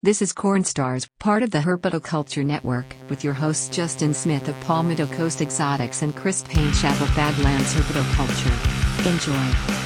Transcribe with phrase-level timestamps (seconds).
[0.00, 5.06] This is Cornstars, part of the Herpetoculture Network, with your hosts Justin Smith of Palmetto
[5.06, 8.54] Coast Exotics and Chris Painchap of Badlands Herpetoculture.
[9.12, 9.77] Enjoy.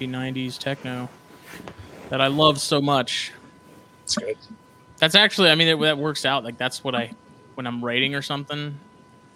[0.00, 1.08] Little crappy '90s techno
[2.10, 3.32] that I love so much.
[4.04, 4.36] It's good.
[4.98, 6.44] That's actually, I mean, it, that works out.
[6.44, 7.10] Like that's what I,
[7.54, 8.78] when I'm writing or something,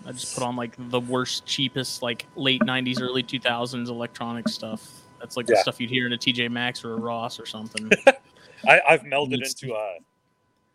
[0.07, 4.89] I just put on like the worst, cheapest, like late '90s, early 2000s electronic stuff.
[5.19, 7.91] That's like the stuff you'd hear in a TJ Maxx or a Ross or something.
[8.69, 9.97] I, I've melded It's- into a,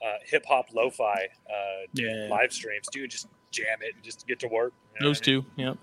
[0.04, 1.14] uh hip hop lo-fi
[1.50, 2.86] uh, yeah, live streams.
[2.92, 4.74] Dude, just jam it and just get to work.
[4.94, 5.46] you know those I mean?
[5.46, 5.78] two.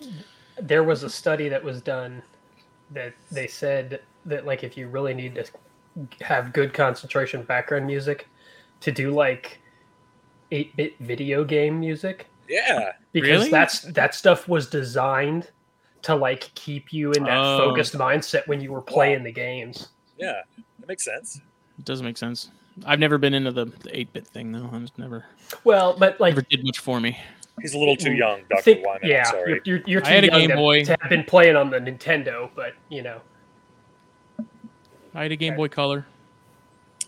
[0.00, 0.12] Yep.
[0.62, 2.22] there was a study that was done
[2.92, 5.44] that they said that like if you really need to
[6.20, 8.28] have good concentration background music
[8.80, 9.60] to do like
[10.52, 13.50] 8-bit video game music Yeah, because Really?
[13.50, 15.50] that's that stuff was designed
[16.02, 17.58] to like keep you in that Oh.
[17.58, 19.88] focused mindset when you were playing the games
[20.18, 20.40] yeah,
[20.78, 21.40] that makes sense.
[21.78, 22.50] It does make sense.
[22.84, 24.68] I've never been into the, the 8-bit thing though.
[24.72, 25.24] I just never,
[25.64, 27.18] well but like never did much for me.
[27.60, 29.08] He's a little too young, Doctor think, Wyman.
[29.08, 29.60] yeah I'm sorry.
[29.64, 30.84] you're, you're, you're I too had a young Game to, Boy.
[30.84, 33.20] to have been playing on the nintendo but you know
[35.14, 36.06] I had a Game Boy Color.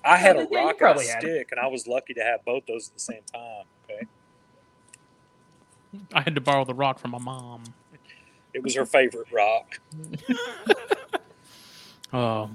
[0.05, 1.27] I had a Yeah, rock and a probably had it.
[1.29, 3.65] stick, and I was lucky to have both those at the same time.
[3.89, 4.07] Okay,
[6.13, 7.63] I had to borrow the rock from my mom.
[8.53, 9.79] it was her favorite rock.
[12.15, 12.51] Oh.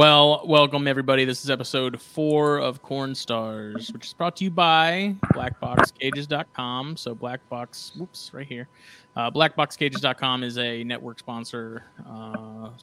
[0.00, 1.24] Well, welcome everybody.
[1.24, 6.98] This is episode four of Corn Stars, which is brought to you by blackboxcages.com.
[6.98, 8.68] So Blackbox, whoops, right here.
[9.16, 11.82] Uh, blackboxcages.com is a network sponsor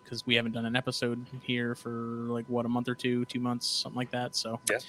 [0.04, 3.40] because we haven't done an episode here for like what a month or two, two
[3.40, 4.36] months, something like that.
[4.36, 4.78] So Yeah.
[4.78, 4.82] a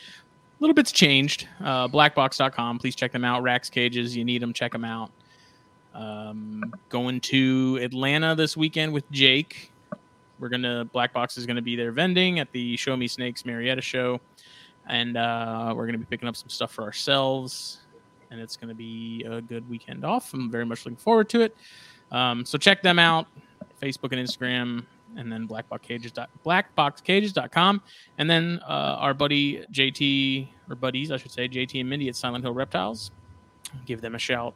[0.61, 1.47] little bit's changed.
[1.63, 2.79] Uh, blackbox.com.
[2.79, 3.43] Please check them out.
[3.43, 4.55] Rax Cages, you need them.
[4.55, 5.11] Check them out.
[5.93, 9.73] Um, going to Atlanta this weekend with Jake.
[10.39, 13.81] We're gonna Black Box is gonna be there vending at the Show Me Snakes Marietta
[13.81, 14.21] show,
[14.87, 17.79] and uh, we're gonna be picking up some stuff for ourselves,
[18.31, 20.35] and it's gonna be a good weekend off.
[20.35, 21.57] I'm very much looking forward to it.
[22.11, 23.27] Um, so check them out,
[23.81, 24.85] Facebook and Instagram,
[25.17, 27.83] and then blackboxcages blackboxcages.com,
[28.19, 32.17] and then uh, our buddy JT or buddies, I should say, JT and Mindy at
[32.17, 33.11] Silent Hill Reptiles.
[33.87, 34.55] Give them a shout.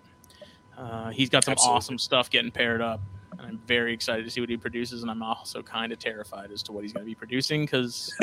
[0.77, 1.77] Uh, he's got some Absolutely.
[1.77, 3.00] awesome stuff getting paired up
[3.48, 5.03] I'm very excited to see what he produces.
[5.03, 8.14] And I'm also kind of terrified as to what he's going to be producing because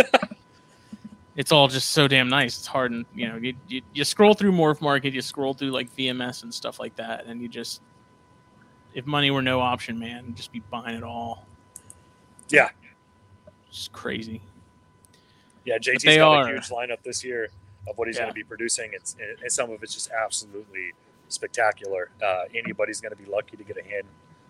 [1.35, 2.57] it's all just so damn nice.
[2.57, 5.71] It's hard, and you know, you, you, you scroll through Morph Market, you scroll through
[5.71, 7.81] like VMS and stuff like that, and you just,
[8.93, 11.45] if money were no option, man, just be buying it all.
[12.49, 12.69] Yeah,
[13.69, 14.41] It's crazy.
[15.65, 15.77] yeah.
[15.79, 16.47] JT's they got are.
[16.47, 17.49] a huge lineup this year
[17.89, 18.23] of what he's Yeah.
[18.23, 18.91] going to be producing.
[18.93, 20.91] It's and, and some of it's just absolutely
[21.29, 22.09] spectacular.
[22.23, 24.03] Uh, anybody's going to be lucky to get a hand,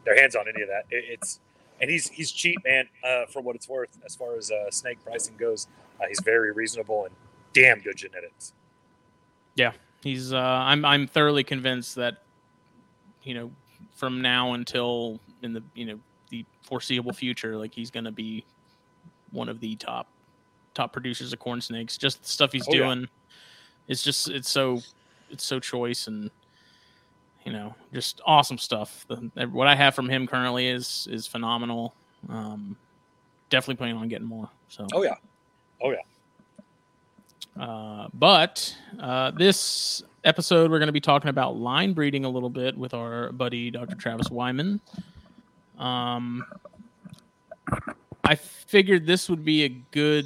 [0.06, 0.86] their hands on any of that.
[0.90, 1.40] It, it's
[1.82, 5.00] and he's he's cheap, man, uh, for what it's worth as far as uh, snake
[5.04, 5.68] pricing goes.
[6.00, 7.16] Uh, he's very reasonable and
[7.54, 8.54] damn good genetics.
[9.56, 9.72] Yeah,
[10.04, 12.24] he's, uh, I'm, I'm thoroughly convinced that,
[13.24, 13.52] you know,
[13.96, 16.00] from now until in the, you know,
[16.30, 18.44] the foreseeable future, like he's going to be
[19.32, 20.08] one of the top,
[20.74, 21.98] top producers of corn snakes.
[21.98, 22.84] Just the stuff he's Oh, yeah.
[22.84, 23.10] doing,
[23.88, 24.82] it's just, it's so,
[25.30, 26.30] it's so choice and,
[27.46, 29.06] you know, just awesome stuff.
[29.08, 31.94] The, what I have from him currently is, is phenomenal.
[32.28, 32.76] Um,
[33.50, 34.50] definitely planning on getting more.
[34.68, 34.88] So.
[34.94, 35.16] Oh yeah,
[35.82, 37.62] oh yeah.
[37.64, 42.50] Uh, but uh, this episode, we're going to be talking about line breeding a little
[42.50, 43.96] bit with our buddy Dr.
[43.96, 44.82] Travis Wyman.
[45.78, 46.46] Um,
[48.24, 50.26] I figured this would be a good,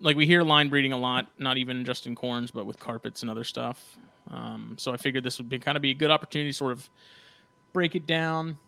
[0.00, 3.22] like we hear line breeding a lot, not even just in corns, but with carpets
[3.22, 3.96] and other stuff.
[4.30, 6.72] Um, so I figured this would be kind of be a good opportunity to sort
[6.72, 6.88] of
[7.72, 8.58] break it down.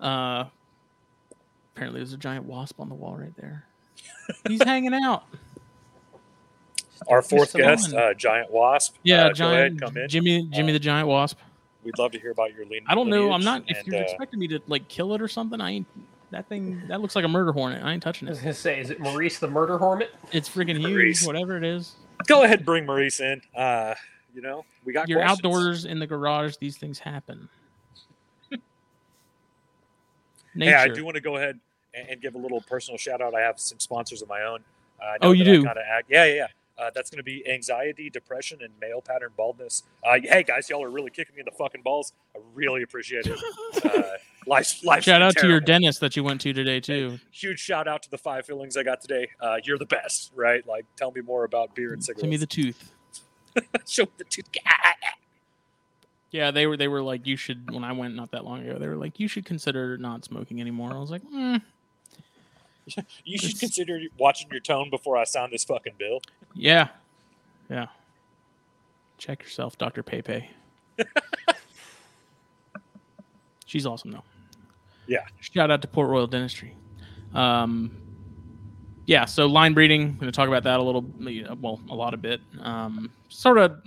[0.00, 0.44] Uh,
[1.74, 3.64] apparently, there's a giant wasp on the wall right there.
[4.48, 5.24] He's hanging out.
[7.08, 7.58] Our fourth Mr.
[7.58, 8.10] guest, Lawman.
[8.10, 8.94] uh, Giant Wasp.
[9.02, 10.08] Yeah, uh, Go giant ahead, come in.
[10.08, 11.38] Jimmy, Jimmy Uh, the giant wasp.
[11.84, 12.80] We'd love to hear about your lean.
[12.88, 13.32] I don't know.
[13.32, 13.64] I'm not.
[13.68, 15.86] If and, you're uh, expecting me to like kill it or something, I ain't.
[16.32, 17.84] That thing that looks like a murder hornet.
[17.84, 18.42] I ain't touching i was it.
[18.42, 20.90] gonna say is it maurice the murder hornet It's freaking huge.
[20.90, 21.26] Maurice.
[21.26, 21.94] Whatever it is.
[22.26, 23.40] go ahead, bring Maurice in.
[23.54, 23.94] Uh,
[24.36, 25.38] you know, we got You're questions.
[25.44, 26.56] outdoors in the garage.
[26.60, 27.48] These things happen.
[30.58, 31.58] Hey, I do want to go ahead
[31.94, 33.34] and, and give a little personal shout out.
[33.34, 34.60] I have some sponsors of my own.
[35.00, 35.66] Uh, Oh, you do?
[35.66, 36.46] act, yeah, yeah, yeah.
[36.78, 39.82] Uh, that's going to be anxiety, depression, and male pattern baldness.
[40.06, 42.12] Uh, hey, guys, y'all are really kicking me in the fucking balls.
[42.34, 43.38] I really appreciate it.
[43.84, 44.02] Uh,
[44.48, 45.02] Life, life.
[45.02, 47.18] Shout out to your dentist that you went to today too.
[47.32, 49.28] Huge shout out to the five fillings I got today.
[49.40, 50.64] Uh, you're the best, right?
[50.68, 52.20] Like, tell me more about beer and cigarettes.
[52.20, 52.92] Send me the tooth.
[53.86, 54.48] Show the tooth.
[56.30, 58.78] Yeah, they were they were like you should when I went not that long ago.
[58.78, 60.92] They were like you should consider not smoking anymore.
[60.92, 61.62] I was like, mm,
[63.24, 66.20] You should It's- consider watching your tone before I sign this fucking bill.
[66.54, 66.88] yeah,
[67.70, 67.86] yeah.
[69.18, 70.50] Check yourself, Doctor Pepe.
[73.66, 74.22] She's awesome though.
[75.06, 75.24] Yeah.
[75.40, 76.74] Shout out to Port Royal Dentistry.
[77.34, 77.96] Um,
[79.06, 80.02] yeah, so line breeding.
[80.02, 81.04] I'm Going to talk about that a little,
[81.60, 82.40] well, a lot of bit.
[82.60, 83.82] Um, sort of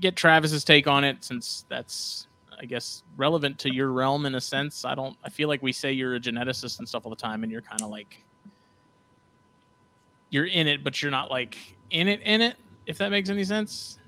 [0.00, 2.26] get Travis's take on it since that's,
[2.60, 4.84] I guess, relevant to your realm in a sense.
[4.84, 5.16] I don't.
[5.24, 7.62] I feel like we say you're a geneticist and stuff all the time, and you're
[7.62, 8.22] kind of like
[10.30, 11.56] you're in it, but you're not like
[11.90, 12.56] in it in it.
[12.86, 13.98] If that makes any sense.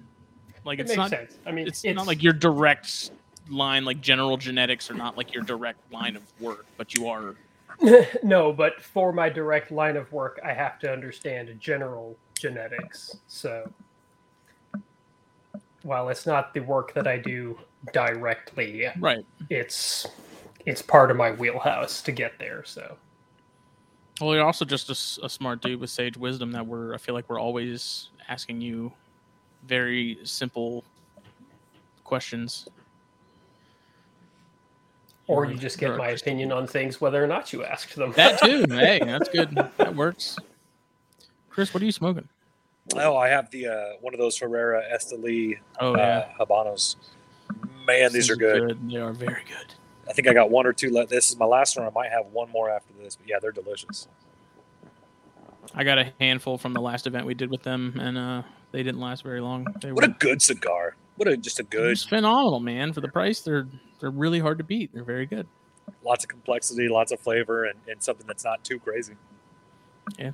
[0.65, 1.11] Like It it's makes not.
[1.11, 1.39] sense.
[1.47, 3.11] I mean, It's, not like your direct
[3.51, 7.35] line, like general genetics, or not like your direct line of work, but you are.
[8.23, 13.17] no, but for my direct line of work, I have to understand general genetics.
[13.29, 13.71] So
[15.83, 17.59] while it's not the work that I do
[17.93, 19.25] directly, Right.
[19.51, 20.07] it's
[20.67, 22.65] it's part of my wheelhouse to get there.
[22.65, 22.97] So
[24.21, 24.89] Well, you're also just
[25.23, 26.95] a smart dude with sage wisdom that we're.
[26.95, 28.93] I feel like we're always asking you
[29.67, 30.85] very simple
[32.05, 32.69] questions.
[35.27, 37.97] Or You're you a- just get my opinion on things whether or not you asked
[37.97, 38.13] them.
[38.17, 38.65] That too.
[38.71, 39.51] hey, that's good.
[39.77, 40.37] That works.
[41.51, 42.29] Chris, what are you smoking?
[42.97, 46.97] Oh, I have the uh, one of those Herrera Esteli Oh uh, Habanos.
[47.87, 48.79] Man, these are good.
[48.91, 49.75] They are very good.
[50.09, 51.09] I think I got one or two left.
[51.09, 51.87] This is my last one.
[51.87, 54.09] I might have one more after this, but yeah, they're delicious.
[55.75, 58.43] I got a handful from the last event we did with them, and uh,
[58.73, 59.67] they didn't last very long.
[59.81, 60.97] They What a good cigar.
[61.17, 61.93] What a just a good.
[61.93, 62.93] it's phenomenal, man.
[62.93, 63.67] For the price, they're
[64.05, 64.93] they're really hard to beat.
[64.93, 65.47] They're very good.
[66.05, 69.15] Lots of complexity, lots of flavor, and, and something that's not too crazy.
[70.19, 70.33] Yeah.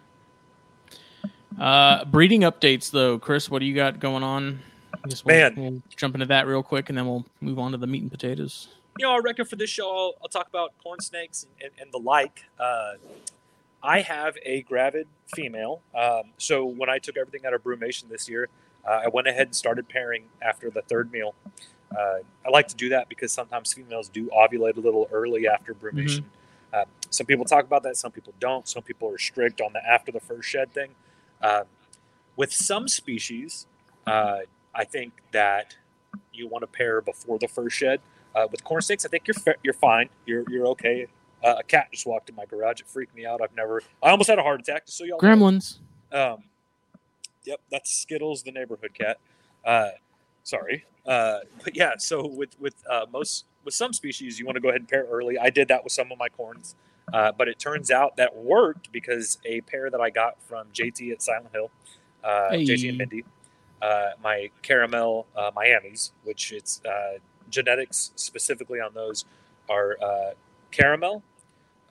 [1.56, 3.48] Uh, breeding updates, though, Chris.
[3.48, 4.58] What do you got going on?
[5.08, 5.54] Guess we'll, Man.
[5.56, 8.10] we'll jump into that real quick, and then we'll move on to the meat and
[8.10, 8.70] potatoes.
[8.98, 11.82] you know, I reckon for this show, I'll, I'll talk about corn snakes and, and,
[11.82, 12.46] and the like.
[12.58, 12.94] Uh,
[13.84, 15.80] I have a gravid female.
[15.94, 18.48] Um, so when I took everything out of brumation this year,
[18.84, 21.36] uh, I went ahead and started pairing after the third meal.
[21.96, 25.74] Uh, I like to do that because sometimes females do ovulate a little early after
[25.74, 26.24] brumation.
[26.72, 28.68] Uh, some people talk about that, some people don't.
[28.68, 30.90] Some people are strict on the after the first shed thing.
[31.42, 31.64] Um,
[32.36, 33.66] with some species,
[34.06, 34.38] uh,
[34.74, 35.76] I think that
[36.32, 38.00] you want to pair before the first shed.
[38.34, 40.08] Uh, with corn snakes, I think you're fa- you're fine.
[40.26, 41.08] You're you're okay.
[41.42, 42.80] Uh, a cat just walked in my garage.
[42.80, 43.40] It freaked me out.
[43.42, 43.82] I've never.
[44.02, 44.82] I almost had a heart attack.
[44.86, 45.18] So y'all.
[45.18, 45.78] Gremlins.
[46.12, 46.44] Um,
[47.44, 49.18] yep, that's Skittles, the neighborhood cat.
[50.50, 51.92] Sorry, uh, but yeah.
[51.98, 55.06] So with with uh, most with some species, you want to go ahead and pair
[55.08, 55.38] early.
[55.38, 56.74] I did that with some of my corns,
[57.12, 61.12] uh, but it turns out that worked because a pair that I got from JT
[61.12, 61.70] at Silent Hill,
[62.24, 63.24] uh, JT and Mindy,
[63.80, 67.18] uh, my caramel uh, Miami's, which it's uh,
[67.48, 69.26] genetics specifically on those
[69.68, 70.30] are uh,
[70.72, 71.22] caramel,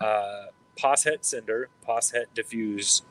[0.01, 0.47] uh,
[0.77, 3.03] pos het Cinder, pos het Diffuse,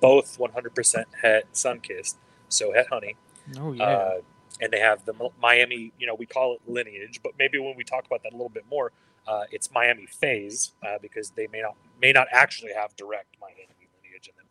[0.00, 2.16] both 100% het sunkist,
[2.48, 3.14] so het honey.
[3.60, 3.88] Oh yeah.
[3.88, 4.22] Uh,
[4.60, 7.84] and they have the Miami, you know, we call it lineage, but maybe when we
[7.84, 8.92] talk about that a little bit more,
[9.26, 13.88] uh, it's Miami phase uh, because they may not may not actually have direct Miami
[14.02, 14.46] lineage in them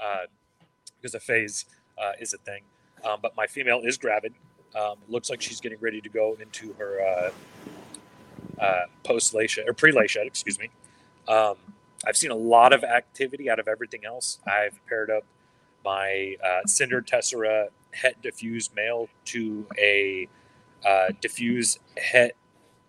[0.00, 0.26] uh,
[0.96, 1.66] because a phase
[1.98, 2.62] uh, is a thing.
[3.04, 4.32] Um, but my female is gravid.
[4.74, 7.30] Um, looks like she's getting ready to go into her uh,
[8.62, 10.70] uh, post shed or pre shed, excuse me.
[11.28, 11.56] Um,
[12.06, 14.38] I've seen a lot of activity out of everything else.
[14.46, 15.24] I've paired up
[15.84, 20.28] my uh, Cinder Tessera het diffuse male to a
[20.84, 22.32] uh, diffuse het.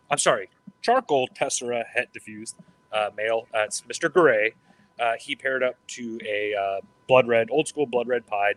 [0.10, 0.50] I'm sorry,
[0.82, 2.56] charcoal Tessera het diffused
[2.92, 3.48] uh, male.
[3.54, 4.12] Uh, it's Mr.
[4.12, 4.54] Gray.
[5.00, 8.56] Uh, he paired up to a uh, blood red, old school blood red pied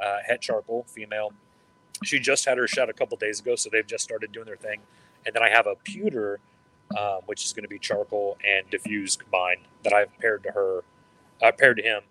[0.00, 1.32] uh, het charcoal female.
[2.04, 4.56] She just had her shot a couple days ago, so they've just started doing their
[4.56, 4.80] thing.
[5.24, 6.40] And then I have a pewter,
[6.96, 10.84] um, which is going to be charcoal and diffuse combined that I've paired to her,
[11.58, 12.02] paired to him.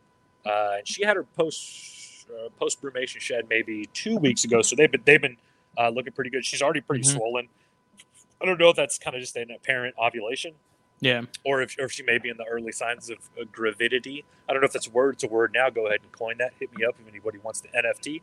[0.44, 4.92] And she had her post uh, post brumation shed maybe two weeks ago, so they've
[4.92, 5.38] been they've been
[5.78, 6.46] uh, looking pretty good.
[6.46, 7.14] She's already pretty Mhm.
[7.16, 7.48] swollen.
[8.42, 10.54] I don't know if that's kind of just an apparent ovulation,
[11.00, 11.22] yeah.
[11.46, 14.24] or if, or if she may be in the early signs of uh, gravidity.
[14.48, 15.16] I don't know if that's a word.
[15.16, 15.70] It's a word now.
[15.70, 16.54] Go ahead and coin that.
[16.60, 18.22] Hit me up if anybody wants the NFT.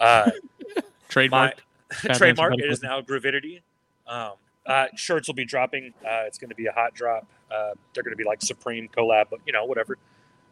[0.00, 0.30] Uh,
[1.08, 1.62] Trademark.
[2.14, 3.62] Trademark Herpetic is now gravidity.
[4.06, 4.32] Um,
[4.66, 5.94] uh, shirts will be dropping.
[6.04, 7.26] Uh, it's going to be a hot drop.
[7.50, 9.96] Uh, they're going to be like Supreme collab, but you know whatever.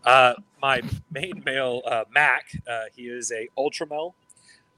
[0.04, 4.14] Uh, my main male uh, Mac, uh, he is a Ultramel,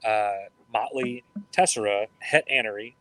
[0.05, 0.31] uh,
[0.71, 2.93] Motley Tessera Het Anery.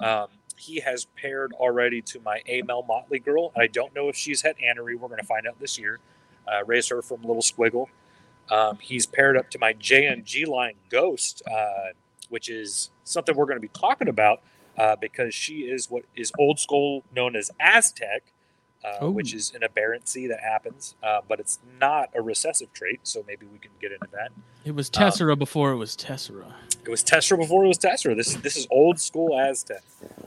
[0.00, 3.52] Um, he has paired already to my Amel Motley girl.
[3.56, 4.96] I don't know if she's het Anery.
[4.96, 5.98] We're going to find out this year.
[6.46, 7.86] Uh, raise her from Little Squiggle.
[8.50, 11.92] Um, he's paired up to my JMG line Ghost, uh,
[12.28, 14.42] which is something we're going to be talking about
[15.00, 18.31] because she is what is old school known as Aztec,
[18.84, 23.00] uh, which is an aberrancy that happens, uh, but it's not a recessive trait.
[23.04, 24.30] So maybe we can get into that.
[24.64, 26.52] It was Tessera um, before it was Tessera.
[26.84, 28.14] It was Tessera before it was Tessera.
[28.14, 29.82] This is this is old school Aztec,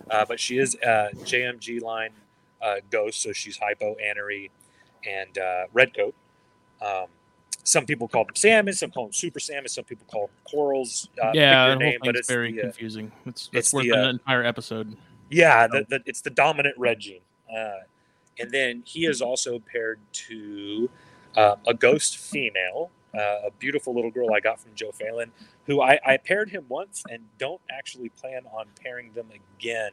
[0.09, 2.11] uh, but she is uh, JMG line
[2.61, 4.49] uh, ghost, so she's hypo, Anery,
[5.05, 6.15] and uh, redcoat.
[6.81, 7.05] Um,
[7.63, 11.09] some people call them salmon, some call them super salmon, some people call them corals.
[11.21, 13.11] Uh, yeah, the name, but it's very the, confusing.
[13.25, 14.95] It's, it's, it's worth the, an entire episode.
[15.29, 17.21] Yeah, the, the, it's the dominant red gene.
[17.49, 17.79] Uh,
[18.39, 20.89] and then he is also paired to
[21.35, 25.31] uh, a ghost female, uh, a beautiful little girl I got from Joe Phelan,
[25.65, 29.27] who I, I, paired him once and don't actually plan on pairing them
[29.57, 29.91] again.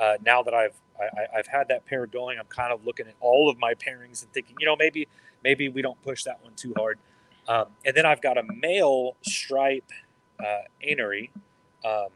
[0.00, 3.14] Uh, now that I've I, have had that pair going, I'm kind of looking at
[3.20, 5.08] all of my pairings and thinking, you know, maybe
[5.42, 6.98] maybe we don't push that one too hard.
[7.48, 9.90] Um, and then I've got a male stripe
[10.38, 11.30] uh, anery,
[11.84, 12.08] um,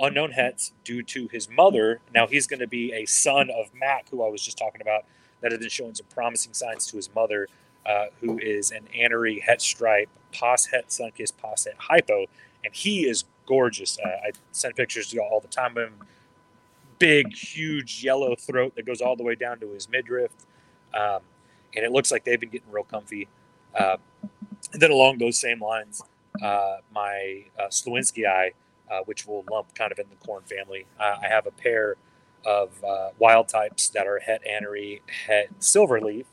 [0.00, 2.00] unknown hets due to his mother.
[2.14, 5.04] Now he's going to be a son of Mac, who I was just talking about,
[5.40, 7.48] that has been showing some promising signs to his mother,
[7.86, 12.26] uh, who is an anery het stripe, pos het sunkist, pos het hypo,
[12.64, 13.98] and he is gorgeous.
[13.98, 15.94] Uh, I send pictures to you all the time of him.
[16.98, 20.32] Big, huge yellow throat that goes all the way down to his midriff.
[20.92, 21.20] Um,
[21.74, 23.28] and it looks like they've been getting real comfy.
[23.74, 23.96] Uh,
[24.72, 26.02] and then along those same lines,
[26.42, 28.50] uh, my uh, slowinskii,
[28.90, 31.96] uh, which will lump kind of in the corn family, uh, I have a pair
[32.44, 36.24] of uh, wild types that are het anery, het silverleaf,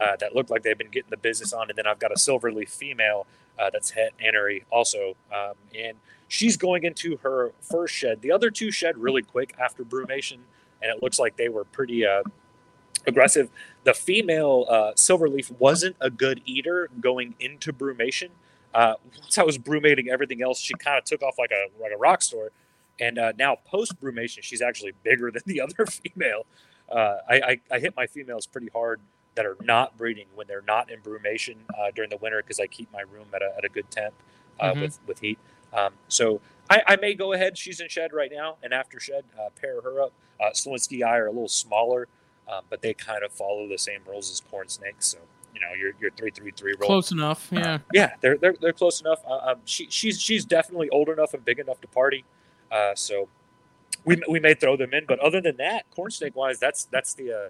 [0.00, 1.68] uh, that look like they've been getting the business on.
[1.68, 3.26] And then I've got a silverleaf female
[3.58, 5.16] uh, that's het anery also.
[5.32, 5.98] Um, and
[6.28, 8.22] she's going into her first shed.
[8.22, 10.38] The other two shed really quick after brumation,
[10.82, 12.06] and it looks like they were pretty
[13.06, 13.50] aggressive.
[13.84, 18.30] The female uh, silverleaf wasn't a good eater going into brumation.
[18.74, 21.92] Uh, once I was brumating everything else, she kind of took off like a like
[21.92, 22.50] a rock star.
[22.98, 26.46] And uh, now post brumation, she's actually bigger than the other female.
[26.90, 29.00] Uh, I, I, I, hit my females pretty hard
[29.36, 32.66] that are not breeding when they're not in brumation uh, during the winter because I
[32.66, 34.12] keep my room at a, at a good temp
[34.58, 34.80] uh, mm-hmm.
[34.80, 35.38] with with heat.
[35.72, 37.56] Um, so I, I, may go ahead.
[37.56, 39.24] She's in shed right now, and after shed,
[39.60, 40.12] pair her up.
[40.40, 42.08] Uh, slowinskii are a little smaller
[42.50, 45.06] um, but they kind of follow the same rules as corn snakes.
[45.06, 45.18] So
[45.54, 46.88] you know, your your three three three roll.
[46.88, 47.74] Close enough, yeah.
[47.74, 49.20] Uh, yeah, they're they're they're close enough.
[49.26, 52.24] Uh, um, she she's she's definitely old enough and big enough to party.
[52.70, 53.28] Uh, so
[54.04, 57.14] we we may throw them in, but other than that, corn snake wise, that's that's
[57.14, 57.48] the uh,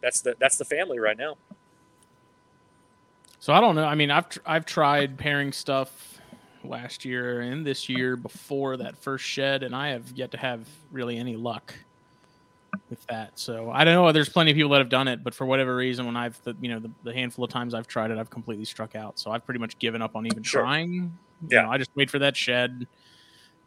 [0.00, 1.36] that's the that's the family right now.
[3.38, 3.84] So I don't know.
[3.84, 6.20] I mean, I've tr- I've tried pairing stuff
[6.62, 10.68] last year and this year before that first shed, and I have yet to have
[10.90, 11.74] really any luck
[12.90, 13.38] with that.
[13.38, 14.10] So I don't know.
[14.12, 16.54] There's plenty of people that have done it, but for whatever reason, when I've the,
[16.60, 19.18] you know the, the handful of times I've tried it, I've completely struck out.
[19.18, 20.62] So I've pretty much given up on even sure.
[20.62, 20.92] trying.
[20.92, 21.12] You
[21.48, 22.86] yeah, know, I just wait for that shed.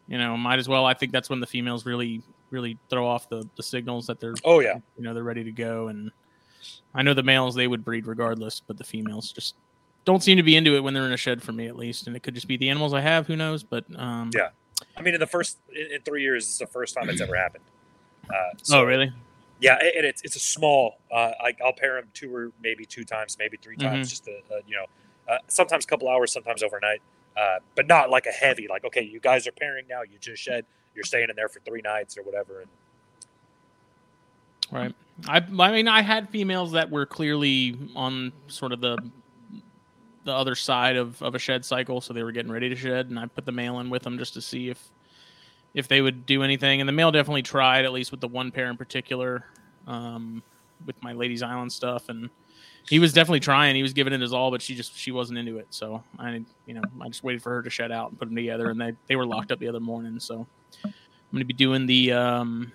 [0.08, 0.86] You know, might as well.
[0.86, 4.36] I think that's when the females really really throw off the the signals that they're
[4.44, 5.88] oh yeah you know they're ready to go.
[5.88, 6.12] And
[6.94, 9.56] I know the males they would breed regardless, but the females just
[10.06, 12.08] don't seem to be into it when they're in a shed for me at least.
[12.08, 13.26] And it could just be the animals I have.
[13.28, 13.64] Who knows?
[13.64, 14.50] But um, yeah.
[14.98, 17.36] I mean, in the first in, in three years, it's the first time it's ever
[17.36, 17.64] happened.
[18.30, 19.12] Uh, so, oh, really?
[19.60, 20.98] Yeah, and it's it's a small.
[21.12, 24.10] Uh, I, will pair them two or maybe two times, maybe three times, mm-hmm.
[24.10, 24.86] just to uh, you know,
[25.34, 27.02] uh, sometimes a couple hours, sometimes overnight,
[27.38, 28.68] uh, but not like a heavy.
[28.68, 30.02] Like, okay, you guys are pairing now.
[30.02, 30.66] You just shed.
[30.96, 32.62] You're staying in there for three nights or whatever.
[32.62, 32.70] And
[34.72, 34.96] right.
[35.28, 38.98] I I mean, I had females that were clearly on sort of the
[40.26, 43.10] the other side of, of a shed cycle, so they were getting ready to shed,
[43.10, 44.90] and I put the male in with them just to see if
[45.74, 46.82] if they would do anything.
[46.82, 49.46] And the male definitely tried, at least with the one pair in particular,
[49.88, 50.44] um,
[50.86, 52.30] with my Ladies Island stuff, and
[52.90, 53.76] he was definitely trying.
[53.76, 55.68] He was giving it his all, but she just she wasn't into it.
[55.70, 58.36] So I, you know, I just waited for her to shut out and put them
[58.36, 60.20] together, and they they were locked up the other morning.
[60.20, 60.46] So
[60.84, 60.92] I'm
[61.32, 62.72] going to be doing the um,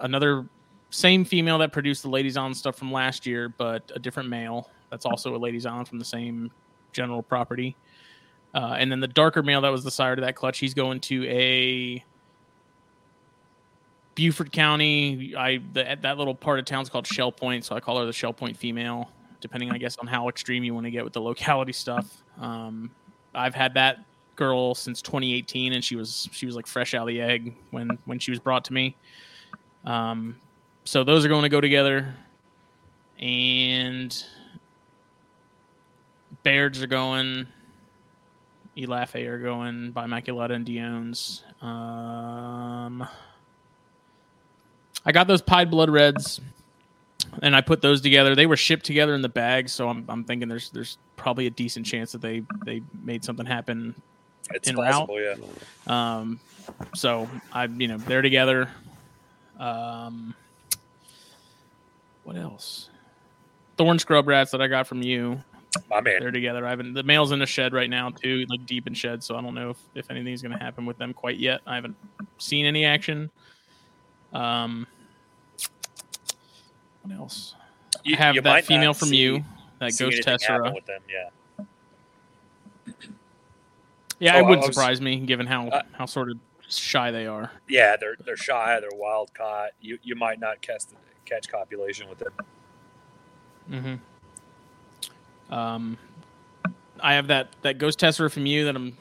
[0.00, 0.46] another
[0.90, 4.70] same female that produced the Ladies Island stuff from last year, but a different male.
[4.90, 6.50] That's also a Ladies Island from the same
[6.92, 7.76] general property.
[8.54, 10.98] Uh, and then the darker male that was the sire to that clutch, he's going
[10.98, 12.02] to a
[14.18, 15.32] Beaufort County.
[15.36, 18.04] I the, that little part of town is called Shell Point, so I call her
[18.04, 19.12] the Shell Point female.
[19.40, 22.24] Depending, I guess, on how extreme you want to get with the locality stuff.
[22.40, 22.90] Um,
[23.32, 27.06] I've had that girl since 2018, and she was she was like fresh out of
[27.08, 28.96] the egg when when she was brought to me.
[29.84, 30.36] Um,
[30.82, 32.12] so those are going to go together,
[33.20, 34.24] and
[36.42, 37.46] Bairds are going.
[38.76, 41.44] Elaphe are going bimaculata and Dion's.
[41.62, 43.06] Um,
[45.08, 46.38] I got those pied blood reds,
[47.40, 48.34] and I put those together.
[48.34, 51.50] They were shipped together in the bag, so I'm, I'm thinking there's there's probably a
[51.50, 53.94] decent chance that they they made something happen.
[54.50, 55.36] It's En possible, yeah.
[55.86, 56.38] Um,
[56.94, 58.68] so I you know they're together.
[59.58, 60.34] Um,
[62.24, 62.90] what else?
[63.78, 65.42] Thorn scrub rats that I got from you.
[65.88, 66.20] My man.
[66.20, 66.66] They're together.
[66.66, 66.92] I haven't.
[66.92, 69.24] The male's in the shed right now too, like deep in shed.
[69.24, 71.62] So I don't know if, if anything's going to happen with them quite yet.
[71.66, 71.96] I haven't
[72.36, 73.30] seen any action.
[74.34, 74.86] Um,
[77.08, 77.54] what else?
[78.04, 79.44] You, I have you that female from see- you,
[79.80, 80.72] that see ghost anything tessera.
[80.74, 81.02] with them.
[81.08, 81.64] Yeah.
[84.20, 86.38] Yeah, Oh, it I would was- surprise me given how Uh, how sort of
[86.68, 87.50] shy they are.
[87.68, 88.78] Yeah, they're they're shy.
[88.80, 89.70] They're wild caught.
[89.80, 92.32] You you might not catch the, catch copulation with them.
[93.70, 95.54] Mm-hmm.
[95.54, 95.98] Um,
[97.00, 98.96] I have that that ghost tessera from you that I'm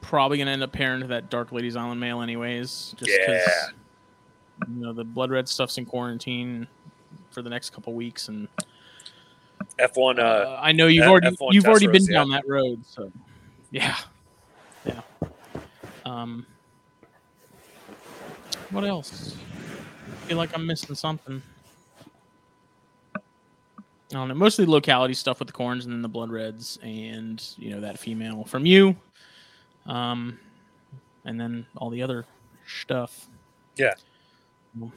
[0.00, 2.94] probably gonna end up pairing to that Dark Ladies Island male, anyways.
[2.98, 3.46] Just Yeah.
[4.68, 6.66] you know the blood red stuff's in quarantine
[7.36, 8.48] for the next couple weeks, and
[9.78, 10.18] F one.
[10.18, 12.14] Uh, uh, I know you've already F1 you've already been Tesseras, yeah.
[12.14, 13.12] down that road, so
[13.70, 13.94] yeah,
[14.86, 15.02] yeah.
[16.06, 16.46] Um,
[18.70, 19.36] what else?
[20.10, 21.42] I feel like I'm missing something.
[23.14, 23.20] I
[24.12, 24.34] don't know.
[24.34, 27.98] Mostly locality stuff with the corns and then the blood reds and you know that
[27.98, 28.96] female from you,
[29.84, 30.38] um,
[31.26, 32.24] and then all the other
[32.66, 33.28] stuff.
[33.76, 33.92] Yeah.
[34.74, 34.90] We'll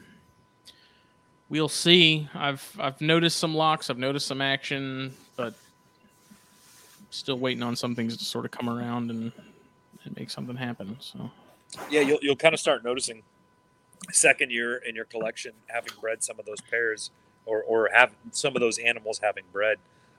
[1.70, 2.28] see.
[2.36, 3.90] I've I've noticed some locks.
[3.90, 5.54] I've noticed some action, but
[7.10, 9.32] still waiting on some things to sort of come around and,
[10.04, 10.96] and make something happen.
[11.00, 11.30] So
[11.90, 13.24] yeah, you'll you'll kind of start noticing
[14.12, 17.12] second year in your collection having bred some of those pairs
[17.46, 19.78] or or have some of those animals having bred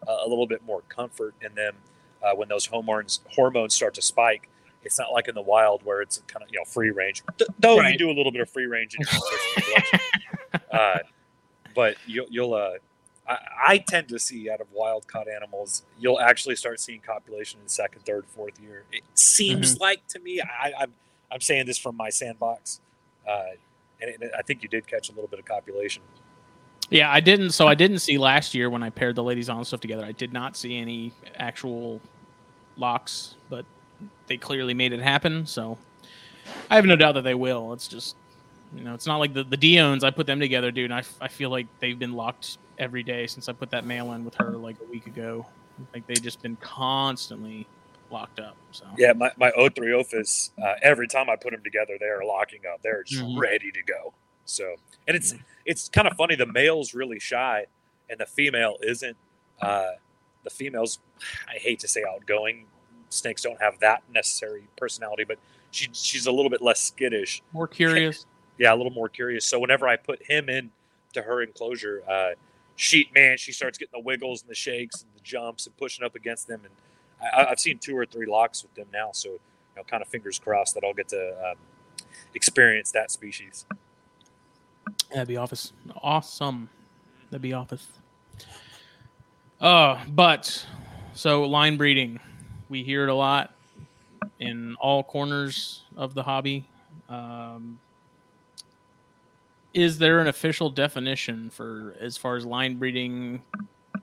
[0.09, 1.75] uh, a little bit more comfort in them
[2.23, 4.49] uh, when those hormones hormones start to spike.
[4.83, 7.23] It's not like in the wild where it's kind of you know free range.
[7.39, 9.09] Th- Though you do a little bit of free range in your
[9.63, 10.01] collection.
[10.73, 10.99] uh,
[11.75, 12.73] but you'll, you'll uh,
[13.29, 17.61] I, I tend to see out of wild caught animals, you'll actually start seeing copulation
[17.63, 18.85] in second, third, fourth year.
[18.93, 20.41] It seems like to me.
[20.41, 20.93] I, I'm
[21.33, 22.81] I'm saying this from my sandbox,
[23.29, 23.43] uh,
[24.01, 26.03] and it, I think you did catch a little bit of copulation.
[26.91, 27.51] yeah, I didn't.
[27.51, 30.05] So I didn't see last year when I paired the ladies on stuff together.
[30.05, 32.01] I did not see any actual
[32.77, 33.65] locks, but
[34.27, 35.47] they clearly made it happen.
[35.47, 35.79] So
[36.71, 37.73] I have no doubt that they will.
[37.73, 38.17] It's just
[38.75, 40.05] you know, it's not like the the Diones.
[40.05, 40.91] I put them together, dude.
[40.91, 44.13] And I, I feel like they've been locked every day since I put that mail
[44.13, 45.47] in with her like a week ago.
[45.95, 47.67] Like they've just been constantly
[48.11, 48.57] locked up.
[48.73, 52.25] So Yeah, my my O3 Ophis, uh, every time I put them together, they are
[52.25, 52.83] locking up.
[52.83, 53.39] They're just Mhm.
[53.41, 54.13] ready to go.
[54.45, 56.35] So, and it's it's kind of funny.
[56.37, 57.67] The male's really shy,
[58.09, 59.17] and the female isn't.
[59.61, 59.93] Uh,
[60.43, 60.99] the female's,
[61.49, 62.67] I hate to say outgoing.
[63.11, 65.39] Snakes don't have that necessary personality, but
[65.71, 67.43] she she's a little bit less skittish.
[67.53, 68.27] more curious.
[68.61, 69.47] Yeah, a little more curious.
[69.47, 70.71] So whenever I put him in
[71.15, 72.33] to her enclosure, uh,
[72.77, 76.05] she man, she starts getting the wiggles and the shakes and the jumps and pushing
[76.05, 76.61] up against them.
[76.65, 79.13] And I, I've seen two or three locks with them now.
[79.13, 79.39] So you
[79.77, 81.57] know, kind of fingers crossed that I'll get to um,
[82.35, 83.65] experience that species.
[85.11, 85.73] That'd be office.
[86.03, 86.69] Awesome.
[87.31, 87.87] That'd be office.
[89.59, 90.67] Uh, but
[91.15, 92.21] so line breeding,
[92.69, 93.55] we hear it a lot
[94.39, 96.67] in all corners of the hobby.
[97.09, 97.79] Um,
[99.75, 103.43] is there an official definition for as far as line breeding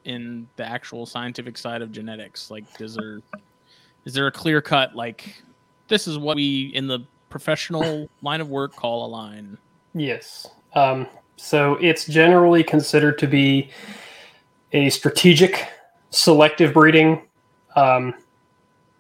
[0.06, 2.50] in the actual scientific side of genetics?
[2.50, 3.22] Like, is there
[4.06, 5.44] is there a clear cut like
[5.88, 7.00] this is what we in the
[7.30, 9.58] professional line of work call a line?
[9.94, 10.48] Yes.
[10.74, 13.70] Um, so it's generally considered to be
[14.74, 15.68] a strategic
[16.10, 17.22] selective breeding
[17.76, 18.14] um,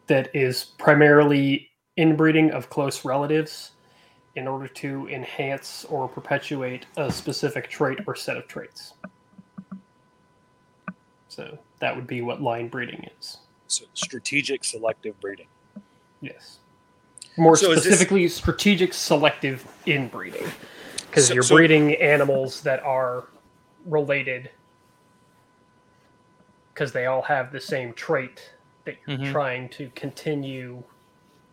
[0.08, 3.72] that is primarily inbreeding of close relatives
[4.38, 8.94] in order to enhance or perpetuate a specific trait or set of traits.
[11.28, 13.40] So that would be what line breeding is.
[13.66, 15.48] So strategic selective breeding.
[16.22, 16.60] Yes.
[17.36, 20.46] More So is this- specifically, strategic selective inbreeding.
[21.08, 23.26] Because So- you're so- breeding animals that are
[23.86, 24.52] related
[26.76, 28.52] because they all have the same trait
[28.86, 29.32] that you're Mhm.
[29.32, 30.84] trying to continue,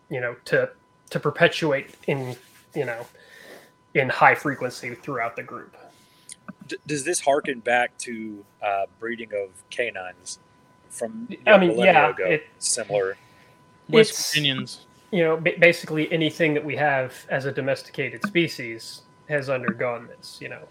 [0.09, 0.69] you know, to
[1.11, 2.35] to perpetuate in,
[2.75, 3.05] you know,
[3.93, 5.75] in high frequency throughout the group.
[6.67, 10.39] D- does this harken back to uh, breeding of canines
[10.89, 12.25] from you I mean, yeah, ago?
[12.25, 13.17] it- Similar.
[13.89, 14.85] West It's- Virginians.
[15.11, 20.39] You know, ba- basically anything that we have as a domesticated species has undergone this.
[20.41, 20.63] You know,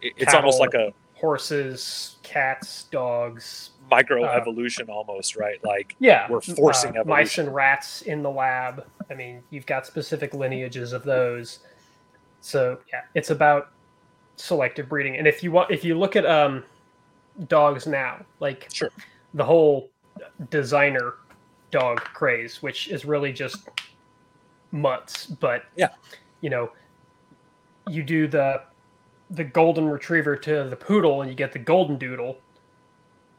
[0.00, 5.62] It- It's almost like a horses, cats, dogs, micro Uh, evolution, almost right?
[5.64, 8.86] Like Yeah, We're forcing uh, mice and rats in the lab.
[9.10, 11.60] I mean, you've got specific lineages of those.
[12.40, 13.68] So yeah, it's about
[14.36, 15.16] selective breeding.
[15.16, 16.64] And if you want, if you look at um,
[17.48, 18.90] dogs now, like Sure.
[19.34, 19.90] the whole
[20.50, 21.14] designer
[21.70, 23.68] dog craze, which is really just
[24.72, 25.88] mutts, but Yeah.
[26.40, 26.72] you know,
[27.88, 28.62] you do the
[29.30, 32.38] the golden retriever to the poodle, and you get the golden doodle,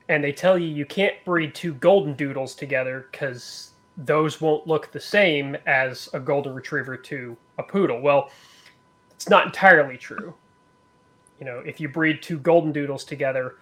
[0.10, 3.67] and they tell you you can't breed two golden doodles together because
[3.98, 8.00] those won't look the same as a golden retriever to a poodle.
[8.00, 8.30] Well,
[9.12, 10.34] it's not entirely true.
[11.40, 13.56] You know, if you breed two golden doodles together,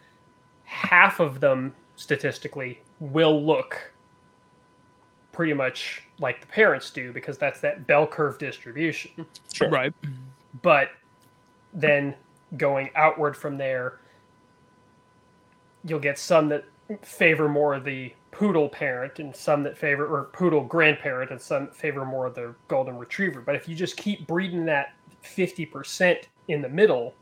[0.66, 3.94] half of them statistically will look
[5.32, 9.26] pretty much like the parents do because that's that bell curve distribution.
[9.54, 9.70] Sure.
[9.70, 9.94] Right.
[10.62, 10.90] But
[11.74, 12.16] then
[12.58, 14.00] going outward from there,
[15.84, 16.66] you'll get some that
[17.02, 22.04] favor more the poodle parent and some that favor or poodle grandparent and some favor
[22.04, 23.40] more the golden retriever.
[23.40, 24.94] But if you just keep breeding that
[25.24, 27.14] 50% in the middle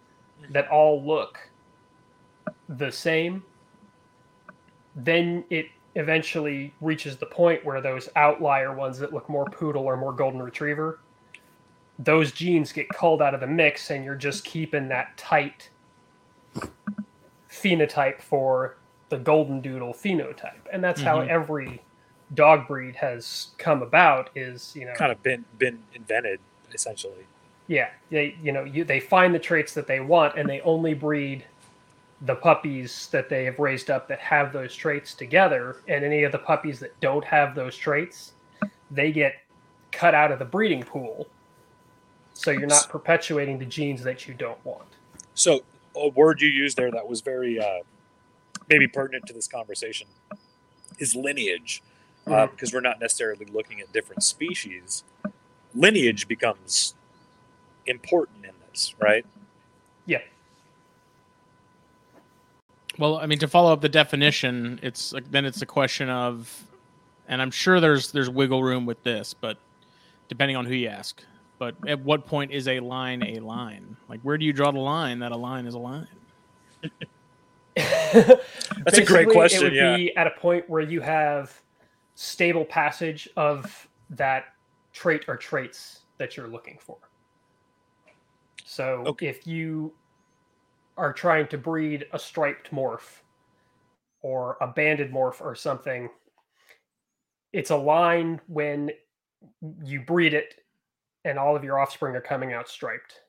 [0.50, 1.38] that all look
[2.68, 3.44] the same,
[4.96, 9.96] then it eventually reaches the point where those outlier ones that look more poodle or
[9.96, 11.00] more golden retriever,
[12.00, 15.70] those genes get culled out of the mix and you're just keeping that tight
[17.52, 18.78] phenotype for
[19.14, 20.68] the golden doodle phenotype.
[20.74, 21.30] And that's how Mhm.
[21.30, 21.82] every
[22.34, 26.40] dog breed has come about is, you know, Kind of been been invented
[26.74, 27.28] essentially.
[27.68, 30.94] yeah, they you know, you they find the traits that they want and they only
[30.96, 31.46] breed
[32.22, 36.32] the puppies that they have raised up that have those traits together and any of
[36.32, 38.34] the puppies that don't have those traits,
[38.92, 39.36] they get
[39.92, 41.28] cut out of the breeding pool.
[42.34, 44.98] So you're not perpetuating the genes that you don't want.
[45.36, 45.62] So
[45.96, 47.82] a word you used there that was very uh,
[48.70, 50.08] maybe pertinent to this conversation
[51.00, 51.82] is lineage,
[52.28, 52.52] uh, Mhm.
[52.52, 55.04] because we're not necessarily looking at different species.
[55.76, 56.96] Lineage becomes
[57.86, 59.26] important in this, right?
[60.06, 60.22] Yeah.
[62.98, 66.64] Well, I mean, to follow up the definition, it's like then it's a question of,
[67.28, 69.58] and I'm sure there's there's wiggle room with this, but
[70.28, 71.24] depending on who you ask.
[71.58, 73.98] But at what point is a line a line?
[74.10, 76.08] Like, where do you draw the line that a line is a line?
[77.76, 79.98] That's a great question, It would yeah.
[79.98, 81.60] be at a point where you have
[82.16, 84.46] stable passage of that
[84.92, 86.98] trait or traits that you're looking for.
[88.66, 89.28] So Okay.
[89.28, 89.94] if you
[90.98, 93.22] are trying to breed a striped morph
[94.22, 96.10] or a banded morph or something,
[97.52, 98.92] it's a line when
[99.84, 100.62] you breed it
[101.26, 103.22] and all of your offspring are coming out striped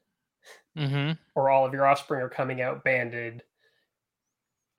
[0.77, 1.13] Mm-hmm.
[1.37, 3.43] or all of your offspring are coming out banded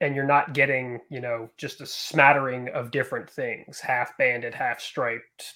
[0.00, 4.80] and you're not getting you know just a smattering of different things half banded half
[4.80, 5.54] striped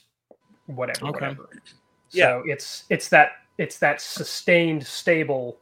[0.66, 1.11] whatever Okay.
[1.11, 1.50] whatever
[2.12, 2.29] Yeah.
[2.29, 5.61] so it's it's that it's that sustained stable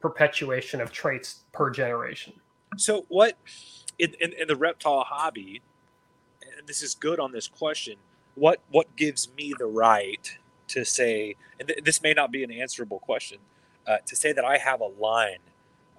[0.00, 2.34] perpetuation of traits per generation
[2.76, 3.34] So what
[3.98, 5.62] in, in, in the reptile hobby,
[6.58, 7.96] and this is good on this question,
[8.36, 10.38] what what gives me the right
[10.68, 13.38] to say, and th- this may not be an answerable question,
[13.86, 15.38] uh, to say that I have a line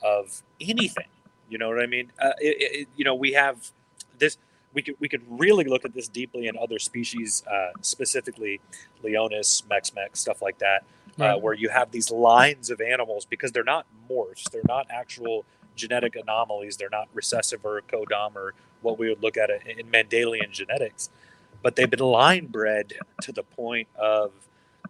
[0.04, 1.06] of anything.
[1.50, 2.12] You know what I mean?
[2.20, 3.72] Uh, it, it, you know, we have
[4.18, 4.38] this.
[4.74, 8.60] We could we could really look at this deeply in other species, uh, specifically
[9.04, 10.84] Leonis, Mex-Mex, stuff like that
[11.20, 15.46] uh, where you have these lines of animals because they're not morphs, they're not actual
[15.76, 19.88] genetic anomalies, they're not recessive or codom or what we would look at in in
[19.88, 21.10] Mendelian genetics,
[21.62, 24.32] but they've been line bred to the point of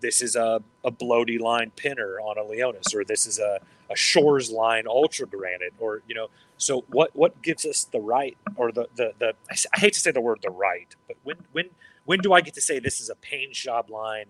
[0.01, 3.95] this is a, a bloaty line pinner on a Leonis, or this is a, a
[3.95, 6.29] Shores line ultra granite, or you know.
[6.57, 9.33] So what what gives us the right, or the the the
[9.75, 11.69] I hate to say the word the right, but when when
[12.05, 14.25] when do I get to say this is a pain shop line?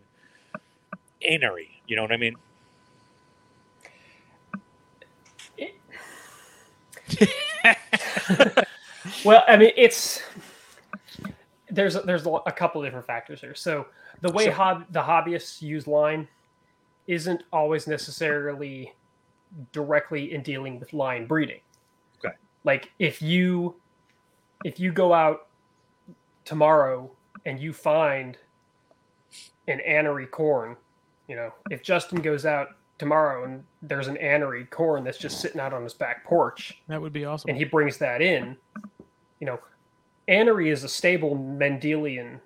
[1.24, 1.70] anery.
[1.88, 2.36] You know what I mean?
[9.26, 10.22] well i mean it's
[11.70, 13.86] there's a, there's a couple of different factors here so
[14.22, 14.54] the way Sure.
[14.54, 16.28] hob- the hobbyists use line
[17.08, 18.92] isn't always necessarily
[19.72, 21.60] directly in dealing with line breeding.
[22.66, 23.76] Like if you
[24.66, 25.48] if you go out
[26.44, 27.10] tomorrow
[27.46, 28.38] and you find
[29.68, 30.76] an anery corn
[31.28, 35.60] you know if justin goes out tomorrow and there's an anery corn that's just sitting
[35.60, 37.50] out on his back porch That would be awesome.
[37.50, 38.56] and he brings that in,
[39.42, 39.60] you know,
[40.30, 42.40] anery is a stable Mendelian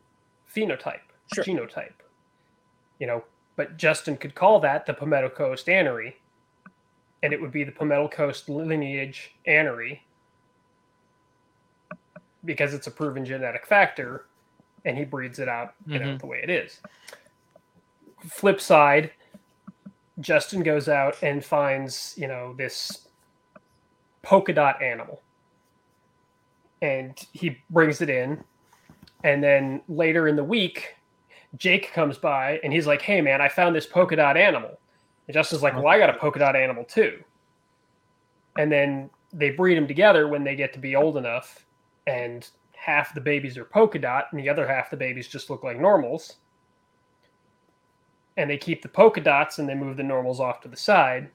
[0.54, 1.02] phenotype,
[1.36, 1.44] Sure.
[1.44, 1.94] genotype.
[3.00, 3.24] You know,
[3.58, 6.16] but Justin could call that the Palmetto Coast anery,
[7.22, 10.00] and it would be the Palmetto Coast lineage anery
[12.46, 14.26] because it's a proven genetic factor,
[14.86, 16.20] and he breeds it out, you know, Mhm.
[16.20, 16.82] the way it is.
[18.28, 19.12] Flip side,
[20.20, 23.08] Justin goes out and finds, you know, this
[24.22, 25.22] polka dot animal.
[26.82, 28.44] And he brings it in.
[29.24, 30.96] And then later in the week,
[31.58, 34.80] Jake comes by and he's like, Hey man, I found this polka dot animal.
[35.28, 37.24] And Justin's like, Well, I got a polka dot animal too.
[38.58, 41.66] And then they breed them together when they get to be old enough.
[42.08, 45.64] And half the babies are polka dot and the other half the babies just look
[45.64, 46.38] like normals.
[48.38, 51.30] And they keep the polka dots and they move the normals off to the side.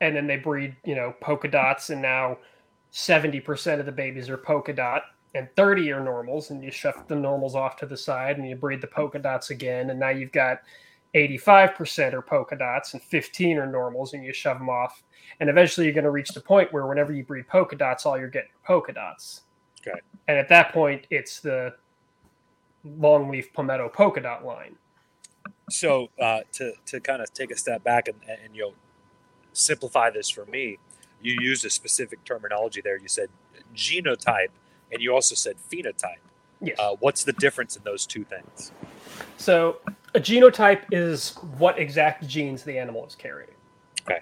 [0.00, 2.38] And then they breed you know polka dots and now
[2.92, 5.02] 70% of the babies are polka dot
[5.34, 6.50] and 30 are normals.
[6.50, 9.50] And you shift the normals off to the side and you breed the polka dots
[9.50, 9.90] again.
[9.90, 10.60] And now you've got
[11.14, 15.02] 85% are polka dots and 15 are normals and you shove them off
[15.40, 18.18] and eventually you're going to reach the point where whenever you breed polka dots all
[18.18, 19.42] you're getting polka dots
[19.86, 20.00] Okay.
[20.28, 21.74] and at that point it's the
[22.86, 24.76] longleaf palmetto polka dot line
[25.70, 28.74] So uh, to to kind of take a step back and, and you know
[29.52, 30.78] simplify this for me,
[31.20, 32.98] you used a specific terminology there.
[32.98, 33.28] You said
[33.74, 34.50] genotype,
[34.92, 36.22] and you also said phenotype.
[36.60, 38.72] yes Uh, what's the difference in those two things?
[39.36, 39.78] So
[40.14, 43.50] a genotype is what exact genes the animal is carrying.
[44.02, 44.20] Okay.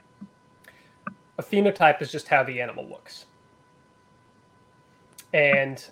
[1.39, 3.27] A phenotype is just how the animal looks.
[5.33, 5.85] And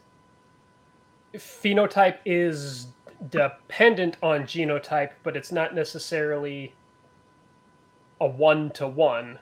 [1.34, 2.88] phenotype is
[3.30, 6.74] dependent on genotype, but it's not necessarily
[8.20, 9.38] a one to one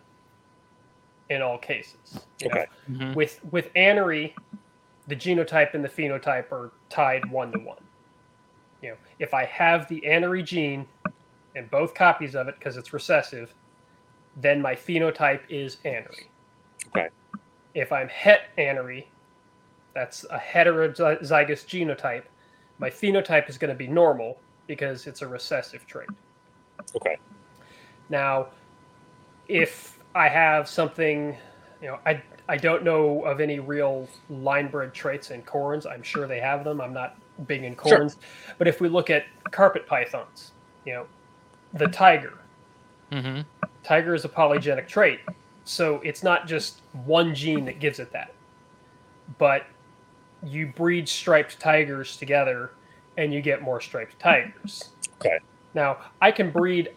[1.31, 2.27] in all cases.
[2.41, 2.55] you know?
[2.55, 2.67] Okay.
[2.91, 3.15] Mhm.
[3.15, 4.35] with with anery,
[5.09, 7.82] the genotype and the phenotype are tied one to one.
[8.83, 10.87] You know, if I have the anery gene
[11.55, 13.55] and both copies of it because it's recessive,
[14.37, 16.27] then my phenotype is anery.
[16.89, 17.09] Okay.
[17.75, 19.07] If I'm het anery,
[19.95, 22.25] that's a heterozygous genotype.
[22.79, 26.09] My phenotype is going to be normal because it's a recessive trait.
[26.97, 27.17] Okay.
[28.09, 28.49] Now,
[29.49, 31.37] if I have something,
[31.81, 35.87] you know, I I don't know of any real linebred traits in corns.
[35.87, 36.81] I'm sure they have them.
[36.81, 37.99] I'm not big in Sure.
[37.99, 38.17] corns,
[38.59, 40.53] but if we look at carpet pythons,
[40.85, 41.07] you know,
[41.73, 42.39] the tiger,
[43.11, 43.45] Mhm.
[43.85, 45.21] tiger is a polygenic trait,
[45.65, 48.35] so it's not just one gene that gives it that,
[49.39, 49.67] but
[50.43, 52.73] you breed striped tigers together,
[53.17, 54.95] and you get more striped tigers.
[55.21, 55.39] Okay.
[55.75, 56.97] Now, I can breed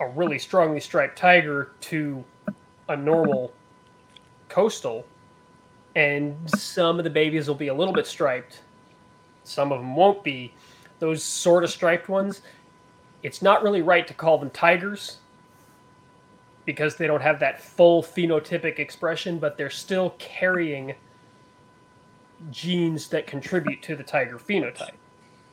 [0.00, 2.24] a really strongly striped tiger to
[2.88, 3.52] a normal
[4.48, 5.06] coastal,
[5.94, 8.63] and some of the babies will be a little bit striped,
[9.44, 10.52] some of them won't be.
[10.98, 12.42] Those sort of striped ones,
[13.22, 15.18] it's not really right to call them tigers
[16.64, 20.94] because they don't have that full phenotypic expression, but they're still carrying
[22.50, 24.92] genes that contribute to the tiger phenotype.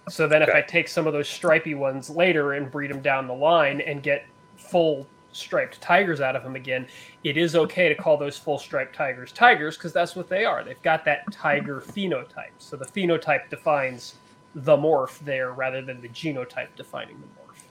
[0.10, 3.28] So then, if I take some of those stripy ones later and breed them down
[3.28, 4.26] the line and get
[4.58, 6.88] full striped tigers out of them again,
[7.24, 10.64] it is okay to call those full striped tigers tigers because that's what they are.
[10.64, 12.52] They've got that tiger phenotype.
[12.58, 14.16] So the phenotype defines
[14.56, 17.64] the morph there rather than the genotype defining the morph.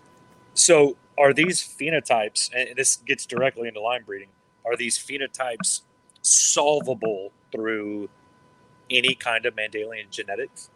[0.55, 4.29] So are these phenotypes, and this gets directly into line breeding,
[4.65, 5.83] are these phenotypes
[6.23, 8.09] solvable through
[8.91, 10.71] any kind of Mendelian genetics?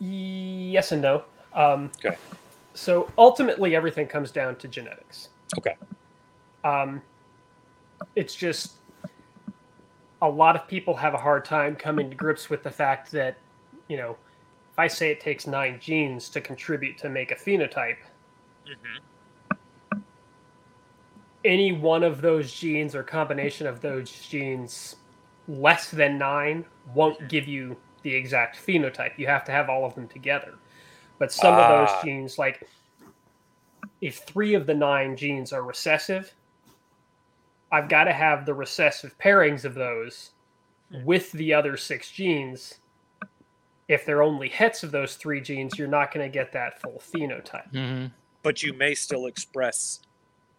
[0.00, 1.24] Yes and no.
[1.52, 2.16] Um, Okay.
[2.78, 5.30] So ultimately, everything comes down to genetics.
[5.58, 5.76] Okay.
[6.62, 7.02] Um,
[8.14, 8.74] it's just
[10.22, 13.36] a lot of people have a hard time coming to grips with the fact that,
[13.88, 14.16] you know,
[14.72, 17.96] if I say it takes nine genes to contribute to make a phenotype,
[18.68, 19.98] Mm-hmm.
[21.44, 24.96] any one of those genes or combination of those genes
[25.48, 29.16] less than nine won't give you the exact phenotype.
[29.16, 30.54] You have to have all of them together.
[31.18, 31.68] But some of Ah.
[31.94, 32.62] those genes, like
[34.00, 36.32] if three of the nine genes are recessive,
[37.72, 40.30] I've got to have the recessive pairings of those
[41.04, 42.78] with the other six genes.
[43.88, 46.98] If they're only hets of those three genes, you're not going to get that full
[47.00, 47.70] phenotype.
[47.72, 48.12] Mhm.
[48.42, 50.00] But you may still express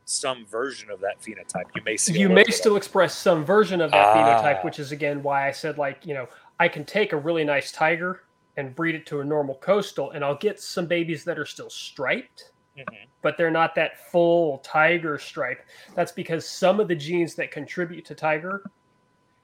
[0.06, 1.66] some version of that phenotype.
[1.76, 2.54] You may still you may at it.
[2.54, 4.42] still express some version of that Ah.
[4.44, 6.28] phenotype, which is again why I said like you know
[6.60, 8.24] I can take a really nice tiger
[8.60, 11.70] and breed it to a normal coastal, and I'll get some babies that are still
[11.70, 13.08] striped, Mhm.
[13.22, 15.66] but they're not that full tiger stripe.
[15.96, 18.64] That's because some of the genes that contribute to tiger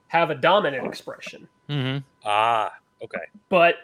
[0.08, 2.04] have a dominant expression, Mhm.
[2.24, 3.24] Ah, okay.
[3.48, 3.76] but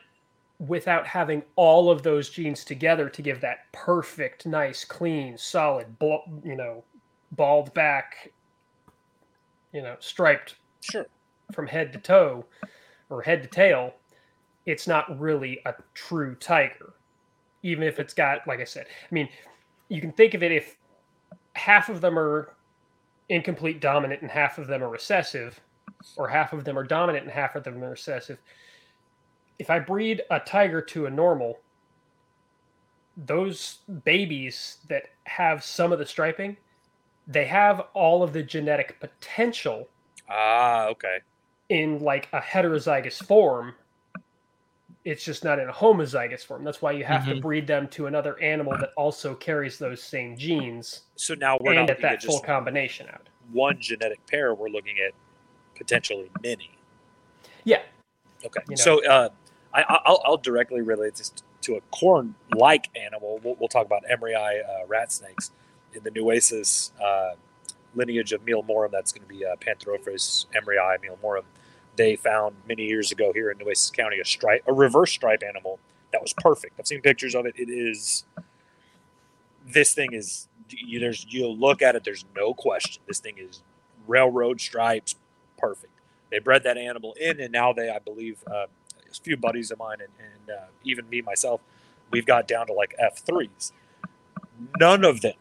[0.60, 6.22] without having all of those genes together to give that perfect, nice, clean, solid, bl-
[6.44, 6.84] you know,
[7.32, 8.30] bald back,
[9.72, 11.06] you know, striped Sure.
[11.52, 12.44] from head to toe
[13.10, 13.94] or head to tail,
[14.66, 16.94] it's not really a true tiger.
[17.62, 19.28] Even if it's got, like I said, I mean,
[19.88, 20.76] you can think of it if
[21.54, 22.54] half of them are
[23.28, 25.60] incomplete dominant and half of them are recessive,
[26.16, 28.38] or half of them are dominant and half of them are recessive.
[29.58, 31.60] If I breed a tiger to a normal,
[33.16, 36.56] those babies that have some of the striping,
[37.28, 39.88] they have all of the genetic potential
[40.28, 41.18] Ah, okay.
[41.68, 43.74] in like a heterozygous form.
[45.04, 46.62] It's just not in a homozygous form.
[46.62, 47.42] That's why you have to Mhm.
[47.42, 51.88] breed them to another animal that also carries those same genes So now we're not
[51.88, 53.28] get at that full combination out.
[53.52, 54.54] one genetic pair.
[54.54, 55.12] We're looking at
[55.74, 56.70] potentially many.
[57.64, 57.82] Yeah.
[58.44, 58.60] Okay.
[58.68, 58.82] You know.
[58.82, 59.28] So uh,
[59.74, 63.40] I, I'll, I'll directly relate this to a corn-like animal.
[63.42, 65.50] We'll, we'll talk about emoryi uh, rat snakes
[65.94, 67.30] in the Nueces uh,
[67.94, 68.90] lineage of Meahllmorum.
[68.92, 71.42] That's going to be uh, Pantherophis emoryi Meahllmorum.
[71.96, 75.78] They found many years ago here in Nueces County a stripe, a reverse stripe animal
[76.12, 76.74] that was perfect.
[76.78, 77.54] I've seen pictures of it.
[77.56, 78.24] It is.
[79.66, 80.48] This thing is.
[80.74, 82.04] You, there's you look at it.
[82.04, 83.02] There's no question.
[83.06, 83.62] This thing is
[84.06, 85.16] railroad stripes,
[85.58, 85.92] perfect.
[86.30, 88.66] They bred that animal in, and now they, I believe, uh,
[89.10, 91.60] a few buddies of mine and, and uh, even me myself,
[92.10, 93.72] we've got down to like F threes.
[94.80, 95.34] None of them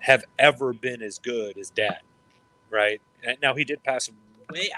[0.00, 2.00] have ever been as good as Dad,
[2.70, 3.00] right?
[3.22, 4.10] And now he did pass.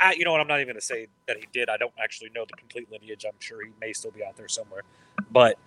[0.01, 0.41] I, you know what?
[0.41, 1.69] I'm not even going to say that he did.
[1.69, 3.25] I don't actually know the complete lineage.
[3.25, 4.83] I'm sure he may still be out there somewhere,
[5.31, 5.59] but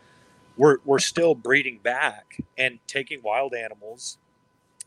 [0.58, 4.18] we're we're still breeding back and taking wild animals,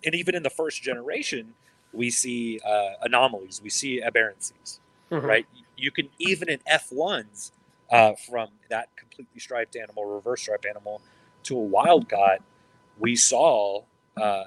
[0.05, 1.55] and even in the first generation,
[1.92, 3.61] we see uh, anomalies.
[3.62, 5.22] We see aberrancies Mhm.
[5.22, 5.46] right?
[5.76, 7.52] You can even in F1s
[7.90, 11.00] uh, from that completely striped animal, reverse striped animal,
[11.44, 12.40] to a wild caught,
[12.98, 13.83] we saw
[14.16, 14.46] uh,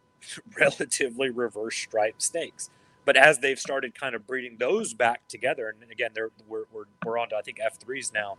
[0.58, 2.70] relatively reverse striped snakes.
[3.06, 6.84] But as they've started kind of breeding those back together, and again, they're, we're, we're,
[7.04, 8.36] we're on to, I think, F3s now,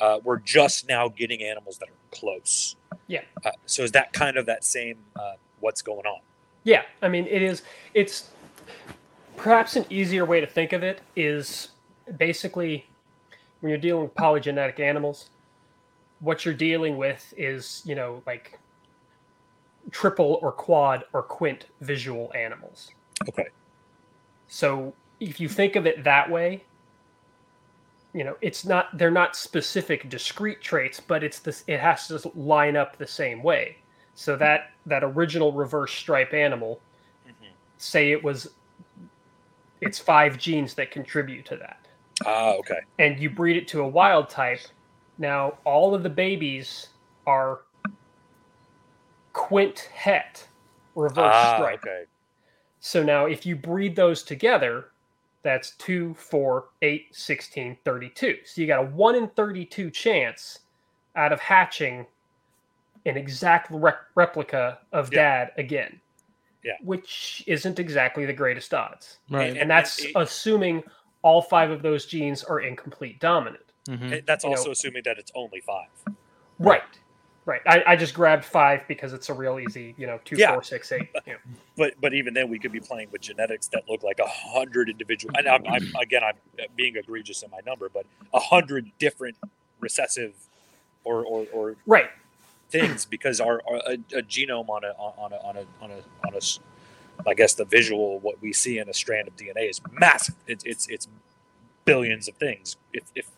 [0.00, 2.76] uh, we're just now getting animals that are close.
[3.06, 3.22] Yeah.
[3.44, 6.20] Uh, so is that kind of that same uh, what's going on?
[6.64, 7.62] Yeah, I mean, it is.
[7.94, 8.30] It's
[9.36, 11.68] perhaps an easier way to think of it is
[12.16, 12.86] basically
[13.60, 15.30] when you're dealing with polygenetic animals,
[16.20, 18.58] what you're dealing with is you know like
[19.90, 22.90] triple or quad or quint visual animals.
[23.28, 23.46] Okay.
[24.48, 26.64] So if you think of it that way,
[28.12, 32.30] you know, it's not they're not specific discrete traits, but it's this it has to
[32.34, 33.76] line up the same way.
[34.14, 36.80] So that that original reverse stripe animal,
[37.78, 38.48] say it was
[39.82, 41.86] it's five genes that contribute to that.
[42.24, 42.78] Ah, okay.
[42.98, 44.60] And you breed it to a wild type.
[45.18, 46.88] Now all of the babies
[47.26, 47.60] are
[49.34, 50.48] quint het
[50.94, 51.80] reverse Ah, stripe.
[51.84, 52.04] okay.
[52.86, 54.90] So now if you breed those together,
[55.42, 58.36] that's 2, 4, 8, 16, 32.
[58.44, 60.60] So you got a 1 in 32 chance
[61.16, 62.06] out of hatching
[63.04, 65.46] an exact re- replica of Yeah.
[65.46, 66.00] dad again.
[66.62, 66.74] Yeah.
[66.80, 69.18] Which isn't exactly the greatest odds.
[69.30, 69.48] Right.
[69.50, 70.84] And- And that's it- assuming
[71.22, 73.64] all five of those genes are incomplete dominant.
[73.88, 74.18] Mhm.
[74.18, 75.88] And that's You know- also assuming that it's only five.
[76.60, 76.82] Right.
[77.46, 77.62] Right.
[77.66, 80.52] I, I just grabbed five because it's a real easy, you know, two, Yeah.
[80.52, 81.10] four, six, eight.
[81.26, 81.34] Know.
[81.76, 84.90] But but even then, we could be playing with genetics that look like a hundred
[84.90, 85.32] individual.
[85.38, 86.36] And I'm, I'm again, I'm
[86.76, 89.36] being egregious in my number, but a hundred different
[89.80, 90.34] recessive
[91.04, 92.10] or or, or Right.
[92.70, 96.28] things because our, our a, a genome on a on a on a on a
[96.28, 96.40] on a
[97.30, 100.36] I guess the visual what we see in a strand of DNA is massive.
[100.46, 101.08] It's it's it's
[101.84, 102.76] billions of things.
[102.92, 103.28] If if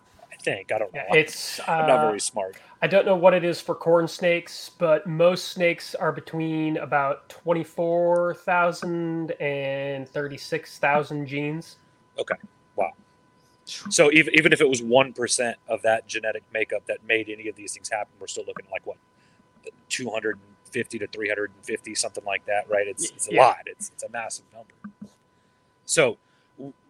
[0.42, 1.03] think I don't know.
[1.11, 2.57] It's I'm not uh, very smart.
[2.81, 7.29] I don't know what it is for corn snakes, but most snakes are between about
[7.29, 11.77] 24,000 and 36,000 genes.
[12.18, 12.37] Okay.
[12.77, 12.92] Wow.
[13.66, 17.48] So even even if it was one percent of that genetic makeup that made any
[17.48, 18.96] of these things happen, we're still looking at like what
[19.90, 22.88] two hundred and fifty to three hundred and fifty, something like that, right?
[22.88, 23.42] It's it's a Yeah.
[23.42, 23.59] lot.
[23.66, 24.72] It's it's a massive number.
[25.85, 26.16] So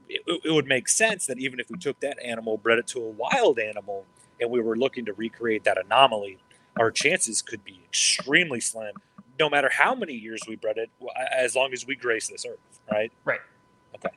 [0.08, 3.00] it, it would make sense that even if we took that animal, bred it to
[3.00, 4.04] a wild animal,
[4.40, 6.38] and we were looking to recreate that anomaly,
[6.78, 8.94] our chances could be extremely slim.
[9.38, 10.90] No matter how many years we bred it,
[11.32, 12.58] as long as we grace this earth,
[12.90, 13.12] right?
[13.24, 13.40] Right.
[13.94, 14.14] Okay.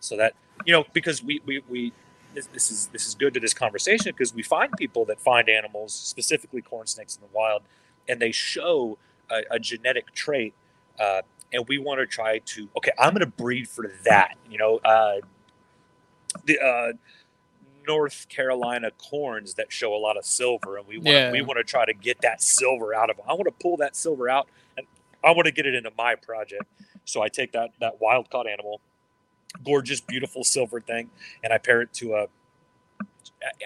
[0.00, 1.92] So that you know, because we we, we
[2.34, 5.48] this, this is this is good to this conversation because we find people that find
[5.48, 7.62] animals, specifically corn snakes in the wild,
[8.08, 8.98] and they show
[9.30, 10.54] a, a genetic trait,
[10.98, 11.22] uh,
[11.52, 14.34] and we want to try to okay, I'm going to breed for that.
[14.50, 15.16] You know, uh,
[16.46, 16.92] the uh,
[17.86, 21.32] North Carolina corns that show a lot of silver, and we want Yeah.
[21.32, 23.26] we want to try to get that silver out of them.
[23.28, 24.86] I want to pull that silver out, and
[25.24, 26.64] I want to get it into my project.
[27.04, 28.80] So I take that that wild caught animal,
[29.64, 31.10] gorgeous, beautiful silver thing,
[31.42, 32.26] and I pair it to a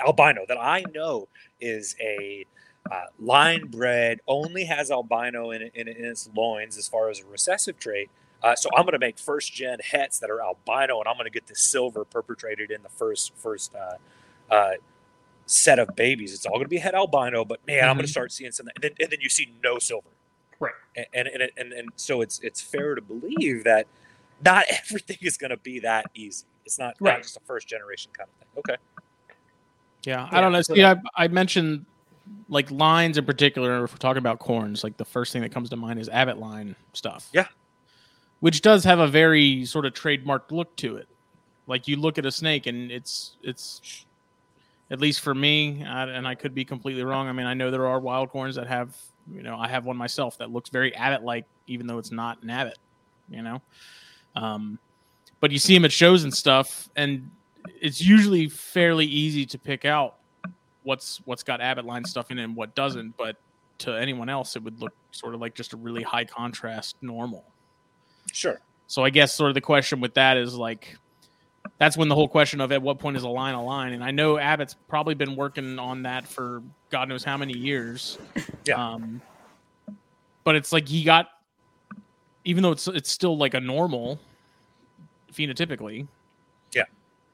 [0.05, 1.29] albino that I know
[1.61, 2.47] is a
[2.91, 7.27] uh, line bred, only has albino in, in, in its loins as far as a
[7.27, 8.11] recessive trait.
[8.43, 11.25] Uh, so I'm going to make first gen hets that are albino, and I'm going
[11.25, 14.73] to get the silver perpetrated in the first first uh, uh,
[15.47, 16.35] set of babies.
[16.35, 17.89] It's all going to be het albino, but man, mm-hmm.
[17.89, 20.11] I'm going to start seeing some, and then, and then you see no silver,
[20.61, 20.75] right?
[20.97, 23.87] And and, and and and so it's it's fair to believe that
[24.45, 26.47] not everything is going to be that easy.
[26.65, 27.15] It's not, right.
[27.15, 28.59] not just a first generation kind of thing.
[28.59, 28.77] Okay.
[30.05, 30.63] Yeah, I don't know.
[30.63, 31.85] See, I, I mentioned
[32.49, 33.85] like lines in particular.
[33.85, 36.39] If we're talking about corns, like the first thing that comes to mind is Abbott
[36.39, 37.29] line stuff.
[37.33, 37.47] Yeah,
[38.41, 41.09] which does have a very sort of trademarked look to it.
[41.67, 44.05] Like you look at a snake, and it's it's
[44.91, 47.29] at least for me, and I could be completely wrong.
[47.29, 48.97] I mean, I know there are wild corns that have,
[49.33, 52.41] you know, I have one myself that looks very Abbott like, even though it's not
[52.43, 52.79] an Abbott,
[53.29, 53.61] you know.
[54.37, 54.79] Um,
[55.41, 57.29] but you see them at shows and stuff, and
[57.81, 60.16] it's usually fairly easy to pick out
[60.87, 63.17] what's what's got Abbott line stuff in it and what doesn't.
[63.17, 63.37] But
[63.79, 67.45] to anyone else, it would look sort of like just a really high contrast normal.
[68.33, 68.61] Sure.
[68.87, 70.97] So I guess sort of the question with that is like,
[71.79, 74.05] that's when the whole question of at what point is a line a line, and
[74.05, 78.19] I know Abbott's probably been working on that for God knows how many years.
[78.65, 78.95] Yeah.
[78.95, 79.21] Um,
[80.45, 81.29] but it's like he got,
[82.45, 84.21] even though it's it's still like a normal
[85.33, 86.07] phenotypically.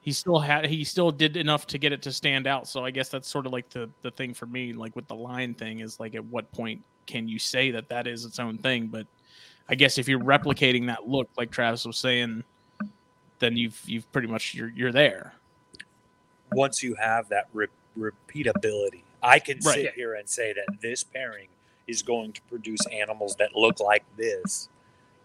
[0.02, 2.66] He still had he still did enough to get it to stand out.
[2.66, 5.14] So I guess that's sort of like the the thing for me, like with the
[5.14, 8.58] line thing, is like at what point can you say that that is its own
[8.58, 8.88] thing?
[8.88, 9.06] But
[9.68, 12.42] I guess if you're replicating that look, like Travis was saying,
[13.38, 15.34] then you've you've pretty much you're you're there.
[16.52, 19.74] Once you have that re- repeatability, I can right.
[19.74, 21.48] sit here and say that this pairing
[21.86, 24.68] is going to produce animals that look like this,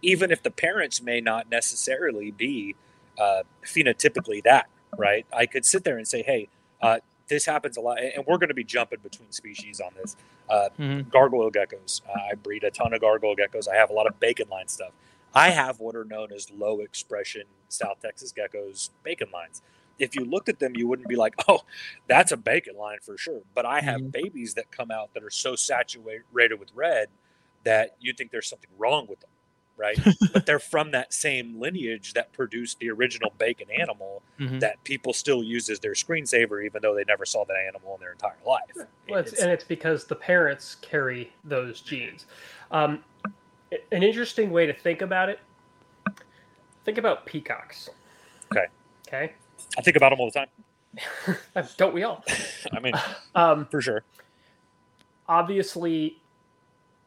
[0.02, 2.76] even if the parents may not necessarily be
[3.18, 5.26] uh, phenotypically that, right?
[5.36, 6.50] I could sit there and say, hey,
[6.82, 6.98] uh,
[7.28, 10.16] this happens a lot, and we're going to be jumping between species on this.
[10.50, 11.10] Uh, mm-hmm.
[11.10, 12.02] Gargoyle geckos.
[12.08, 13.68] Uh, I breed a ton of gargoyle geckos.
[13.68, 14.92] I have a lot of bacon line stuff.
[15.34, 19.62] I have what are known as low expression South Texas geckos bacon lines.
[20.00, 21.62] If you looked at them, you wouldn't be like, oh,
[22.08, 23.42] that's a bacon line for sure.
[23.54, 24.10] But I have mm-hmm.
[24.10, 27.10] babies that come out that are so saturated with red
[27.66, 29.30] that you think there's something wrong with them
[29.78, 30.00] right?
[30.34, 34.60] but they're from that same lineage that produced the original bacon animal mm-hmm.
[34.60, 38.02] that people still use as their screensaver, even though they never saw that animal in
[38.02, 38.88] their entire life.
[39.10, 42.26] Well, it's, it's, and it's because the parents carry those genes.
[42.72, 43.04] Um,
[43.92, 45.40] an interesting way to think about it
[46.88, 47.90] think about peacocks.
[48.50, 48.68] Okay.
[49.08, 49.34] Okay.
[49.78, 51.68] I think about them all the time.
[51.78, 52.24] Don't we all?
[52.72, 52.94] I mean,
[53.36, 54.04] um, for sure.
[55.28, 56.22] Obviously,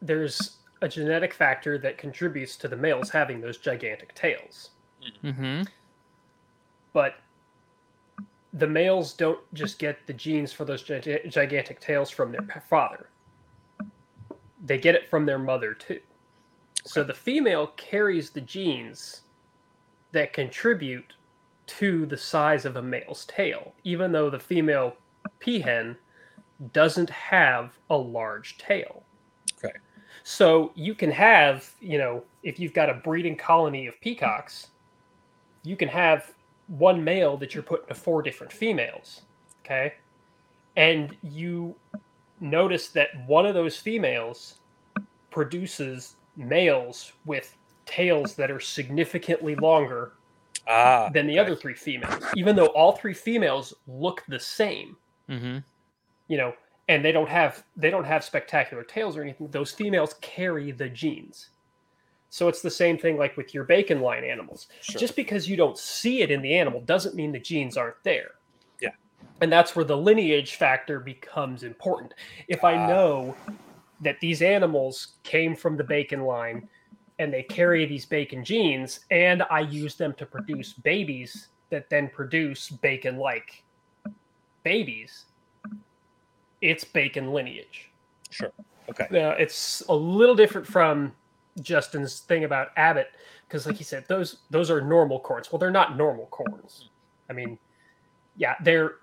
[0.03, 4.71] there's a genetic factor that contributes to the males having those gigantic tails.
[5.23, 5.63] Mm-hmm.
[6.93, 7.17] But
[8.53, 13.09] the males don't just get the genes for those gigantic tails from their father.
[14.65, 16.01] They get it from their mother too.
[16.85, 19.23] So the female carries the genes
[20.13, 21.13] that contribute
[21.67, 24.97] to the size of a male's tail, even though the female
[25.41, 25.97] peahen
[26.73, 29.05] doesn't have a large tail.
[30.31, 34.69] So you can have, you know, if you've got a breeding colony of peacocks,
[35.65, 36.33] you can have
[36.69, 39.23] one male that you're putting to four different females.
[39.65, 39.95] Okay.
[40.77, 41.75] And you
[42.39, 44.59] notice that one of those females
[45.33, 50.13] produces males with tails that are significantly longer
[50.69, 51.51] ah, than the okay.
[51.51, 54.97] other three females, even though all three females look the same.
[55.29, 55.59] Mm-hmm.
[56.29, 56.55] You know,
[56.91, 60.89] and they don't have they don't have spectacular tails or anything those females carry the
[60.89, 61.51] genes.
[62.31, 64.67] So it's the same thing like with your bacon line animals.
[64.81, 64.99] Sure.
[64.99, 68.33] just because you don't see it in the animal doesn't mean the genes aren't there.
[68.81, 68.91] Yeah.
[69.41, 72.13] And that's where the lineage factor becomes important.
[72.49, 72.87] If i ah.
[72.89, 73.37] know
[74.01, 76.69] that these animals came from the bacon line
[77.21, 82.09] and they carry these bacon genes and i use them to produce babies that then
[82.09, 83.63] produce bacon like
[84.65, 85.27] babies
[86.61, 87.91] it's bacon lineage.
[88.31, 88.53] Sure.
[88.89, 89.07] Okay.
[89.11, 91.13] Now it's a little different from
[91.61, 93.11] Justin's thing about Abbott
[93.47, 95.51] because, like he said, those those are normal corns.
[95.51, 96.89] Well, they're not normal corns.
[97.29, 97.59] I mean,
[98.37, 98.95] yeah, they're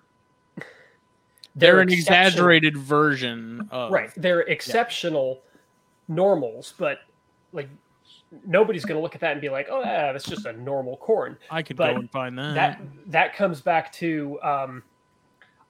[0.56, 0.64] they're,
[1.54, 4.10] they're an exaggerated version of right.
[4.16, 6.14] They're exceptional yeah.
[6.14, 7.00] normals, but
[7.52, 7.68] like
[8.46, 10.96] nobody's going to look at that and be like, "Oh, yeah, that's just a normal
[10.96, 12.54] corn." I could but go and find that.
[12.54, 14.82] That that comes back to um,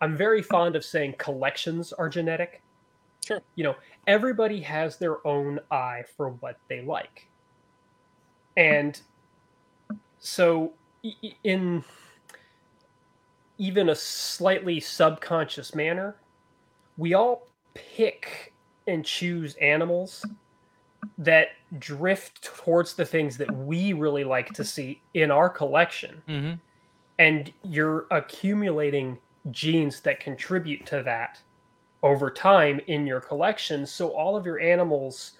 [0.01, 2.63] I'm very fond of saying collections are genetic.
[3.27, 3.41] Sure.
[3.57, 3.77] You know,
[4.07, 7.29] everybody has their own eye for what they like.
[8.57, 9.01] And
[10.19, 10.73] so
[11.45, 11.85] in
[13.59, 16.17] even a slightly subconscious manner,
[16.97, 18.55] we all pick
[18.87, 20.25] and choose animals
[21.19, 26.53] that drift towards the things that we really like to see in our collection Mm-hmm.
[27.19, 29.19] and you're accumulating
[29.51, 31.41] genes that contribute to that
[32.03, 33.87] over time in your collection.
[33.87, 35.33] So all of your animals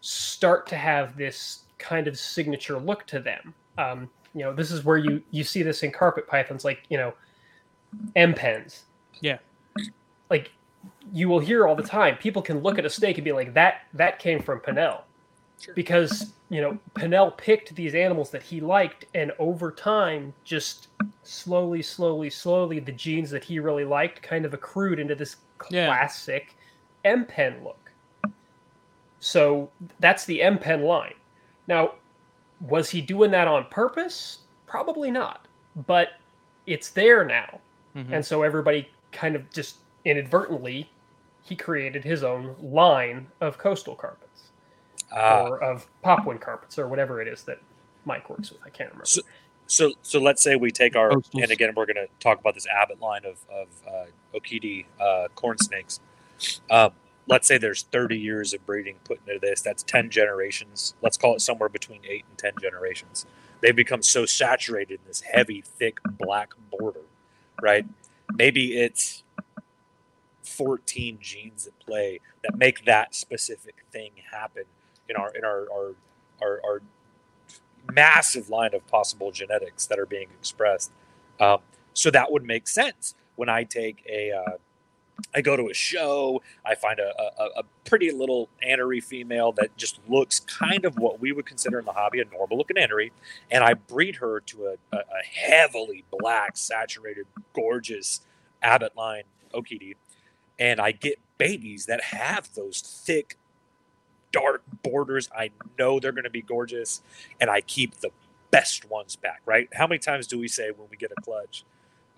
[0.00, 3.54] start to have this kind of signature look to them.
[3.78, 6.96] Um, you know this is where you you see this in carpet pythons like you
[6.96, 7.12] know
[8.16, 8.84] m pens.
[9.20, 9.38] Yeah.
[10.30, 10.50] like
[11.12, 13.54] you will hear all the time people can look at a snake and be like
[13.54, 15.02] that that came from Pinnell
[15.74, 20.88] because you know Pinnell picked these animals that he liked and over time just
[21.22, 25.36] slowly slowly slowly the genes that he really liked kind of accrued into this
[25.70, 25.86] Yeah.
[25.86, 26.54] classic
[27.04, 27.90] M pen look.
[29.20, 31.14] So that's the M pen line.
[31.68, 31.94] Now
[32.60, 34.38] was he doing that on purpose?
[34.66, 35.46] Probably not
[35.86, 36.10] but
[36.66, 37.60] it's there now.
[37.96, 38.12] Mhm.
[38.12, 40.90] and so everybody kind of just inadvertently
[41.44, 44.31] he created his own line of coastal carpets
[45.14, 47.58] Ah, or of popwind carpets or whatever it is that
[48.04, 48.60] Mike works with.
[48.64, 49.06] I can't remember.
[49.06, 49.22] So-
[49.68, 52.66] so so let's say we take our and again we're going to talk about this
[52.66, 54.06] Abbott line of of uh,
[54.36, 56.00] Okeetee uh, corn snakes.
[56.70, 56.90] Um,
[57.28, 59.62] let's say there's 30 years of breeding put into this.
[59.62, 60.94] That's 10 generations.
[61.00, 63.24] Let's call it somewhere between eight and 10 generations.
[63.60, 67.02] They've become so saturated in this heavy, thick black border,
[67.62, 67.86] right?
[68.34, 69.22] Maybe it's
[70.42, 74.64] 14 genes at play that make that specific thing happen
[75.08, 75.94] in our in our our
[76.42, 76.82] our, our
[77.92, 80.92] massive line of possible genetics that are being expressed.
[81.40, 81.58] Um,
[81.94, 84.56] so that would make sense when I take a, uh,
[85.34, 89.76] I go to a show, I find a, a, a pretty little anery female that
[89.76, 93.10] just looks kind of what we would consider in the hobby a normal looking anery,
[93.50, 98.20] and I breed her to a, a, heavily black, saturated, gorgeous
[98.62, 99.24] Abbott line
[99.54, 99.94] Okeetee,
[100.58, 103.36] and I get babies that have those thick,
[104.32, 105.28] dark borders.
[105.36, 107.02] I know they're going to be gorgeous
[107.40, 108.10] and I keep the
[108.50, 109.68] best ones back, right?
[109.74, 111.64] How many times do we say when we get a clutch,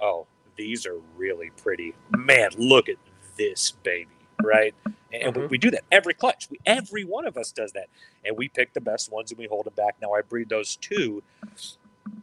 [0.00, 1.94] oh, these are really pretty.
[2.16, 2.96] Man, look at
[3.36, 4.08] this baby,
[4.42, 4.74] right?
[5.12, 5.50] And we, Mhm.
[5.50, 6.48] we do that every clutch.
[6.50, 7.88] We, every one of us does that.
[8.24, 9.96] And we pick the best ones and we hold them back.
[10.00, 11.22] Now I breed those two.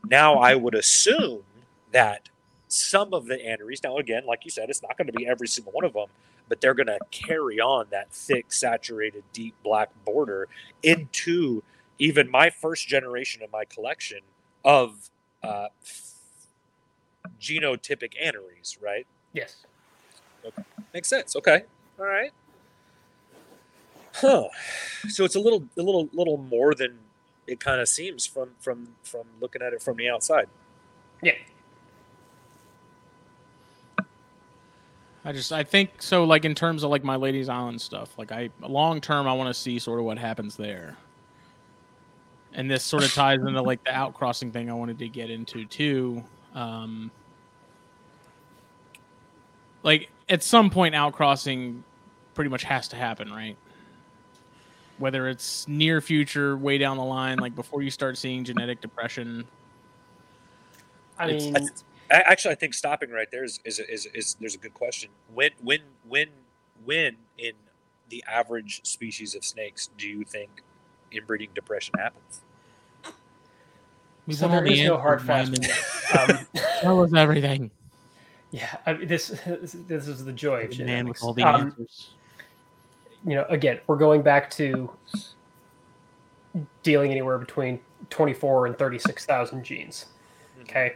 [0.09, 1.43] Now I would assume
[1.91, 2.29] that
[2.71, 5.47] some of the aneries, now again, like you said, it's not going to be every
[5.47, 6.07] single one of them,
[6.49, 10.47] but they're going to carry on that thick, saturated, deep black border
[10.83, 11.63] into
[11.99, 14.19] even my first generation of my collection
[14.63, 15.09] of
[15.43, 15.67] uh,
[17.39, 19.07] genotypic aneries, right?
[19.33, 19.57] yes.
[20.45, 20.63] Okay.
[20.93, 21.35] Makes sense.
[21.35, 21.63] Okay.
[21.99, 22.31] All right.
[24.13, 24.47] Huh.
[25.09, 26.97] So it's a little, a little, little more than
[27.47, 30.47] it kind of seems from from from looking at it from the outside.
[31.21, 31.33] Yeah.
[35.23, 38.31] I just I think so like in terms of like my ladies island stuff like
[38.31, 40.97] I long term I want to see sort of what happens there.
[42.53, 45.65] And this sort of ties into like the outcrossing thing I wanted to get into
[45.65, 46.23] too
[46.55, 47.11] um
[49.83, 51.81] like at some point outcrossing
[52.33, 53.57] pretty much has to happen right?
[54.97, 59.45] Whether it's near future way down the line like before you start seeing genetic depression.
[61.19, 61.63] I mean, I- I-
[62.11, 65.09] Actually, I think stopping right there is is, is is there's a good question.
[65.33, 66.27] When when when
[66.85, 67.53] when in
[68.09, 70.49] the average species of snakes do you think
[71.11, 72.41] inbreeding depression happens?
[74.27, 75.51] We've so all there the is no hard answers, fast.
[76.13, 76.39] Wyman.
[76.39, 76.47] um,
[76.81, 77.71] Tell us everything
[78.51, 81.23] yeah, I mean, this this is the joy of the man with genetics.
[81.23, 82.11] all the Um, answers
[83.25, 84.91] you know, again, we're going back to
[86.83, 90.07] dealing anywhere between 24 and 36,000 genes.
[90.61, 90.95] Okay.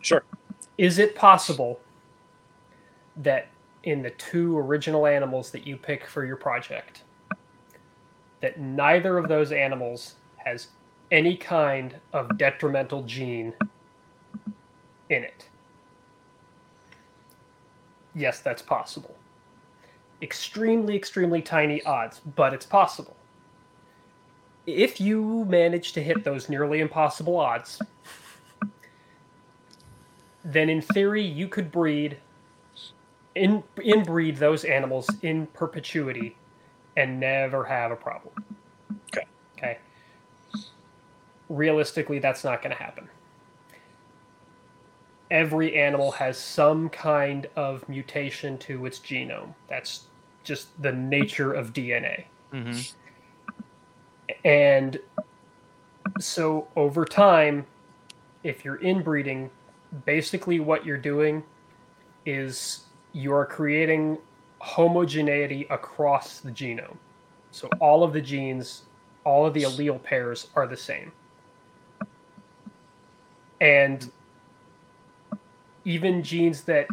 [0.00, 0.24] Sure.
[0.78, 1.80] Is it possible
[3.16, 3.48] that
[3.84, 7.02] in the two original animals that you pick for your project,
[8.40, 10.68] that neither of those animals has
[11.10, 13.54] any kind of detrimental gene
[15.08, 15.48] in it?
[18.14, 19.14] Yes, that's possible.
[20.22, 23.16] Extremely, extremely tiny odds, but it's possible.
[24.66, 27.80] If you manage to hit those nearly impossible odds,
[30.46, 32.16] then in theory you could breed
[33.34, 36.36] in inbreed those animals in perpetuity
[36.96, 38.32] and never have a problem.
[39.08, 39.26] Okay.
[39.58, 39.78] Okay.
[41.48, 43.08] Realistically, that's not going to happen.
[45.30, 49.52] Every animal has some kind of mutation to its genome.
[49.68, 50.04] That's
[50.44, 52.24] just the nature of DNA.
[52.52, 52.80] Mm-hmm.
[54.44, 54.98] And
[56.20, 57.66] so over time,
[58.44, 59.50] if you're inbreeding,
[60.04, 61.42] basically what you're doing
[62.24, 64.18] is you are creating
[64.58, 66.96] homogeneity across the genome.
[67.50, 68.82] So all of the genes,
[69.24, 71.12] all of the allele pairs are the same.
[73.60, 74.10] And
[75.84, 76.88] even genes that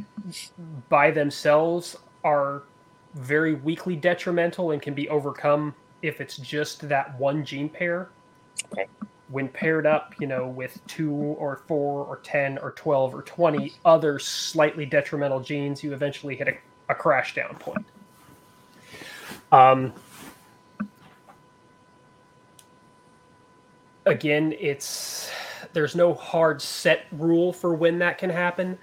[0.88, 2.64] by themselves are
[3.16, 8.10] very weakly detrimental and can be overcome if it's just that one gene pair.
[8.72, 8.88] Okay.
[9.34, 13.74] When paired up, you know, with two or four or 10 or 12 or 20
[13.84, 16.58] other slightly detrimental genes, you eventually hit a,
[16.90, 17.84] a crash down point.
[19.52, 19.92] Um,
[24.06, 25.32] again, it's
[25.74, 28.78] there's no hard set rule for when that can happen.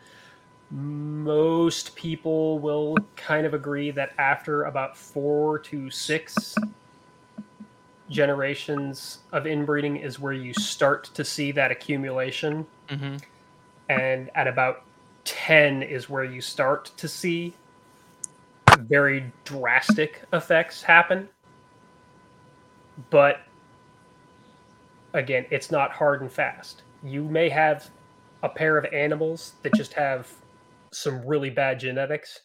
[0.72, 6.56] Most people will kind of agree that after about four to six
[8.10, 12.66] generations of inbreeding is where you start to see that accumulation.
[12.88, 13.16] Mm-hmm.
[13.88, 14.84] And at about
[15.24, 17.54] 10 is where you start to see
[18.78, 21.28] very drastic effects happen.
[23.10, 23.40] But
[25.14, 26.82] again, it's not hard and fast.
[27.02, 27.88] You may have
[28.42, 30.28] a pair of animals that just have
[30.92, 32.40] some really bad genetics,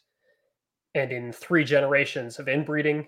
[0.94, 3.08] and in three generations of inbreeding,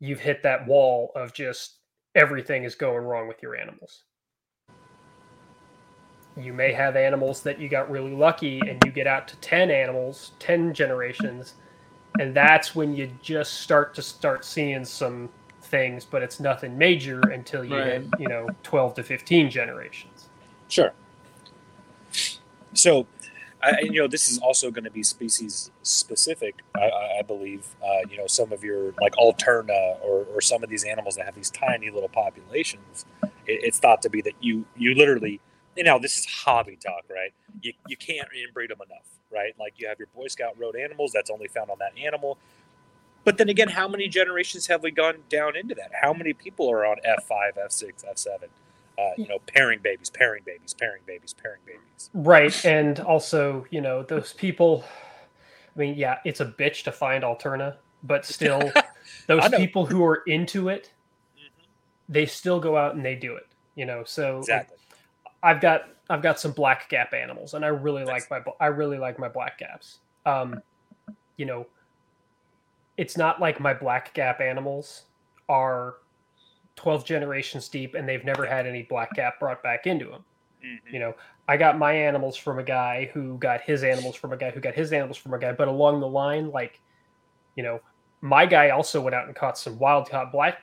[0.00, 1.78] you've hit that wall of just
[2.14, 4.04] everything is going wrong with your animals.
[6.36, 9.70] You may have animals that you got really lucky and you get out to 10
[9.70, 11.54] animals, 10 generations,
[12.20, 15.30] and that's when you just start to start seeing some
[15.62, 17.84] things, but it's nothing major until you Right.
[17.86, 20.28] hit, you know, 12 to 15 generations.
[20.68, 20.92] Sure.
[22.74, 23.06] So,
[23.62, 27.66] I, you know, this is also going to be species specific, I, I, I believe.
[27.82, 31.24] Uh, you know, some of your like Alterna or, or some of these animals that
[31.24, 35.40] have these tiny little populations, it, it's thought to be that you you literally,
[35.76, 37.32] you know, this is hobby talk, right?
[37.62, 39.54] You, you can't inbreed them enough, right?
[39.58, 42.38] Like you have your Boy Scout road animals that's only found on that animal.
[43.24, 45.90] But then again, how many generations have we gone down into that?
[46.00, 48.44] How many people are on F5, F6, F7?
[48.98, 52.10] Uh, you know, pairing babies, pairing babies, pairing babies, pairing babies.
[52.14, 52.64] Right.
[52.64, 54.84] And also, you know, those people,
[55.74, 58.72] I mean, yeah, it's a bitch to find Alterna, but still,
[59.26, 60.90] those people who are into it,
[61.36, 61.66] Mhm.
[62.08, 64.02] they still go out and they do it, you know.
[64.04, 64.78] So like, Exactly.
[65.42, 68.30] I've got I've got some black gap animals, and I really Nice.
[68.30, 69.98] like my I really like my black gaps.
[70.24, 70.62] Um,
[71.36, 71.66] you know,
[72.96, 75.04] it's not like my black gap animals
[75.48, 75.96] are
[76.76, 80.24] twelve generations deep, and they've never had any black gap brought back into them.
[80.64, 80.78] Mhm.
[80.92, 81.14] You know,
[81.48, 84.60] I got my animals from a guy who got his animals from a guy who
[84.60, 86.80] got his animals from a guy, but along the line, like,
[87.54, 87.80] you know,
[88.20, 90.58] my guy also went out and caught some wild caught black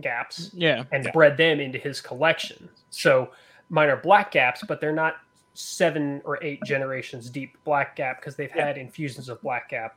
[0.00, 0.84] gaps Yeah.
[0.92, 1.10] and Yeah.
[1.12, 2.68] bred them into his collection.
[2.90, 3.32] So
[3.70, 5.16] mine are black gaps, but they're not
[5.54, 8.66] seven or eight generations deep black gap because they've Yeah.
[8.66, 9.96] had infusions of black gap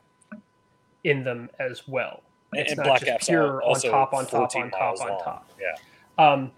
[1.04, 2.24] in them as well.
[2.54, 5.24] It's and not black just pure on top, on top, on top, on long.
[5.24, 5.50] top.
[5.60, 5.76] Yeah.
[6.18, 6.52] Um,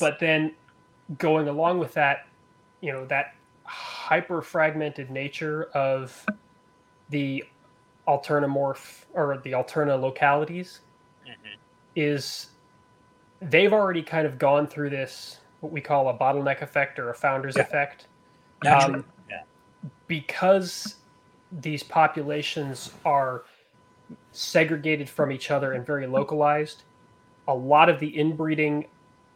[0.00, 0.54] but then
[1.18, 2.26] going along with that,
[2.80, 3.34] you know, that
[3.64, 6.24] hyper fragmented nature of
[7.10, 7.44] the
[8.08, 10.80] alternamorph or the alterna localities
[11.26, 11.56] Mhm.
[11.96, 12.48] is
[13.40, 17.14] they've already kind of gone through this what we call a bottleneck effect or a
[17.14, 17.62] founder's Yeah.
[17.62, 18.06] effect
[18.66, 19.42] Um, yeah.
[20.06, 20.96] because
[21.52, 23.44] these populations are
[24.32, 26.82] segregated from each other and very localized.
[27.48, 28.86] A lot of the inbreeding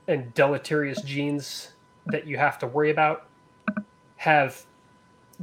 [0.06, 1.72] and deleterious genes
[2.06, 3.26] that you have to worry about
[4.16, 4.64] have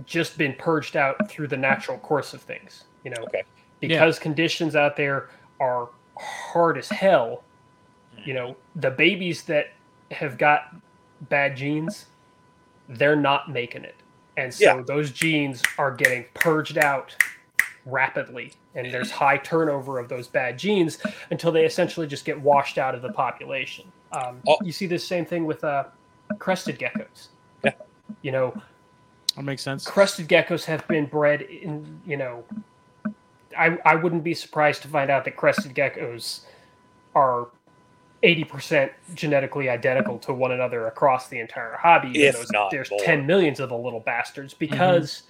[0.06, 3.22] just been purged out through the natural course of things you know?
[3.24, 3.44] Okay.
[3.80, 5.30] because conditions out there
[5.62, 7.44] are hard as hell
[8.26, 9.68] you know the babies that
[10.12, 10.76] have got
[11.30, 12.08] bad genes
[12.90, 13.96] they're not making it.
[14.38, 14.84] And so Yeah.
[14.86, 17.16] those genes are getting purged out
[17.86, 21.00] rapidly and there's high turnover of those bad genes
[21.32, 24.58] until they essentially just get washed out of the population um, Oh.
[24.64, 25.86] you see this same thing with uh,
[26.40, 27.28] crested geckos
[27.64, 27.72] Yeah.
[28.22, 28.54] you know
[29.36, 29.86] That makes sense.
[29.86, 32.44] crested geckos have been bred in you know
[33.58, 36.42] I, I wouldn't be surprised to find out that crested geckos
[37.16, 37.48] are
[38.24, 42.90] 80% genetically identical to one another across the entire hobby even If though not there's
[42.92, 43.00] more.
[43.02, 45.24] 10 millions of the little bastards because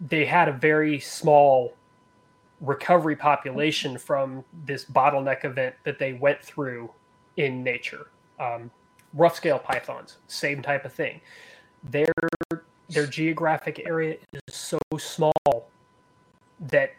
[0.00, 1.72] they had a very small
[2.60, 6.90] recovery population from this bottleneck event that they went through
[7.36, 8.08] in nature.
[8.40, 8.70] Um,
[9.14, 11.20] rough scale pythons same type of thing.
[11.84, 12.12] Their
[12.90, 15.68] their geographic area is so small
[16.60, 16.94] that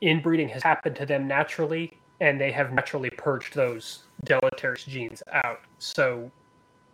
[0.00, 5.60] inbreeding has happened to them naturally and they have naturally purged those deleterious genes out.
[5.78, 6.30] So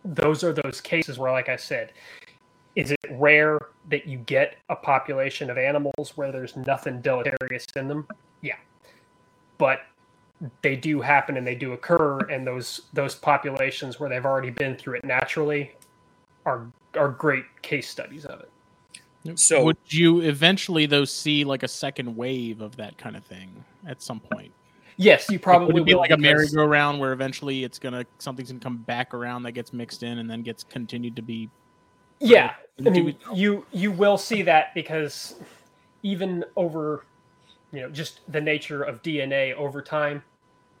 [0.05, 1.91] those are those cases where like i said
[3.11, 3.57] rare
[3.89, 8.07] that you get a population of animals where there's nothing deleterious in them
[8.41, 8.55] Yeah.
[9.57, 9.81] but
[10.61, 14.75] they do happen and they do occur and those those populations where they've already been
[14.75, 15.73] through it naturally
[16.45, 21.67] are are great case studies of it So- would you eventually though see like a
[21.67, 23.49] second wave of that kind of thing
[23.87, 24.51] at some point?
[24.97, 28.05] yes you Like, probably would it be will like a merry-go-round where eventually it's gonna
[28.19, 31.49] something's gonna come back around that gets mixed in and then gets continued to be
[32.19, 32.53] yeah
[32.85, 35.35] i mean you you will see that because
[36.03, 37.05] even over
[37.71, 40.23] you know just the nature of dna over time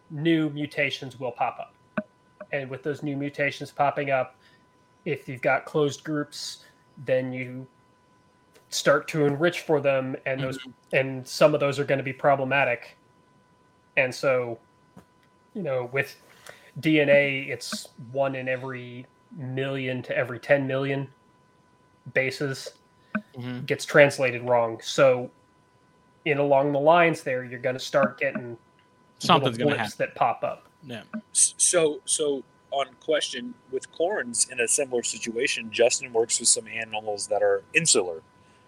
[0.09, 2.07] new mutations will pop up.
[2.51, 4.35] And with those new mutations popping up
[5.03, 6.65] if you've got closed groups
[7.05, 7.67] then you
[8.69, 10.59] start to enrich for them and those
[10.93, 12.97] and some of those are going to be problematic.
[13.97, 14.59] And so
[15.53, 16.15] you know with
[16.81, 19.05] dna it's one in every
[19.37, 21.07] million to every 10 million
[22.13, 22.73] bases
[23.37, 23.65] Mhm.
[23.65, 25.29] gets translated wrong so
[26.25, 28.57] in along the lines there you're going to start getting
[29.19, 29.93] something's gonna happen.
[29.97, 31.03] that pop up Yeah.
[31.33, 37.25] So, so on question with corns in a similar situation, Justin works with some animals
[37.27, 38.21] that are insular,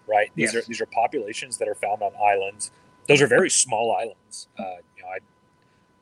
[0.08, 0.32] right?
[0.36, 0.64] These Yes.
[0.64, 2.72] are these are populations that are found on islands.
[3.08, 4.48] Those are very small islands.
[4.58, 5.20] Uh, you know, I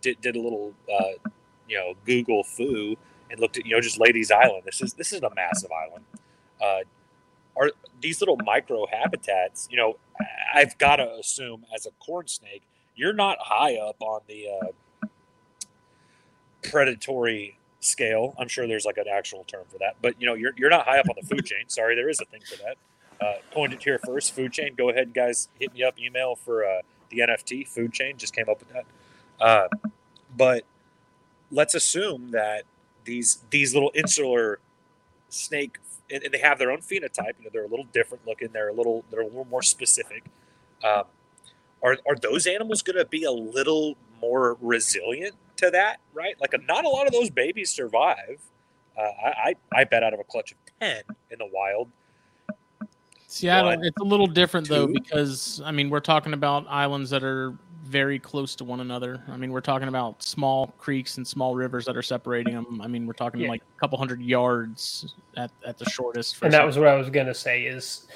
[0.02, 1.30] did did a little, uh,
[1.68, 2.96] you know, Google foo
[3.32, 4.64] and looked at you know just Ladies Island.
[4.66, 6.06] This is this is a massive island.
[6.62, 6.82] Uh,
[7.58, 9.68] are these little micro habitats?
[9.72, 9.98] You know,
[10.54, 12.64] I've got to assume as a corn snake,
[12.96, 15.08] you're not high up on the uh,
[16.64, 18.34] predatory scale.
[18.40, 20.86] I'm sure there's like an actual term for that, but you know, you're, you're not
[20.86, 21.66] high up on the food chain.
[21.68, 22.78] Sorry, there is a thing for that.
[23.20, 24.34] Uh, coined it here first.
[24.34, 24.76] Food chain.
[24.76, 25.48] Go ahead, guys.
[25.60, 25.98] Hit me up.
[26.00, 27.68] Email for uh, the NFT.
[27.68, 28.18] Food chain.
[28.18, 28.86] Just came up with that.
[29.40, 29.68] Uh,
[30.36, 30.64] but
[31.52, 32.64] let's assume that
[33.06, 34.60] these these little insular
[35.30, 35.78] snake
[36.12, 37.34] and, and they have their own phenotype.
[37.40, 38.50] You know, they're a little different looking.
[38.52, 40.24] They're a little they're a little more specific.
[40.84, 41.04] Um,
[41.84, 45.98] are are those animals going to be a little more resilient to that?
[46.14, 46.36] Right?
[46.40, 48.40] Like, not a lot of those babies survive.
[48.98, 51.02] Uh, I, I I bet out of a clutch of ten
[51.32, 51.90] in the wild.
[53.28, 57.24] Seattle, One, it's a little different though because I mean we're talking about islands that
[57.24, 59.22] are very close to one another.
[59.28, 62.82] I mean we're talking about small creeks and small rivers that are separating them.
[62.82, 63.50] I mean we're talking Yeah.
[63.50, 66.38] like a couple hundred yards at, at the shortest.
[66.38, 68.08] For and that some- was what i was going to say is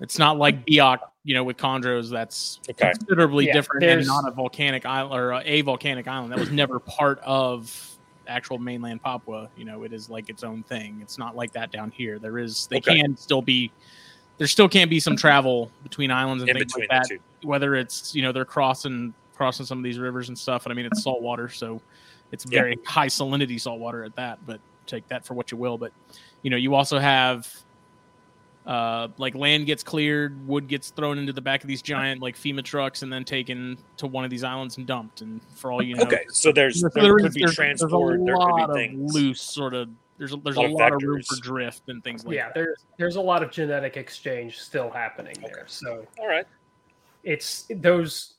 [0.00, 2.08] it's not like Biak, you know, with chondros.
[2.08, 2.92] That's Okay.
[2.92, 6.30] considerably Yeah, different and not a volcanic island or a volcanic island.
[6.32, 7.96] That was never part of
[8.28, 9.48] actual mainland Papua.
[9.56, 11.00] You know, it is like its own thing.
[11.02, 12.20] It's not like that down here.
[12.20, 13.00] There is they Okay.
[13.00, 13.72] can still be
[14.36, 17.08] there still can be some travel between islands and In things between like that.
[17.08, 17.22] the two.
[17.42, 20.76] Whether it's you know they're crossing crossing some of these rivers and stuff, and I
[20.76, 21.80] mean it's salt water, so
[22.32, 22.60] it's Yeah.
[22.62, 24.38] very high salinity salt water at that.
[24.46, 25.78] But take that for what you will.
[25.78, 25.92] But
[26.42, 27.48] you know you also have
[28.66, 32.36] uh, like land gets cleared, wood gets thrown into the back of these giant like
[32.36, 35.22] FEMA trucks, and then taken to one of these islands and dumped.
[35.22, 38.18] And for all you know, Okay, so there's there there could is- be there's- transport.
[38.18, 39.14] There's a There lot could be of things.
[39.14, 39.88] loose sort of.
[40.18, 42.46] There's a, there's a Lot of lot of room for drift and things like yeah
[42.46, 42.54] that.
[42.56, 45.62] there's there's a lot of genetic exchange still happening there Okay.
[45.68, 46.44] so All right.
[47.24, 48.34] It's those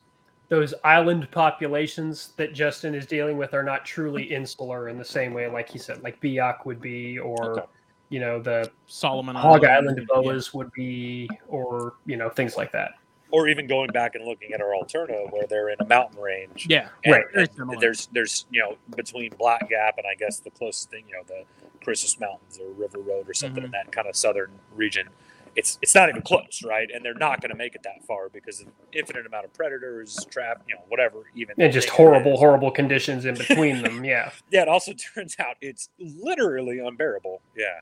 [0.49, 5.31] those island populations that Justin is dealing with are not truly insular in the same
[5.33, 7.67] way, like he said, like Biak would be, or Okay.
[8.09, 10.21] you know the Solomon Hog Island, Island yeah.
[10.21, 12.93] boas would be, or you know things like that.
[13.31, 16.65] Or even going back and looking at our alterna where they're in a mountain range.
[16.67, 17.25] Yeah, And- Right.
[17.35, 21.13] And there's there's you know between Black Gap and I guess the closest thing you
[21.13, 21.43] know the
[21.83, 23.67] Christmas Mountains or River Road or something Mhm.
[23.67, 25.09] in that kind of southern region.
[25.55, 26.89] It's it's not even close, right?
[26.93, 30.25] And they're not going to make it that far because of infinite amount of predators,
[30.29, 31.23] trap, you know, whatever.
[31.35, 34.03] Even And just thing it horrible, horrible conditions in between them.
[34.09, 34.31] Yeah.
[34.51, 37.41] Yeah, it also turns out it's literally unbearable.
[37.55, 37.79] Yeah,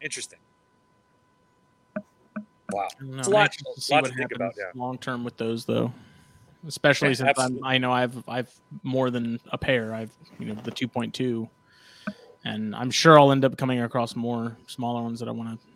[0.00, 0.38] interesting.
[2.70, 2.88] Wow.
[3.00, 3.18] I don't know.
[3.18, 4.80] It's a I'm lot- to see lot what to think happens about, yeah.
[4.80, 5.92] long term with those, though.
[6.66, 7.62] Especially Yeah, since I'm.
[7.62, 8.50] I know I've I've
[8.82, 9.94] more than a pair.
[9.94, 11.46] I've you know the 2.2,
[12.44, 15.66] and I'm sure I'll end up coming across more smaller ones that I want to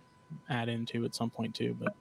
[0.49, 1.77] add into at some point too.
[1.81, 1.95] But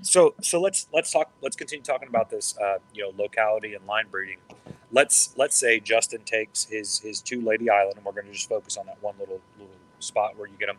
[0.00, 1.30] So so let's let's talk.
[1.42, 2.56] Let's continue talking about this.
[2.58, 4.38] Uh, you know, locality and line breeding.
[4.90, 8.48] Let's let's say Justin takes his his two Lady Island, and we're going to just
[8.48, 10.78] focus on that one little little spot where you get them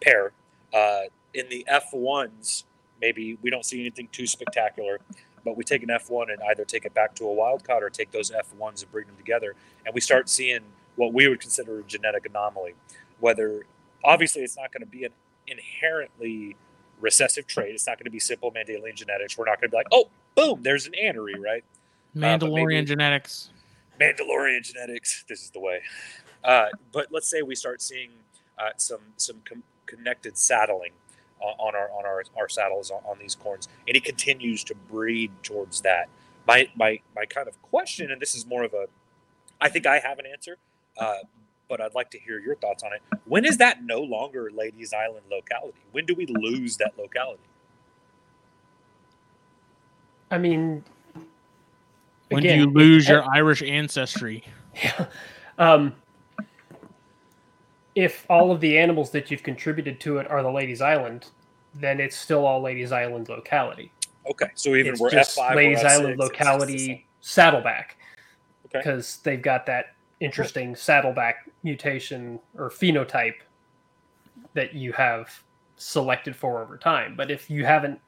[0.00, 0.32] pair.
[0.72, 1.02] Uh,
[1.34, 2.64] in the F ones,
[3.00, 5.00] maybe we don't see anything too spectacular,
[5.44, 7.82] but we take an F one and either take it back to a wild caught
[7.82, 9.54] or take those F ones and breed them together,
[9.84, 10.60] and we start seeing
[10.96, 12.74] what we would consider a genetic anomaly.
[13.20, 13.64] Whether
[14.04, 15.12] obviously it's not going to be an
[15.46, 16.56] inherently
[17.00, 17.74] recessive trait.
[17.74, 19.36] It's not going to be simple Mendelian genetics.
[19.36, 21.64] We're not going to be like, oh, boom, there's an anery, right?
[22.14, 23.50] but Mandalorian maybe- genetics.
[24.00, 25.24] Mandalorian genetics.
[25.28, 25.80] This is the way.
[26.44, 28.10] Uh, but let's say we start seeing
[28.58, 30.90] uh, some some com- connected saddling
[31.40, 34.74] on, on our on our, our saddles on, on these corns, and it continues to
[34.74, 36.08] breed towards that.
[36.46, 38.86] my my my kind of question, and this is more of a,
[39.60, 40.56] I think I have an answer,
[40.98, 41.18] uh,
[41.72, 43.00] but I'd like to hear your thoughts on it.
[43.24, 45.78] When is that no longer Ladies Island locality?
[45.92, 47.40] When do we lose that locality?
[50.30, 50.84] I mean,
[52.28, 54.44] When again, do you lose it- your Irish ancestry?
[54.74, 55.06] Yeah.
[55.58, 55.94] Um,
[57.94, 61.26] if all of the animals that you've contributed to it are the Ladies Island,
[61.74, 63.92] then it's still all Ladies Island locality.
[64.30, 66.44] Okay, so even it's we're just F five, Ladies we're F6, Island it's just the
[66.44, 67.02] locality same.
[67.20, 67.96] saddleback
[68.66, 68.78] Okay.
[68.78, 69.91] because they've got that
[70.22, 73.34] interesting saddleback mutation or phenotype
[74.54, 75.42] that you have
[75.76, 77.14] selected for over time.
[77.16, 78.00] But if you haven't,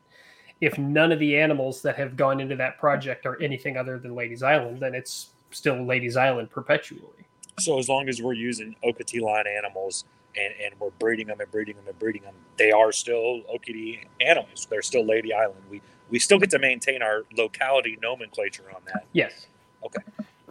[0.60, 4.14] if none of the animals that have gone into that project are anything other than
[4.14, 7.26] Ladies Island, then it's still Ladies Island perpetually.
[7.58, 10.04] So as long as we're using Okatee line animals
[10.36, 14.04] and, and we're breeding them and breeding them and breeding them, they are still Okatee
[14.20, 14.66] animals.
[14.70, 15.60] They're still Lady Island.
[15.70, 19.06] We we still get to maintain our locality nomenclature on that.
[19.12, 19.46] Yes.
[19.84, 20.02] Okay.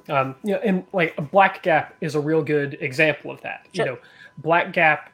[0.09, 3.67] Um, you know, and like Black Gap is a real good example of that.
[3.73, 3.85] Sure.
[3.85, 3.97] You know,
[4.39, 5.11] Black Gap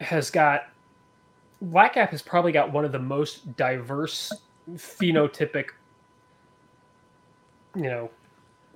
[0.00, 0.68] has got
[1.62, 4.32] Black Gap has probably got one of the most diverse
[4.74, 5.66] phenotypic,
[7.74, 8.10] you know,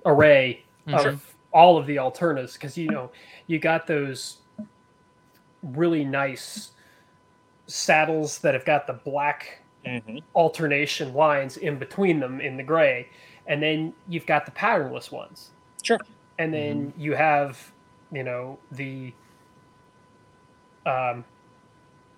[0.05, 1.05] array Mhm.
[1.05, 3.09] of all of the alternatives because you know
[3.47, 4.39] you got those
[5.63, 6.71] really nice
[7.65, 10.17] saddles that have got the black Mm-hmm.
[10.35, 13.07] alternation lines in between them in the gray
[13.47, 15.51] and then you've got the patternless ones
[15.83, 15.99] Sure.
[16.39, 17.71] and then you have
[18.11, 19.13] you know the
[20.85, 21.23] um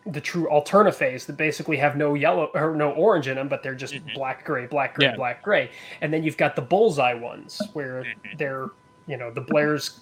[0.06, 3.76] the true alternaphase that basically have no yellow or no orange in them but they're
[3.76, 4.14] just Mhm.
[4.14, 5.16] black gray black gray Yeah.
[5.16, 5.70] black gray
[6.02, 8.38] and then you've got the bullseye ones where Mhm.
[8.38, 8.68] they're
[9.06, 10.00] you know the blair's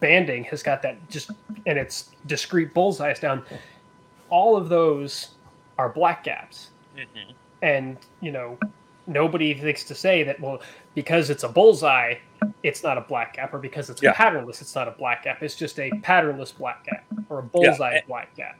[0.00, 1.30] banding has got that just
[1.66, 3.44] and it's discrete bullseyes down
[4.30, 5.34] all of those
[5.78, 7.32] are black gaps Mm-hmm.
[7.62, 8.58] and you know
[9.06, 10.60] nobody thinks to say that well
[10.94, 12.14] because it's a bullseye
[12.62, 14.12] it's not a black gap or because it's Yeah.
[14.12, 17.94] patternless it's not a black gap it's just a patternless black gap or a bullseye
[17.96, 18.58] and- black gap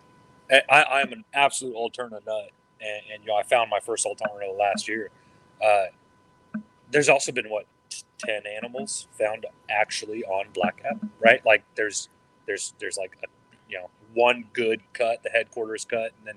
[0.50, 4.06] I, I am an absolute alterna nut, and, and you know I found my first
[4.06, 5.10] alterna last year.
[5.60, 5.86] Uh,
[6.92, 7.66] there's also been what
[8.18, 11.44] ten animals found actually on black gap, right?
[11.44, 12.08] Like there's
[12.46, 13.26] there's there's like a,
[13.68, 16.36] you know one good cut, the headquarters cut, and then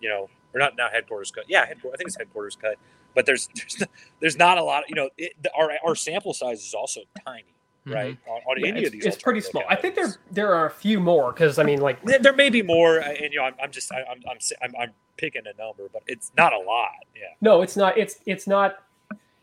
[0.00, 1.94] you know or not now headquarters cut, yeah, headquarters.
[1.94, 2.78] I think it's headquarters cut,
[3.16, 3.82] but there's there's
[4.20, 4.84] there's not a lot.
[4.88, 7.44] You know, it, our our sample size is also tiny,
[7.86, 8.16] right?
[8.28, 10.54] On, on Yeah, any it's, of these, it's pretty alternate small i think there there
[10.54, 13.32] are a few more because i mean like There, there may be more, uh, and
[13.32, 16.30] you know, I'm, I'm just, I, I'm, I'm, I'm, I'm picking a number, but it's
[16.36, 16.90] not a lot.
[17.16, 17.22] Yeah.
[17.40, 18.84] no it's not it's it's not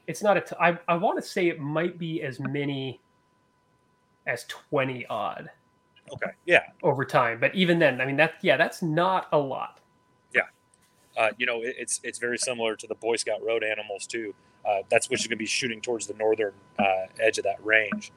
[0.07, 3.01] it's not a t- I, I want to say it might be as many
[4.27, 5.49] as 20 odd
[6.11, 6.31] Okay.
[6.45, 6.63] Yeah.
[6.83, 9.79] over time but even then i mean that yeah that's not a lot
[11.17, 14.33] Uh, you know, it, it's, it's very similar to the Boy Scout road animals too.
[14.67, 16.83] Uh, that's which is going to be shooting towards the northern uh,
[17.19, 18.11] edge of that range.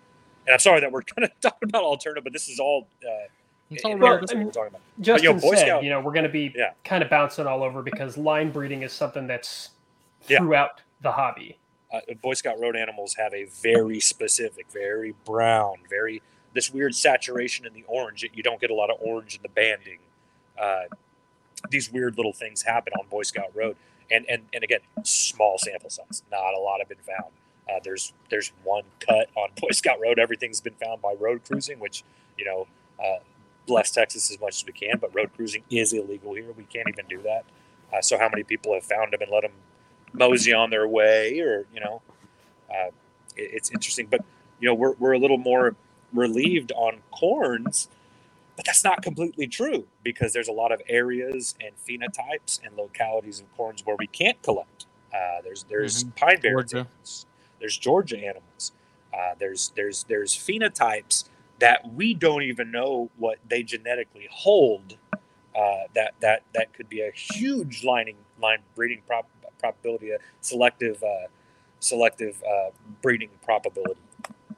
[0.47, 2.87] And I'm sorry that we're kind of talking about alternative, but this is all.
[3.05, 3.27] Uh,
[3.71, 4.81] It's all Well, I mean- we're talking about.
[5.01, 6.71] Justin yo, Boy said, Scout- you know, we're going to be Yeah.
[6.85, 9.71] kind of bouncing all over because line breeding is something that's
[10.29, 10.39] Yeah.
[10.39, 11.59] throughout the hobby.
[11.93, 16.23] uh, Boy Scout road animals have a very specific, very brown, very
[16.55, 18.23] this weird saturation in the orange.
[18.23, 19.99] That you don't get a lot of orange in the banding.
[21.71, 23.77] These weird little things happen on Boy Scout Road,
[24.11, 26.23] and and and again, small sample size.
[26.31, 27.33] Not a lot have been found.
[27.69, 30.19] Uh, there's there's one cut on Boy Scout Road.
[30.19, 32.05] Everything's been found by road cruising, which
[32.39, 32.67] you know,
[33.03, 33.19] uh,
[33.67, 34.99] bless Texas as much as we can.
[34.99, 36.53] But road cruising is illegal here.
[36.57, 37.45] We can't even do that.
[37.93, 39.53] Uh, so how many people have found them and let them
[40.13, 42.03] mosey on their way, or you know,
[42.71, 42.89] uh,
[43.37, 44.07] it, it's interesting.
[44.11, 44.25] But
[44.61, 45.75] you know, we're we're a little more
[46.13, 47.89] relieved on corns,
[48.57, 53.41] but that's not completely true because there's a lot of areas and phenotypes and localities
[53.41, 54.87] of corns where we can't collect.
[55.15, 56.89] Uh, there's there's pine barrens, Georgia.
[56.89, 57.27] animals,
[57.61, 58.73] there's Georgia animals,
[59.17, 61.25] uh, there's there's there's phenotypes
[61.59, 64.97] that we don't even know what they genetically hold.
[65.55, 69.27] Uh, that that that could be a huge lining line breeding prop,
[69.59, 71.29] probability, a selective uh,
[71.81, 74.01] selective uh, breeding probability.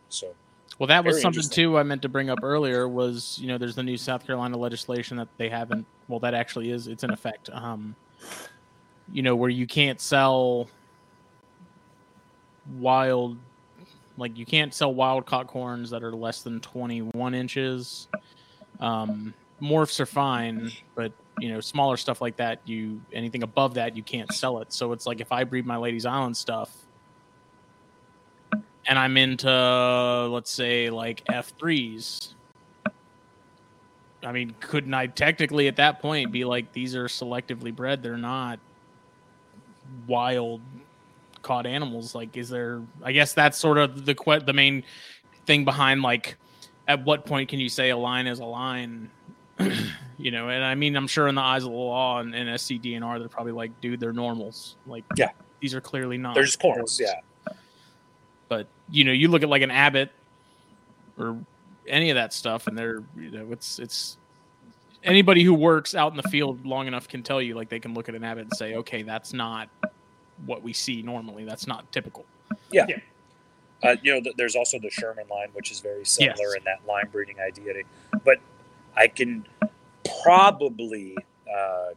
[0.09, 0.34] So
[0.79, 2.89] Well, that was Very something too I meant to bring up earlier.
[2.89, 5.87] Was you know, there's the new South Carolina legislation that they haven't.
[6.07, 6.87] Well, that actually is.
[6.87, 7.51] It's in effect.
[7.53, 7.97] Um,
[9.12, 10.68] you know, where you can't sell
[12.79, 13.37] wild,
[14.16, 18.07] like you can't sell wild caught corns that are less than 21 inches.
[18.79, 23.97] Um, morphs are fine, but you know, smaller stuff like that, you anything above that,
[23.97, 24.72] you can't sell it.
[24.72, 26.70] So it's like if I breed my Ladies Island stuff
[28.89, 29.49] and I'm into
[30.28, 32.34] let's say like F3s.
[34.24, 38.16] I mean, couldn't I technically at that point be like these are selectively bred, they're
[38.16, 38.59] not
[40.07, 40.61] wild
[41.43, 42.14] caught animals.
[42.14, 42.82] Like, is there?
[43.03, 44.82] I guess that's sort of the que- the main
[45.47, 46.36] thing behind like,
[46.89, 49.11] at what point can you say a line is a line?
[50.18, 52.49] you know, and I mean, I'm sure in the eyes of the law and, and
[52.51, 54.76] SCDNR, they're probably like, dude, they're normals.
[54.86, 55.30] Like, Yeah.
[55.61, 56.34] these are clearly not.
[56.34, 57.01] They're just corns.
[57.01, 57.14] Yeah.
[58.49, 60.11] But you know, you look at like an Abbott
[61.18, 61.38] or
[61.86, 64.16] any of that stuff, and they're you know, it's it's
[65.05, 67.94] anybody who works out in the field long enough can tell you like they can
[67.94, 69.68] look at an Abbott and say, okay, that's not
[70.46, 71.44] what we see normally.
[71.44, 72.24] That's not typical.
[72.70, 72.86] Yeah.
[72.88, 72.99] yeah.
[73.82, 76.55] Uh, you know, th- there's also the Sherman line, which is very similar Yes.
[76.57, 77.74] in that line breeding idea.
[78.24, 78.38] But
[78.96, 79.46] I can
[80.22, 81.16] probably
[81.53, 81.90] uh,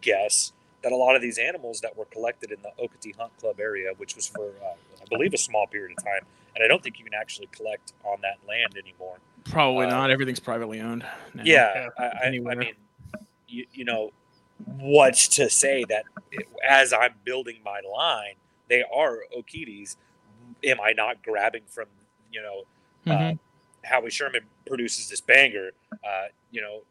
[0.00, 0.52] guess
[0.86, 3.90] that a lot of these animals that were collected in the Okeetee Hunt Club area,
[3.96, 6.20] which was for, uh, I believe, a small period of time,
[6.54, 9.16] and I don't think you can actually collect on that land anymore.
[9.46, 10.10] Probably Uh, not.
[10.12, 11.04] Everything's privately owned.
[11.34, 11.42] now.
[11.44, 12.74] Yeah, I, I, I mean,
[13.48, 14.12] you, you know,
[14.78, 18.34] what's to say that it, as I'm building my line,
[18.68, 19.96] they are Okeetees.
[20.62, 21.86] Am I not grabbing from,
[22.30, 22.62] you know,
[23.06, 23.32] Mhm.
[23.32, 23.36] uh,
[23.88, 25.72] Howie Sherman produces this banger?
[26.04, 26.82] Uh, you know,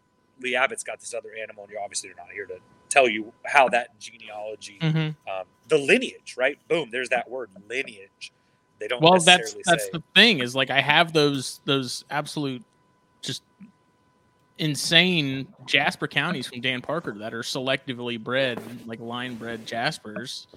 [0.42, 2.60] Lee Abbott's got this other animal, and you're obviously they're not here to
[2.96, 5.16] tell you how that genealogy, Mhm.
[5.28, 6.58] um, the lineage, right?
[6.70, 8.32] Boom, there's that word lineage.
[8.80, 9.90] They don't Well, that's that's say.
[9.92, 12.64] the thing is like I have those those absolute
[13.22, 13.44] just
[14.58, 20.48] insane Jasper counties from Dan Parker that are selectively bred like line bred Jaspers.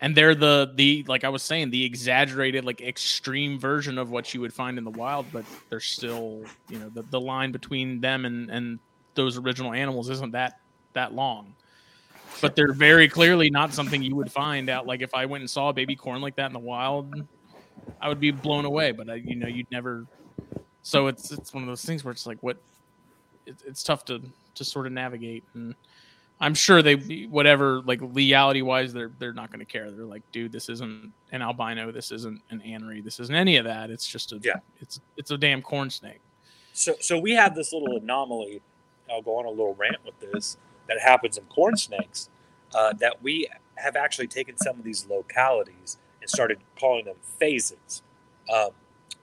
[0.00, 4.34] And they're the the like I was saying the exaggerated like extreme version of what
[4.34, 8.00] you would find in the wild, but they're still you know the, the line between
[8.00, 8.80] them and and
[9.14, 10.54] those original animals isn't that
[10.94, 11.54] that long.
[12.40, 14.86] But they're very clearly not something you would find out.
[14.86, 17.14] Like if I went and saw a baby corn like that in the wild,
[18.00, 18.92] I would be blown away.
[18.92, 20.06] But I, you know, you'd never.
[20.82, 22.56] So it's it's one of those things where it's like what,
[23.46, 24.20] it, it's tough to
[24.56, 25.44] to sort of navigate.
[25.54, 25.74] And
[26.40, 29.90] I'm sure they whatever like legality wise, they're they're not going to care.
[29.90, 33.64] They're like, dude, this isn't an albino, this isn't an anery, this isn't any of
[33.64, 33.90] that.
[33.90, 34.56] It's just a Yeah.
[34.80, 36.20] it's it's a damn corn snake.
[36.72, 38.60] So, so we have this little anomaly.
[39.08, 40.56] I'll go on a little rant with this
[40.88, 42.28] that happens in corn snakes.
[42.74, 48.02] Uh, that we have actually taken some of these localities and started calling them phases.
[48.52, 48.70] Um,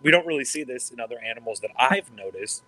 [0.01, 2.63] we don't really see this in other animals that I've noticed,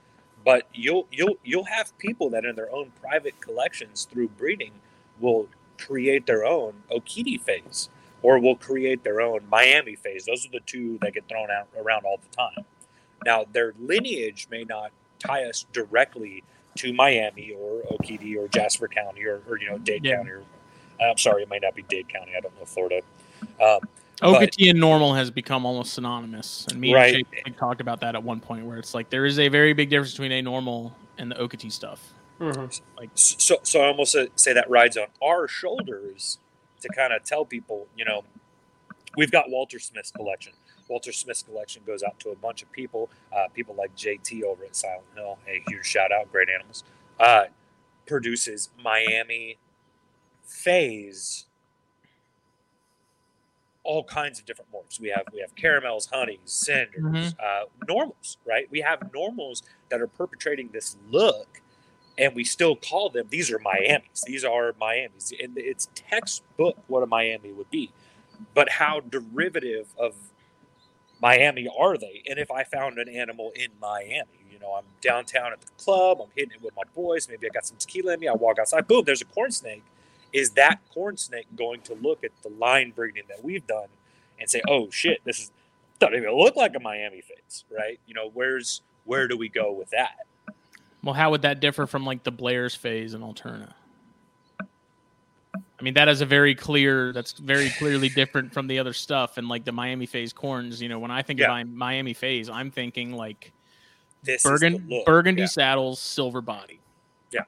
[0.46, 4.74] but you'll you'll you'll have people that in their own private collections through breeding
[5.20, 7.90] will create their own Okeetee phase
[8.22, 10.26] or will create their own Miami phase.
[10.26, 12.66] Those are the two that get thrown out around all the time.
[13.26, 16.44] Now, their lineage may not tie us directly
[16.76, 20.18] to Miami or Okeetee or Jasper County or, or you know Dade Yeah.
[20.18, 20.32] County.
[20.32, 20.44] Or,
[21.02, 22.34] I'm sorry, it might not be Dade County.
[22.38, 23.02] I don't know Florida.
[23.62, 23.80] Um,
[24.22, 27.16] But- and normal has become almost synonymous, and me Right.
[27.16, 29.48] and Jake we talked about that at one point, where it's like there is a
[29.50, 32.14] very big difference between a normal and the Okeetee stuff.
[32.40, 32.82] Mhm.
[33.16, 36.40] so, so I almost say that rides on our shoulders
[36.82, 38.24] to kind of tell people, you know,
[39.16, 40.54] we've got Walter Smith's collection.
[40.90, 44.64] Walter Smith's collection goes out to a bunch of people, uh, people like JT over
[44.66, 45.38] at Silent Hill.
[45.48, 46.84] A huge shout out, great animals.
[47.20, 47.46] Uh,
[48.06, 49.58] produces Miami
[50.46, 51.46] phase,
[53.84, 55.00] all kinds of different morphs.
[55.00, 58.38] We have we have caramels, honeys, cinders, uh, normals.
[58.46, 58.68] Right?
[58.72, 61.62] We have normals that are perpetrating this look
[62.18, 64.24] and we still call them these are Miamis.
[64.26, 67.92] These are Miamis, and it's textbook what a Miami would be.
[68.54, 70.16] But how derivative of
[71.24, 72.22] Miami are they?
[72.30, 76.20] And if I found an animal in Miami, you know, I'm downtown at the club,
[76.22, 78.60] I'm hitting it with my boys, maybe I got some tequila in me, I walk
[78.60, 79.84] outside, boom, there's a corn snake.
[80.34, 83.88] Is that corn snake going to look at the line breeding that we've done
[84.38, 85.52] and say, oh shit, this is
[86.00, 87.98] doesn't even look like a Miami face, right?
[88.06, 90.18] You know, where's where do we go with that?
[91.02, 93.74] Well, how would that differ from like the Blair's phase in Alterna?
[95.84, 97.12] I mean, that is a very clear.
[97.12, 99.38] That's very clearly different from the other stuff.
[99.38, 101.60] And like the Miami phase corns, you know, when I think Yeah.
[101.60, 103.52] of Miami phase, I'm thinking like
[104.24, 105.06] This Burgun- is the look.
[105.06, 105.48] burgundy Yeah.
[105.48, 106.80] saddles, silver body.
[107.32, 107.42] Yeah.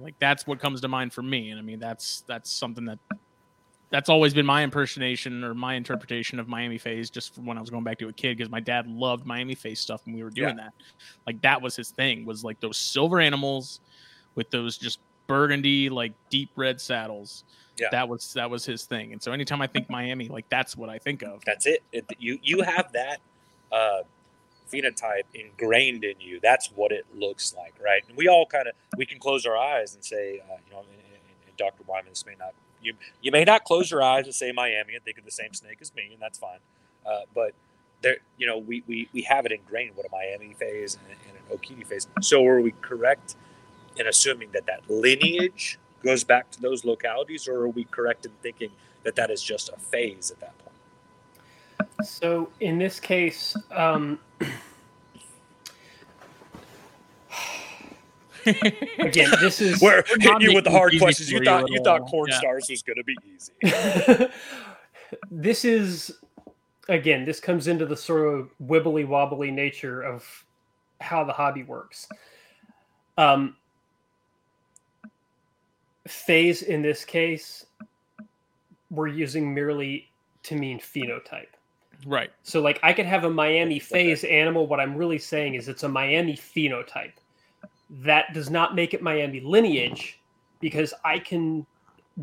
[0.00, 1.50] like that's what comes to mind for me.
[1.50, 2.98] And I mean, that's that's something that
[3.90, 7.60] that's always been my impersonation or my interpretation of Miami phase, just from when I
[7.60, 10.22] was going back to a kid, because my dad loved Miami phase stuff when we
[10.24, 10.72] were doing that.
[11.26, 13.80] Like that was his thing, was like those silver animals
[14.36, 15.00] with those just
[15.32, 17.44] burgundy, like deep red saddles.
[17.78, 17.88] Yeah.
[17.90, 19.12] That was that was his thing.
[19.12, 21.42] And so anytime I think Miami, like that's what I think of.
[21.46, 21.82] That's it.
[21.90, 23.20] it you you have that
[23.72, 24.02] uh,
[24.70, 26.38] phenotype ingrained in you.
[26.42, 28.02] That's what it looks like, right?
[28.06, 30.80] And we all kind of we can close our eyes and say, uh, you know,
[30.80, 31.82] and, and, and Dr.
[31.86, 32.52] Wyman, this may not
[32.82, 35.54] you you may not close your eyes and say Miami and think of the same
[35.54, 36.58] snake as me, and that's fine.
[37.06, 37.54] Uh, but
[38.02, 41.38] there, you know, we, we we have it ingrained what a Miami phase and, and
[41.38, 42.06] an Okeetee phase.
[42.20, 43.36] So are we correct
[43.96, 48.32] in assuming that that lineage goes back to those localities, or are we correct in
[48.42, 48.70] thinking
[49.04, 52.06] that that is just a phase at that point?
[52.06, 54.18] So in this case, um,
[58.98, 61.30] again, this is We're We're hitting you with the hard questions.
[61.30, 62.38] You thought at you thought corn Yeah.
[62.38, 63.52] stars was going to be easy.
[65.30, 66.18] this is
[66.88, 70.44] again this comes into the sort of wibbly wobbly nature of
[71.00, 72.08] how the hobby works
[73.18, 73.56] um
[76.06, 77.66] phase in this case
[78.90, 80.10] we're using merely
[80.42, 81.46] to mean phenotype.
[82.04, 82.30] Right.
[82.42, 84.66] so like i could have a miami phase animal.
[84.66, 87.12] What i'm really saying is it's a miami phenotype.
[87.90, 90.20] That does not make it miami lineage
[90.60, 91.66] because i can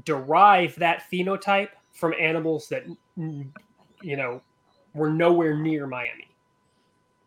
[0.05, 2.83] derive that phenotype from animals that
[3.15, 4.41] you know
[4.93, 6.27] were nowhere near miami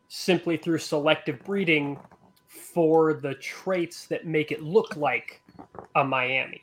[0.08, 1.98] simply through selective breeding
[2.48, 5.41] for the traits that make it look like
[5.94, 6.62] a miami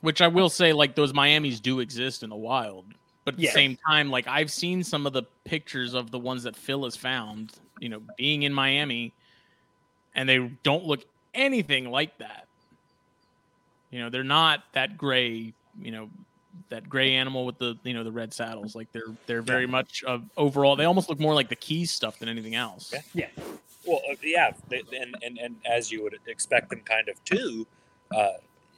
[0.00, 2.86] Which I will say, like those Miamis do exist in the wild,
[3.24, 3.50] but at Yeah.
[3.50, 6.84] the same time, like I've seen some of the pictures of the ones that Phil
[6.84, 9.12] has found, you know, being in Miami,
[10.14, 12.46] and they don't look anything like that.
[13.90, 16.10] You know, they're not that gray, you know,
[16.70, 18.74] that gray animal with the you know the red saddles.
[18.76, 20.76] Like they're they're very much of overall.
[20.76, 22.94] They almost look more like the keys stuff than anything else.
[23.14, 23.28] Yeah.
[23.88, 27.66] Well, uh, yeah, they, and, and and as you would expect them, kind of too.
[28.14, 28.32] Uh,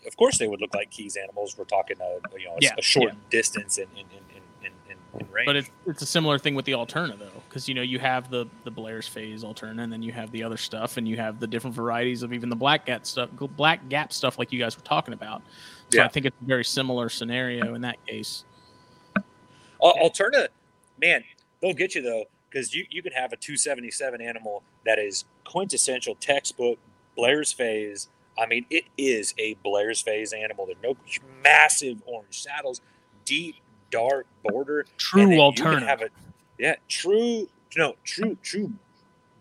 [0.07, 1.57] of course, they would look like keys animals.
[1.59, 5.21] We're talking a you know a, Yeah, a short distance in in, in, in, in,
[5.21, 5.47] in range.
[5.47, 8.31] But it's it's a similar thing with the Alterna though, because you know you have
[8.31, 11.41] the the Blair's phase Alterna, and then you have the other stuff, and you have
[11.41, 14.77] the different varieties of even the black gap stuff, black gap stuff, like you guys
[14.77, 15.43] were talking about.
[15.91, 16.05] So Yeah.
[16.05, 18.45] I think it's a very similar scenario in that case.
[19.83, 20.49] Al- Alterna,
[21.01, 21.25] man,
[21.61, 26.17] they'll get you though, because you, you can have a 277 animal that is quintessential
[26.17, 26.79] textbook
[27.17, 28.09] Blair's phase.
[28.39, 30.67] I mean, it is a Blair's phase animal.
[30.67, 30.97] There's no
[31.43, 32.81] massive orange saddles,
[33.25, 33.57] deep
[33.91, 34.87] dark border.
[34.97, 36.09] True and then you can Have a,
[36.59, 37.49] yeah, true.
[37.77, 38.73] No, true, true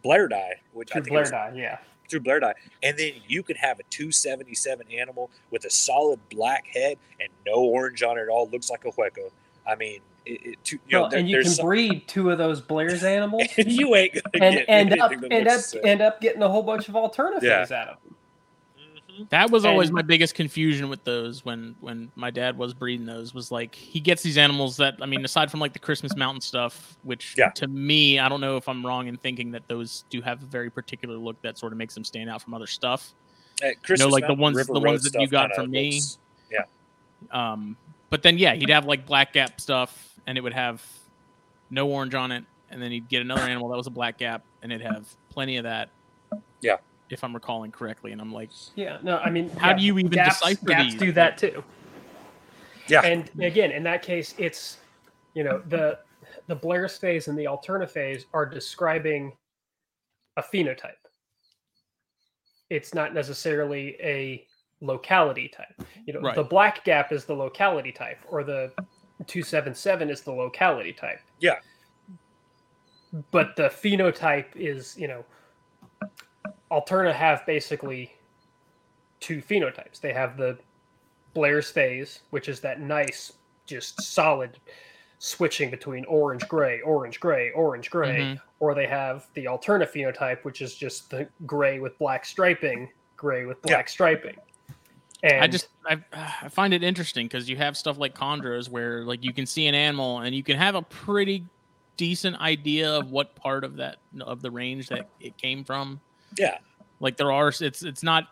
[0.04, 1.78] Blair die, which I think Blair is die, yeah.
[2.08, 2.54] true Blair die,
[2.84, 7.56] and then you could have a 277 animal with a solid black head and no
[7.56, 8.48] orange on it at all.
[8.48, 9.32] Looks like a hueco.
[9.68, 12.30] I mean, it, it, two- you know, Well, there- and you can some- breed two
[12.32, 15.82] of those Blair's animals and you ain't gonna and get end up end up sick.
[15.84, 17.62] end up getting a whole bunch of alternatives Yeah.
[17.82, 18.16] out of them.
[19.22, 19.30] Mhm.
[19.30, 23.06] That was always And- my biggest confusion with those when when my dad was breeding
[23.06, 26.16] those was like he gets these animals that I mean aside from like the Christmas
[26.16, 27.50] Mountain stuff which Yeah.
[27.52, 30.46] to me I don't know if I'm wrong in thinking that those do have a
[30.46, 33.14] very particular look that sort of makes them stand out from other stuff.
[33.64, 35.96] Uh, Christmas like the ones- River the Road ones that you got kinda from me.
[35.96, 36.18] looks-
[37.32, 37.76] Um,
[38.10, 40.84] but then yeah, he'd have like black gap stuff, and it would have
[41.70, 44.44] no orange on it, and then he'd get another animal that was a black gap,
[44.62, 45.90] and it'd have plenty of that.
[46.62, 46.78] Yeah.
[47.10, 49.98] if I'm recalling correctly, and I'm like, Yeah, no, I mean, How yeah, do you
[49.98, 51.00] even gaps, decipher gaps these?
[51.00, 51.64] do that too.
[52.88, 53.02] Yeah.
[53.02, 54.78] And again, in that case, it's
[55.36, 56.00] you know the
[56.48, 59.32] the Blair's phase and the Alterna phase are describing
[60.38, 60.94] a phenotype.
[62.70, 64.46] It's not necessarily a
[64.82, 65.88] locality type.
[66.06, 66.36] You know, Right.
[66.36, 68.72] the black gap is the locality type, or the
[69.28, 71.22] two seven seven is the locality type.
[71.40, 71.60] Yeah.
[73.32, 75.26] But the phenotype is, you know,
[76.72, 78.14] Alterna have basically
[79.20, 80.00] two phenotypes.
[80.00, 80.58] They have the
[81.34, 83.34] Blair's phase, which is that nice,
[83.66, 84.58] just solid
[85.18, 88.42] switching between orange gray, orange gray, orange gray, Mhm.
[88.60, 93.46] or they have the Alterna phenotype, which is just the gray with black striping, gray
[93.46, 94.38] with black striping.
[95.22, 99.04] And I just I, I find it interesting because you have stuff like chondros where
[99.04, 101.46] like you can see an animal and you can have a pretty
[101.98, 106.00] decent idea of what part of that of the range that it came from.
[106.38, 106.60] Yeah.
[107.02, 108.30] Like there are it's it's not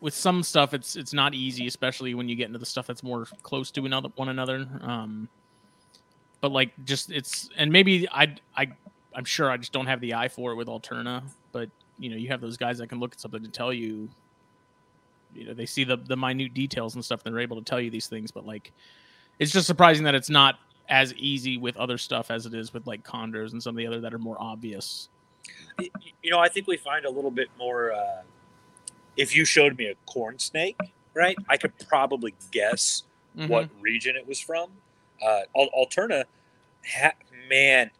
[0.00, 3.02] with some stuff it's it's not easy, especially when you get into the stuff that's
[3.02, 4.68] more close to another one another.
[4.82, 5.28] Um,
[6.42, 8.68] but like just it's and maybe I I
[9.14, 11.22] I'm sure I just don't have the eye for it with Alterna,
[11.52, 14.10] but you know you have those guys that can look at something to tell you
[15.34, 17.80] you know they see the the minute details and stuff and they're able to tell
[17.80, 18.72] you these things but like
[19.38, 20.58] it's just surprising that it's not
[20.88, 23.86] as easy with other stuff as it is with like chondros and some of the
[23.86, 25.08] other that are more obvious
[26.22, 27.92] You know, I think we find a little bit more.
[27.92, 28.22] Uh,
[29.16, 30.78] if you showed me a corn snake,
[31.12, 33.02] right, I could probably guess
[33.36, 33.48] Mhm.
[33.48, 34.70] what region it was from.
[35.22, 36.24] Uh, Alterna,
[36.86, 37.12] ha-
[37.50, 37.90] man,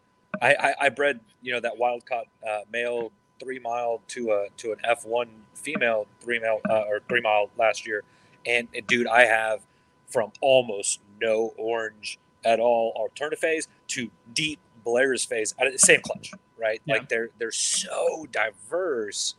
[0.41, 4.47] I, I, I bred you know that wild caught uh, male three mile to a
[4.59, 8.03] to an F one female three mile uh, or three mile last year,
[8.47, 9.61] and, and dude, I have
[10.09, 16.81] from almost no orange at all Alterna phase to deep Blair's phase, same clutch, right?
[16.85, 16.95] Yeah.
[16.95, 19.35] Like they're they're so diverse.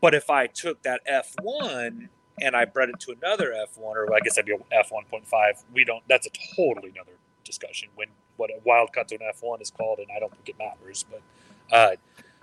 [0.00, 2.08] But if I took that F1
[2.40, 5.84] and I bred it to another F1, or I guess that'd be a F1.5, we
[5.84, 6.02] don't.
[6.08, 7.12] That's a totally another
[7.44, 7.88] discussion.
[7.94, 10.58] When what a wild cut to an F1 is called, and I don't think it
[10.58, 11.04] matters.
[11.10, 11.22] But
[11.74, 11.96] uh,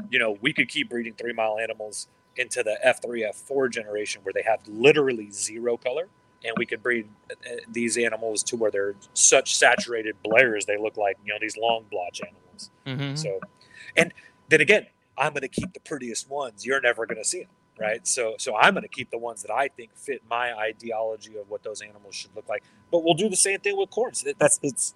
[0.10, 2.08] you know, we could keep breeding three mile animals
[2.38, 6.08] into the F3, F4 generation where they have literally zero color,
[6.44, 10.98] and we could breed uh, these animals to where they're such saturated blairs they look
[10.98, 12.72] like you know these long blotch animals.
[12.86, 13.18] Mhm.
[13.18, 13.40] So,
[13.96, 14.14] and
[14.50, 14.88] then again,
[15.18, 16.66] I'm going to keep the prettiest ones.
[16.66, 17.50] You're never going to see them,
[17.80, 18.08] right?
[18.08, 21.50] So, so I'm going to keep the ones that I think fit my ideology of
[21.50, 22.64] what those animals should look like.
[22.92, 24.26] But we'll do the same thing with corns.
[24.40, 24.96] That's it's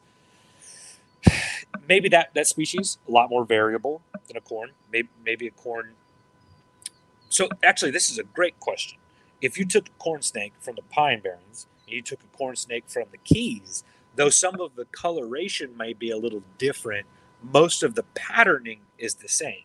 [1.87, 4.71] maybe that that species a lot more variable than a corn.
[4.91, 5.93] Maybe maybe a corn.
[7.29, 8.99] So actually, this is a great question.
[9.41, 12.55] If you took a corn snake from the Pine Barrens and you took a corn
[12.55, 13.83] snake from the Keys,
[14.15, 17.05] though some of the coloration may be a little different,
[17.41, 19.63] most of the patterning is the same.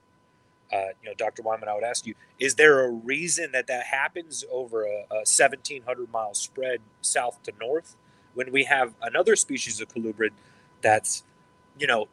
[0.72, 1.42] Uh, you know, Dr.
[1.42, 5.24] Wyman, I would ask you: Is there a reason that that happens over a, a
[5.26, 7.97] 1,700 mile spread south to north,
[8.34, 10.30] when we have another species of colubrid
[10.82, 11.24] that's,
[11.81, 12.07] you know,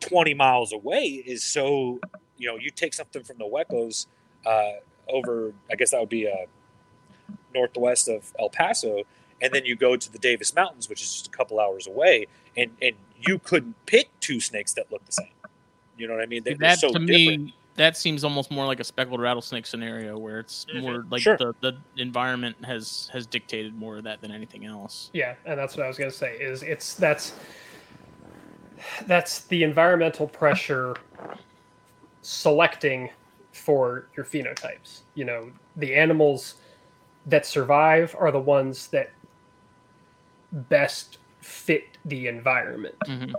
[0.00, 1.98] 20 miles away is so,
[2.36, 4.06] you know, you take something from the Huecos
[4.46, 4.72] uh,
[5.08, 6.46] over, I guess that would be uh,
[7.54, 9.02] northwest of El Paso,
[9.40, 12.26] and then you go to the Davis Mountains, which is just a couple hours away,
[12.56, 15.32] and and you couldn't pick two snakes that look the same.
[15.96, 16.42] You know what I mean?
[16.44, 17.44] They, are that so to different.
[17.44, 20.80] me that seems almost more like a speckled rattlesnake scenario where it's Mhm.
[20.82, 21.36] more like Sure.
[21.38, 25.76] the, the environment has has dictated more of that than anything else Yeah, and that's
[25.76, 26.36] what I was going to say.
[26.36, 27.32] Is it's that's
[29.06, 30.94] that's the environmental pressure
[32.22, 33.10] selecting
[33.52, 35.00] for your phenotypes.
[35.14, 36.56] You know, the animals
[37.26, 39.10] that survive are the ones that
[40.52, 42.94] best fit the environment.
[43.06, 43.34] Mhm.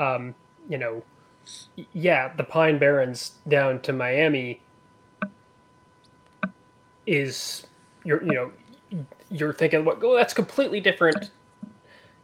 [0.00, 0.34] Um,
[0.68, 1.02] you know,
[1.92, 4.60] yeah, the Pine Barrens down to Miami
[7.06, 7.66] is
[8.04, 8.52] you're you know
[9.30, 11.30] you're thinking what well, that's completely different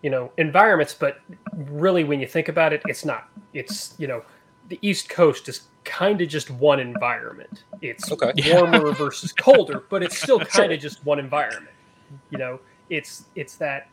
[0.04, 1.18] you know environments but
[1.56, 4.22] really when you think about it it's not it's you know
[4.68, 8.32] the east coast is kind of just one environment it's Okay.
[8.52, 10.72] Warmer versus colder but it's still kind Sure.
[10.72, 11.74] of just one environment
[12.30, 12.60] you know
[12.90, 13.88] it's it's that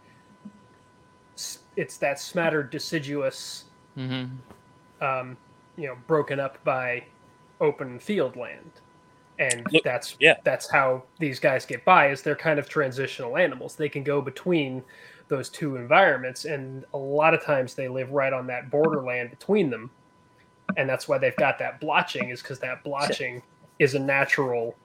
[1.77, 3.65] it's that smattered deciduous
[3.97, 4.29] Mhm.
[5.01, 5.37] um,
[5.77, 7.03] you know broken up by
[7.61, 8.71] open field land
[9.39, 10.35] and Look, that's yeah.
[10.43, 14.21] that's how these guys get by is they're kind of transitional animals they can go
[14.21, 14.83] between
[15.31, 19.69] those two environments and a lot of times they live right on that borderland between
[19.69, 19.89] them
[20.75, 23.41] and that's why they've got that blotching is because that blotching
[23.79, 24.75] is a natural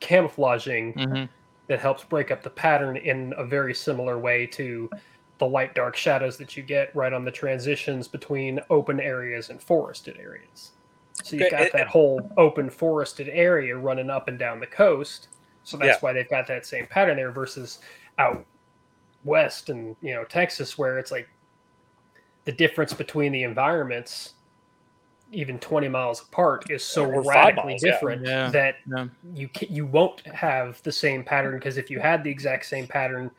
[0.00, 1.28] camouflaging Mhm.
[1.66, 4.88] that helps break up the pattern in a very similar way to
[5.38, 9.62] the light dark shadows that you get right on the transitions between open areas and
[9.62, 10.72] forested areas.
[11.22, 15.28] So you've got and- that whole open forested area running up and down the coast.
[15.64, 17.80] So that's why they've got that same pattern there versus
[18.18, 18.44] out
[19.24, 21.28] west and you know Texas where it's like
[22.44, 24.34] the difference between the environments
[25.30, 28.48] even 20 miles apart is so Or radically miles, different Yeah.
[28.50, 29.08] that Yeah.
[29.34, 32.86] you ca- you won't have the same pattern because if you had the exact same
[32.86, 33.30] pattern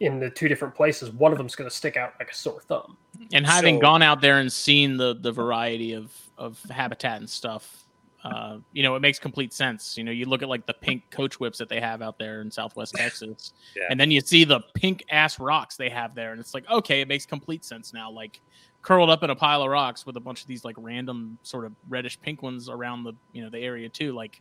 [0.00, 2.60] in the two different places, one of them's going to stick out like a sore
[2.62, 2.96] thumb.
[3.32, 7.30] and having So- gone out there and seen the the variety of of habitat and
[7.30, 7.81] stuff
[8.24, 11.02] uh you know it makes complete sense you know you look at like the pink
[11.10, 13.84] coach whips that they have out there in southwest texas Yeah.
[13.90, 17.00] and then you see the pink ass rocks they have there and it's like okay
[17.00, 18.40] it makes complete sense now like
[18.82, 21.64] curled up in a pile of rocks with a bunch of these like random sort
[21.64, 24.40] of reddish pink ones around the you know the area too like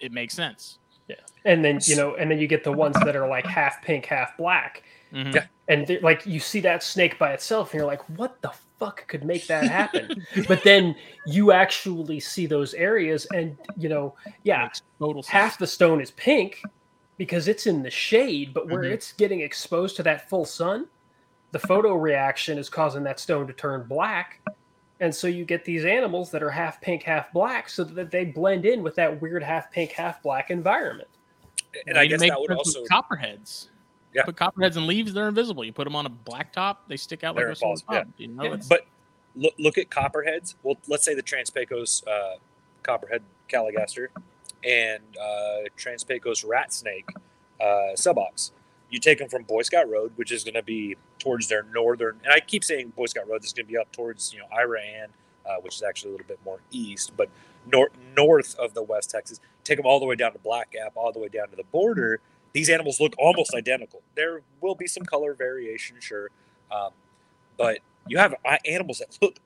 [0.00, 0.78] it makes sense
[1.08, 3.82] Yeah, And then you know, and then you get the ones that are like half
[3.82, 4.82] pink, half black,
[5.12, 5.34] Mhm.
[5.34, 5.46] Yeah.
[5.68, 9.24] And like you see that snake by itself, and you're like, what the fuck could
[9.24, 10.26] make that happen?
[10.48, 10.94] but then
[11.26, 14.68] you actually see those areas, and you know, yeah,
[14.98, 16.60] total half the stone is pink
[17.16, 18.92] because it's in the shade, but where Mhm.
[18.92, 20.86] it's getting exposed to that full sun,
[21.52, 24.40] the photo reaction is causing that stone to turn black.
[25.00, 28.24] And so you get these animals that are half pink, half black, so that they
[28.24, 31.08] blend in with that weird half pink, half black environment.
[31.86, 33.70] and I guess makes that would also copperheads.
[34.14, 34.24] Yeah.
[34.24, 35.64] Put copperheads and leaves, they're invisible.
[35.64, 37.94] You put them on a black top, they stick out like They're a sore impossible,
[37.94, 38.04] yeah.
[38.16, 38.86] You know, Yeah, But
[39.34, 40.54] look, look at copperheads.
[40.62, 42.36] Well, let's say the Transpecos uh,
[42.82, 44.08] copperhead caligaster
[44.64, 47.08] and uh, Transpecos rat snake
[47.60, 48.52] uh, subox.
[48.90, 52.20] You take them from Boy Scout Road, which is going to be towards their northern,
[52.22, 53.42] and I keep saying Boy Scout Road.
[53.42, 55.06] This is going to be up towards you know Iraan,
[55.44, 57.28] uh, which is actually a little bit more east, but
[57.66, 59.40] north north of the West Texas.
[59.64, 61.64] Take them all the way down to Black Gap, all the way down to the
[61.64, 62.20] border.
[62.54, 64.00] These animals look almost identical.
[64.14, 66.30] There will be some color variation, sure,
[66.70, 66.92] um,
[67.58, 69.36] but you have uh, animals that look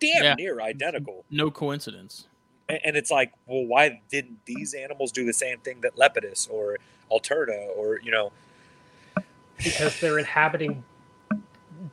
[0.00, 0.34] damn Yeah.
[0.34, 1.24] near identical.
[1.30, 2.26] no coincidence.
[2.68, 6.50] And, and it's like, well, why didn't these animals do the same thing that Lepidus
[6.50, 6.76] or
[7.10, 8.32] Alterna or you know?
[9.62, 10.84] because they're inhabiting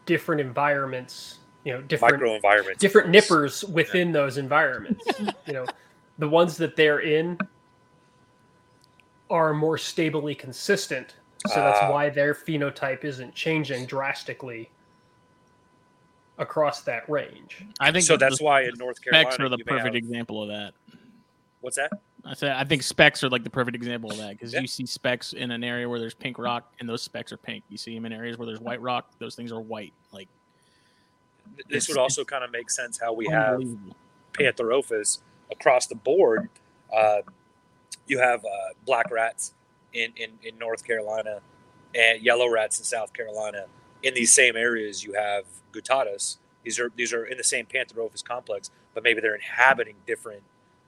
[0.05, 5.07] different environments you know different micro environments different nippers within those environments
[5.45, 5.65] you know
[6.17, 7.37] the ones that they're in
[9.33, 11.15] are more stably consistent
[11.47, 11.91] so that's Ah.
[11.91, 14.69] why their phenotype isn't changing drastically
[16.37, 19.57] across that range I think so the that's why in North Carolina specs are the
[19.57, 20.73] perfect have- example of that.
[21.61, 21.91] what's that?
[22.25, 24.61] I said I think specs are like the perfect example of that because Yeah.
[24.61, 27.63] you see specs in an area where there's pink rock and those specs are pink.
[27.69, 29.93] You see them in areas where there's white rock; those things are white.
[30.11, 30.29] Like
[31.67, 33.61] This would also kind of make sense how we have.
[34.33, 35.19] Pantherophis
[35.51, 36.49] across the board.
[36.95, 37.21] Uh,
[38.07, 38.49] you have uh,
[38.85, 39.53] black rats
[39.93, 41.39] in, in, in North Carolina
[41.95, 43.65] and yellow rats in South Carolina.
[44.01, 46.37] In these same areas, you have Guttatus.
[46.63, 50.43] These are these are in the same Pantherophis complex, but maybe they're inhabiting different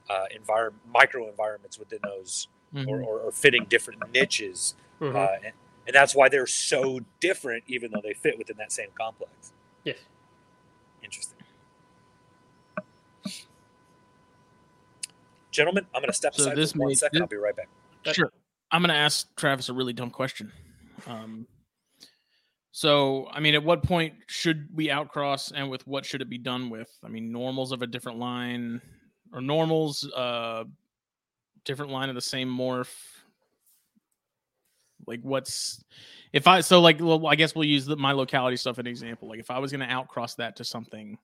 [0.10, 2.88] uh, environment micro environments within those, Mhm.
[2.88, 5.16] or, or, or fitting different niches, Mhm.
[5.16, 5.54] uh, and,
[5.88, 9.52] and that's why they're so different, even though they fit within that same complex.
[9.84, 9.98] yes
[11.04, 11.35] Interesting.
[15.56, 17.16] Gentlemen, I'm going to step So aside this for one may- second.
[17.16, 17.70] this- I'll be right back.
[18.14, 18.32] Sure.
[18.72, 20.52] I'm going to ask Travis a really dumb question.
[21.08, 21.48] Um,
[22.72, 26.38] so, I mean, at what point should we outcross and with what should it be
[26.38, 26.90] done with?
[27.04, 28.82] I mean, normals of a different line
[29.34, 30.66] or normals, uh,
[31.64, 32.94] different line of the same morph.
[35.08, 35.84] Like, what's
[36.34, 38.88] if I so like, well, I guess we'll use the, my locality stuff as an
[38.88, 39.30] example.
[39.30, 41.18] Like, if I was going to outcross that to something,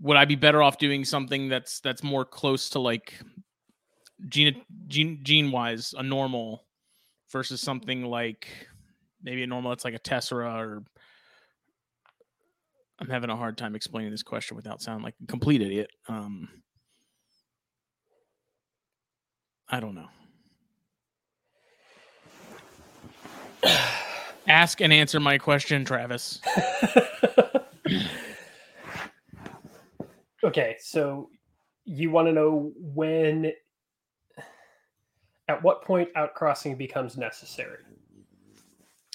[0.00, 3.14] would I be better off doing something that's that's more close to like
[4.28, 6.64] gene gene gene wise a normal
[7.30, 8.48] versus something like
[9.22, 10.84] maybe a normal that's like a tessera or
[13.00, 16.48] i'm having a hard time explaining this question without sounding like a complete idiot um
[19.68, 20.08] i don't know.
[24.46, 26.38] Ask and answer my question travis
[30.44, 31.28] okay so
[31.84, 33.52] you want to know when
[35.48, 37.78] at what point outcrossing becomes necessary?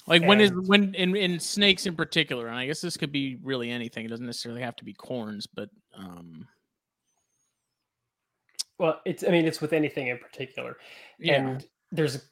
[0.06, 3.12] Like when is And- when in in snakes in particular and i guess this could
[3.12, 6.48] be really anything it doesn't necessarily have to be corns but um
[8.78, 10.78] well it's i mean it's with anything in particular.
[11.18, 11.34] Yeah.
[11.34, 12.26] And there's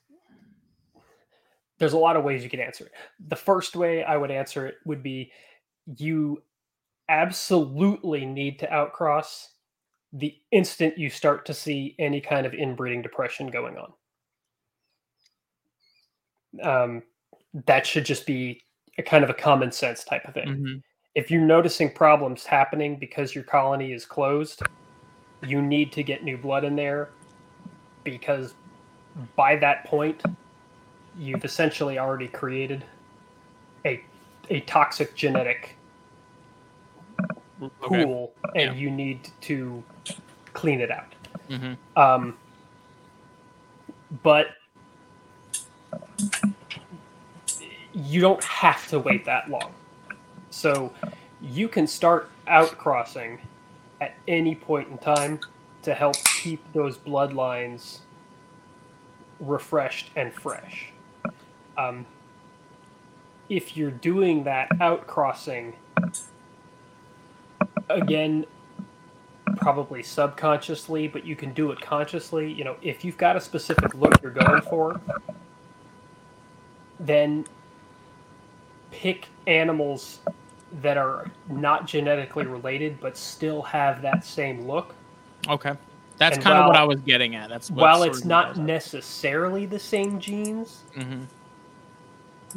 [1.79, 2.93] there's a lot of ways you can answer it.
[3.29, 5.31] The first way i would answer it would be
[5.97, 6.43] you
[7.09, 9.49] absolutely need to outcross
[10.13, 13.93] the instant you start to see any kind of inbreeding depression going on
[16.63, 17.03] um,
[17.67, 18.63] that should just be
[18.99, 20.83] a kind of a common sense type of thing Mhm.
[21.15, 24.63] if you're noticing problems happening because your colony is closed,
[25.43, 27.11] you need to get new blood in there
[28.05, 28.55] because
[29.37, 30.23] by that point,
[31.17, 32.85] you've essentially already created
[33.85, 34.01] a
[34.51, 35.78] a toxic genetic
[37.63, 38.73] okay pool, and Yeah.
[38.73, 39.83] you need to
[40.53, 41.15] clean it out.
[41.49, 42.37] hmm Um,
[44.23, 44.49] but
[47.93, 49.73] you don't have to wait that long.
[50.51, 50.93] So
[51.41, 53.39] you can start outcrossing
[54.01, 55.41] at any point in time
[55.83, 57.99] to help keep those bloodlines
[59.41, 60.93] refreshed and fresh.
[61.77, 62.07] Um,
[63.49, 65.75] if you're doing that outcrossing,
[67.89, 68.47] again,
[69.57, 72.53] probably subconsciously, but you can do it consciously.
[72.53, 75.01] You know, if you've got a specific look you're going for,
[77.01, 77.47] then
[78.91, 80.21] pick animals
[80.81, 84.95] that are not genetically related but still have that same look.
[85.49, 85.75] Okay.
[86.19, 87.49] That's And kind of what I was getting at.
[87.49, 91.27] That's While it's not necessarily the same genes, Mhm.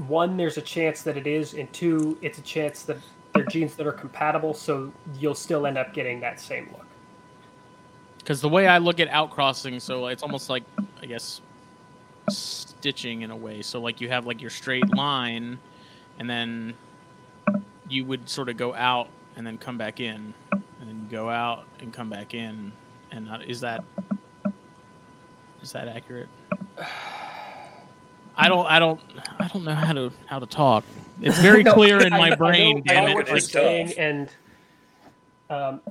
[0.08, 2.98] one, there's a chance that it is, and two, it's a chance that
[3.34, 6.86] they're genes that are compatible, so you'll still end up getting that same look.
[8.18, 10.64] Because the way I look at outcrossing, so it's almost like
[11.02, 11.42] I guess
[12.30, 13.62] stitching in a way.
[13.62, 15.58] So like you have like your straight line,
[16.20, 16.74] and then
[17.88, 21.66] you would sort of go out and then come back in, and then go out
[21.80, 22.72] and come back in.
[23.12, 23.84] And uh, is that
[25.62, 26.30] is that accurate?
[28.38, 29.00] I don't, I don't,
[29.40, 30.84] I don't know how to how to talk.
[31.22, 32.84] It's very clear in I- my I know- brain.
[32.90, 33.16] I damn know it.
[33.16, 34.30] what you're saying, and
[35.50, 35.82] um,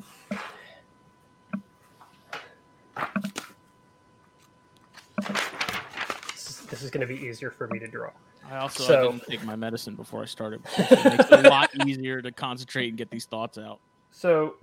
[6.32, 8.11] this is, is going to be easier for me to draw.
[8.51, 10.62] I also I didn't take my medicine before I started.
[10.77, 13.81] So it makes it a lot easier to concentrate and get these thoughts out.
[14.11, 14.55] So,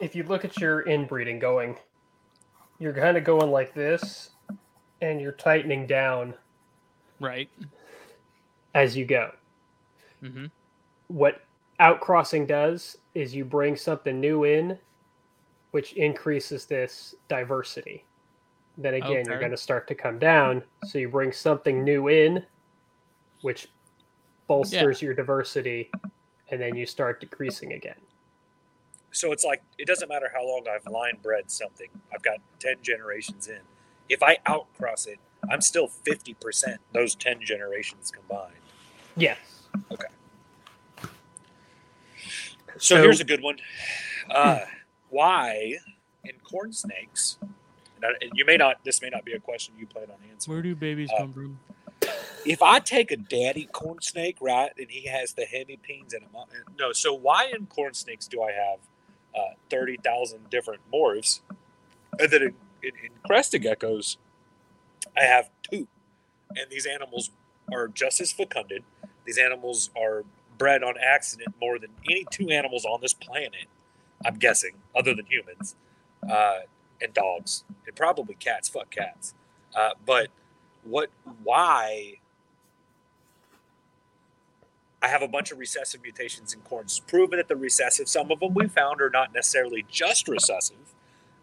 [0.00, 1.76] if you look at your inbreeding going,
[2.78, 4.30] you're kind of going like this,
[5.00, 6.34] and you're tightening down
[7.20, 7.48] Right.
[8.74, 9.30] as you go.
[10.26, 10.46] Hmm
[11.08, 11.42] What
[11.80, 14.78] outcrossing does is you bring something new in,
[15.72, 18.04] which increases this diversity.
[18.78, 20.62] Then again, you're going to start to come down.
[20.84, 22.44] So you bring something new in,
[23.42, 23.68] which
[24.46, 25.90] bolsters your diversity,
[26.50, 27.96] and then you start decreasing again.
[29.12, 31.88] So it's like it doesn't matter how long I've line bred something.
[32.12, 33.60] I've got ten generations in.
[34.08, 35.18] If I outcross it,
[35.50, 38.52] I'm still fifty percent those ten generations combined.
[39.16, 39.38] Yes.
[42.78, 43.58] So, So- here's a good one.
[44.30, 44.60] Uh,
[45.08, 45.78] why
[46.24, 47.38] in corn snakes?
[47.42, 48.84] And I- and you may not.
[48.84, 50.54] This may not be a question you plan on answering.
[50.56, 51.60] Where do babies Uh, come from?
[52.44, 56.24] If I take a daddy corn snake, right, and he has the heavy hemipenes and
[56.24, 56.46] a mo-
[56.78, 58.78] no, so why in corn snakes do I have
[59.34, 61.40] uh, thirty thousand different morphs,
[62.20, 64.16] and then in, in, in crested geckos,
[65.16, 65.88] I have two,
[66.54, 67.30] and these animals
[67.72, 68.82] are just as fecunded.
[69.26, 70.24] These animals are
[70.58, 73.66] bred on accident more than any two animals on this planet.
[74.24, 75.76] I'm guessing, other than humans,
[76.28, 76.60] uh,
[77.00, 78.68] and dogs, and probably cats.
[78.68, 79.34] Fuck cats.
[79.74, 80.28] Uh, but
[80.84, 81.10] what?
[81.42, 82.14] Why?
[85.02, 86.98] I have a bunch of recessive mutations in corns.
[86.98, 90.94] It's proven that the recessive, some of them we found are not necessarily just recessive.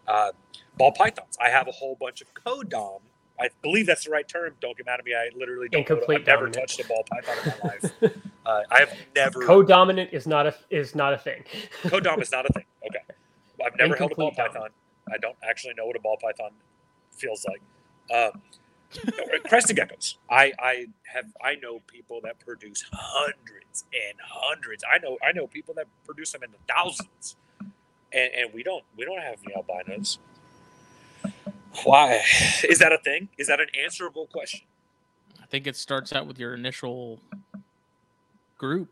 [0.06, 0.32] Uh,
[0.76, 1.38] ball pythons.
[1.40, 3.00] I have a whole bunch of codom.
[3.40, 4.54] I believe that's the right term.
[4.60, 5.14] Don't get mad at me.
[5.14, 5.80] I literally don't.
[5.80, 8.14] Incomplete I've never touched a ball python in my life.
[8.46, 9.44] Uh, I have never.
[9.44, 11.44] Co-dominant is not a is not a thing.
[11.82, 12.64] Codom is not a thing.
[12.86, 13.00] Okay.
[13.64, 14.70] I've never held a ball Incomplete python.
[15.12, 16.50] I don't actually know what a ball python
[17.12, 17.60] feels like.
[18.14, 18.42] Um,
[19.48, 20.16] crested geckos.
[20.30, 24.84] I, I have I know people that produce hundreds and hundreds.
[24.90, 27.36] I know I know people that produce them in the thousands.
[28.12, 30.18] And, and we don't we don't have any albinos.
[31.82, 32.22] Why?
[32.68, 33.28] Is that a thing?
[33.36, 34.60] Is that an answerable question?
[35.42, 37.20] I think it starts out with your initial
[38.58, 38.88] group.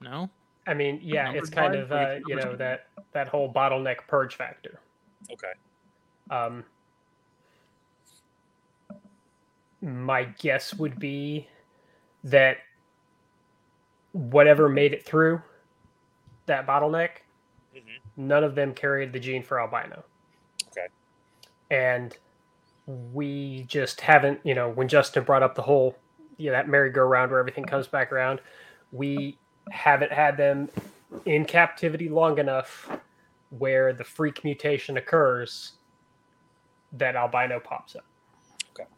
[0.00, 0.28] No.
[0.66, 3.52] I mean, yeah, it's Numbers kind wise, of you uh, you know that that whole
[3.52, 4.80] bottleneck purge factor.
[5.30, 5.52] Okay.
[6.30, 6.64] Um,
[9.82, 11.48] my guess would be
[12.24, 12.58] that
[14.12, 15.40] whatever made it through
[16.46, 17.10] that bottleneck,
[17.72, 17.80] hmm
[18.16, 20.04] none of them carried the gene for albino.
[21.70, 22.16] And
[22.86, 25.96] we just haven't, you know, when Justin brought up the whole,
[26.36, 28.40] you know, that merry-go-round where everything comes back around,
[28.92, 29.38] we
[29.70, 30.68] haven't had them
[31.26, 32.90] in captivity long enough
[33.50, 35.72] where the freak mutation occurs
[36.92, 38.04] that albino pops up.
[38.72, 38.88] Okay.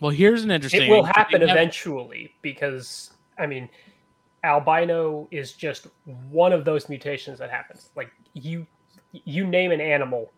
[0.00, 0.82] Well, here's an interesting.
[0.82, 3.68] It will happen have- eventually because, I mean,
[4.44, 5.88] albino is just
[6.30, 7.90] one of those mutations that happens.
[7.96, 8.66] Like you,
[9.12, 10.30] you name an animal,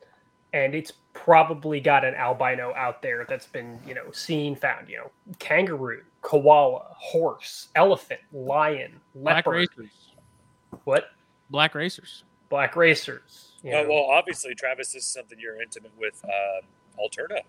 [0.52, 4.88] and it's probably got an albino out there that's been, you know, seen, found.
[4.88, 9.68] You know, kangaroo, koala, horse, elephant, lion, Black leopard.
[9.78, 10.12] racers.
[10.84, 11.10] What?
[11.50, 12.24] Black racers.
[12.48, 13.52] Black racers.
[13.62, 13.88] You know.
[13.88, 16.22] well, obviously, Travis, this is something you're intimate with.
[16.24, 16.68] Um,
[16.98, 17.40] Alterna.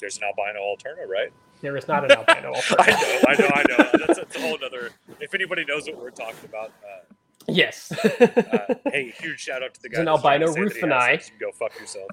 [0.00, 1.32] There's an albino Alterna, right?
[1.60, 2.54] there is not an albino.
[2.78, 3.90] I know, I know, I know.
[4.06, 4.90] That's, that's a whole other.
[5.20, 7.14] If anybody knows what we're talking about, uh,
[7.46, 7.92] yes.
[7.92, 9.96] uh, hey, huge shout out to the guy.
[9.96, 11.14] There's an that's trying to albino say that he has Rutheni.
[11.14, 12.10] it, so you Go fuck yourself.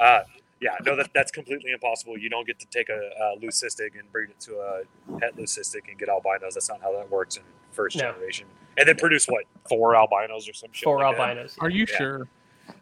[0.00, 0.22] Uh,
[0.60, 2.18] yeah, no, that that's completely impossible.
[2.18, 4.82] You don't get to take a, a leucistic and breed it to a
[5.20, 6.54] het leucistic and get albinos.
[6.54, 8.12] That's not how that works in first No.
[8.12, 8.46] generation.
[8.76, 10.84] And then produce what four albinos or some shit.
[10.84, 11.22] Four like that?
[11.22, 11.56] albinos.
[11.60, 11.96] Are you Yeah.
[11.96, 12.28] sure?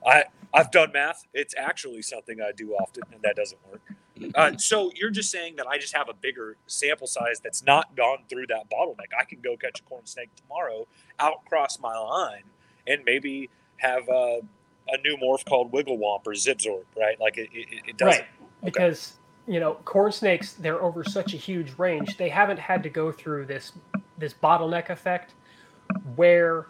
[0.07, 0.25] I
[0.55, 1.25] I've done math.
[1.35, 3.83] It's actually something I do often, and that doesn't work.
[4.35, 7.95] Uh, so you're just saying that I just have a bigger sample size that's not
[7.95, 9.13] gone through that bottleneck.
[9.19, 10.87] I can go catch a corn snake tomorrow,
[11.21, 12.43] outcross my line,
[12.87, 14.41] and maybe have a,
[14.93, 17.19] a new morph called Wigglewomp or Zipzorp, right?
[17.21, 18.21] Like it, it, it doesn't.
[18.21, 18.29] Right.
[18.65, 19.15] Because
[19.47, 22.17] you know, corn snakes they're over such a huge range.
[22.17, 23.73] They haven't had to go through this
[24.19, 25.35] this bottleneck effect
[26.17, 26.67] where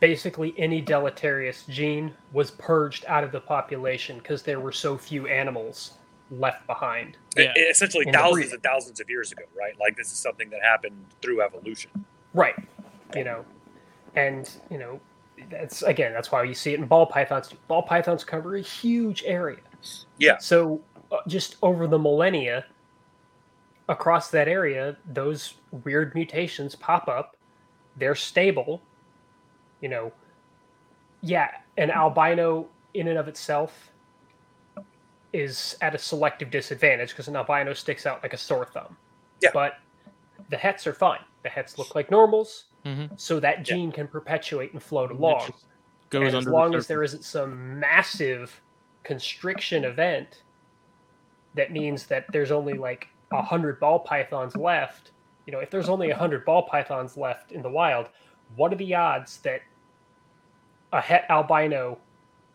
[0.00, 5.26] basically any deleterious gene was purged out of the population because there were so few
[5.26, 5.94] animals
[6.30, 7.16] left behind.
[7.36, 7.44] Yeah.
[7.44, 9.78] It- it- essentially In thousands and thousands of years ago, right?
[9.78, 11.90] Like this is something that happened through evolution.
[12.32, 12.54] Right.
[13.14, 13.44] You know,
[14.14, 15.00] and you know,
[15.50, 17.50] that's again that's why you see it in ball pythons.
[17.68, 19.60] Ball pythons cover a huge area.
[20.18, 20.38] Yeah.
[20.38, 22.64] So uh, just over the millennia,
[23.88, 25.54] across that area, those
[25.84, 27.36] weird mutations pop up.
[27.96, 28.80] They're stable.
[29.80, 30.12] You know,
[31.20, 33.90] yeah, an albino in and of itself
[35.32, 38.96] is at a selective disadvantage because an albino sticks out like a sore thumb.
[39.40, 39.50] Yeah.
[39.52, 39.78] But
[40.50, 41.20] the hets are fine.
[41.42, 43.18] The hets look like normals, Mhm.
[43.20, 45.52] so that gene can perpetuate and float along.
[46.10, 46.38] goes And under.
[46.38, 47.10] as long the as there surface.
[47.14, 48.60] isn't some massive
[49.04, 50.42] constriction event
[51.54, 55.10] that means that there's only like a hundred ball pythons left
[55.46, 58.08] you know if there's only a hundred ball pythons left in the wild
[58.56, 59.62] what are the odds that
[60.92, 61.98] a het albino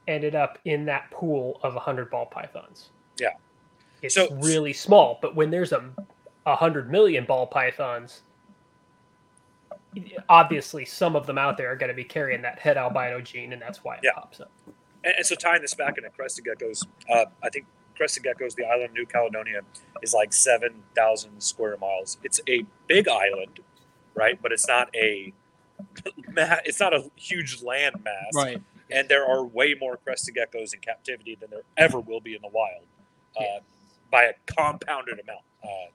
[0.07, 2.89] ended up in that pool of a hundred ball pythons
[3.19, 3.33] Yeah.
[4.03, 5.89] it's So- really small but when there's a
[6.45, 8.21] a hundred million ball pythons
[10.29, 13.53] obviously some of them out there are going to be carrying that head albino gene
[13.53, 14.11] and that's why it Yeah.
[14.13, 14.51] pops up
[15.03, 17.65] And, and so tying this back into crested geckos, uh, I think
[17.95, 19.61] crested geckos, the island of New Caledonia,
[20.01, 22.17] is like seven thousand square miles.
[22.23, 23.59] It's a big island,
[24.15, 24.39] right?
[24.41, 25.33] But it's not a
[26.65, 28.61] it's not a huge land mass, right.
[28.89, 32.41] And there are way more crested geckos in captivity than there ever will be in
[32.41, 32.85] the wild,
[33.37, 33.59] uh, Yeah.
[34.11, 35.41] by a compounded amount.
[35.63, 35.91] Uh,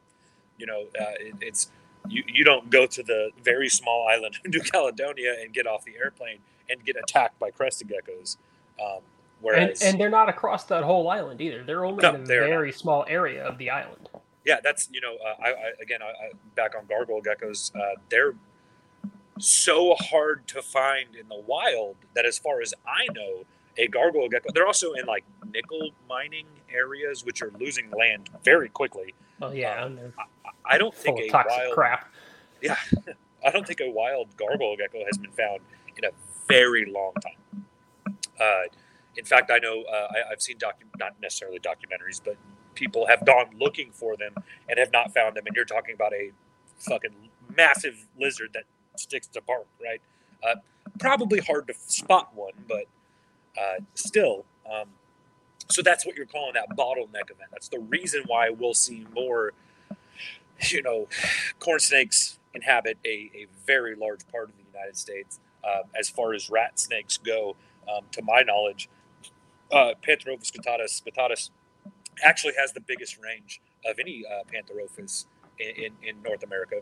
[0.59, 1.71] you know, uh, it, it's
[2.09, 5.85] you, you don't go to the very small island of New Caledonia and get off
[5.85, 6.39] the airplane
[6.69, 8.37] and get attacked by crested geckos.
[8.81, 9.03] Um, and,
[9.41, 11.65] whereas, and they're not across that whole island either.
[11.65, 14.09] They're only No, in a very small area of the island.
[14.45, 17.97] yeah, that's you know, uh, I, I again, I, I, back on gargoyle geckos, uh,
[18.09, 18.35] they're
[19.39, 23.45] so hard to find in the wild that, as far as I know,
[23.77, 24.51] a gargoyle gecko.
[24.55, 29.15] They're also in like nickel mining areas, which are losing land very quickly.
[29.43, 30.13] Well, yeah, and they're
[30.65, 32.09] I don't think a toxic wild crap.
[32.63, 32.77] Yeah,
[33.45, 35.59] I don't think a wild gargoyle gecko has been found
[35.97, 36.11] in a
[36.47, 37.67] very long time.
[38.41, 38.69] Uh,
[39.17, 42.37] in fact, I know uh, I, I've seen docu- not necessarily documentaries, but
[42.77, 44.33] people have gone looking for them
[44.69, 45.45] and have not found them.
[45.45, 46.31] And you're talking about a
[46.79, 47.11] fucking
[47.57, 48.63] massive lizard that
[48.97, 50.01] sticks to bark, right?
[50.47, 50.61] Uh,
[51.01, 52.85] probably hard to spot one, but
[53.61, 54.45] uh, still.
[54.73, 54.87] Um,
[55.69, 57.51] so that's what you're calling that bottleneck event.
[57.51, 59.53] That's the reason why we'll see more,
[60.69, 61.09] you know,
[61.59, 65.41] corn snakes inhabit a, a very large part of the United States.
[65.65, 67.57] Um, as far as rat snakes go,
[67.89, 68.89] um, to my knowledge,
[69.73, 71.51] uh, Pantherophis guttatus guttatus
[72.23, 75.27] actually has the biggest range of any uh, Pantherophis
[75.59, 76.77] in, in, in North America.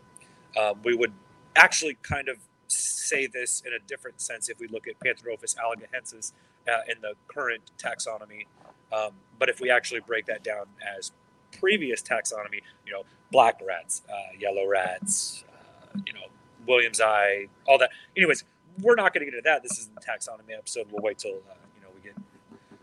[0.59, 1.13] Um, we would
[1.55, 2.37] actually kind of
[2.67, 6.33] say this in a different sense if we look at Pantherophis alleghaniensis
[6.67, 8.45] uh, in the current taxonomy.
[8.93, 10.65] Um, but if we actually break that down
[10.97, 11.11] as
[11.59, 16.25] previous taxonomy, you know, black rats, uh, yellow rats, uh, you know,
[16.67, 17.89] williamsi, all that.
[18.15, 18.43] Anyways,
[18.81, 19.63] we're not going to get into that.
[19.63, 20.87] This is the taxonomy episode.
[20.91, 22.15] We'll wait till uh, you know we get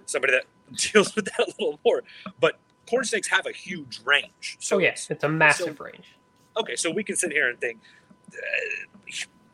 [0.06, 0.44] somebody that
[0.92, 2.02] deals with that a little more.
[2.40, 4.56] But corn snakes have a huge range.
[4.60, 6.14] So oh yeah, it's- it's a massive range.
[6.56, 7.78] okay, so we can sit here and think
[8.32, 9.10] uh,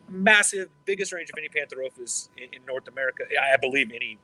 [0.09, 3.25] massive, biggest range of any Pantherophis in, in North America.
[3.41, 4.19] I believe any,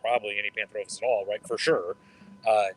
[0.00, 1.46] probably any Pantherophis at all, right?
[1.46, 1.96] For sure.
[2.46, 2.68] Uh,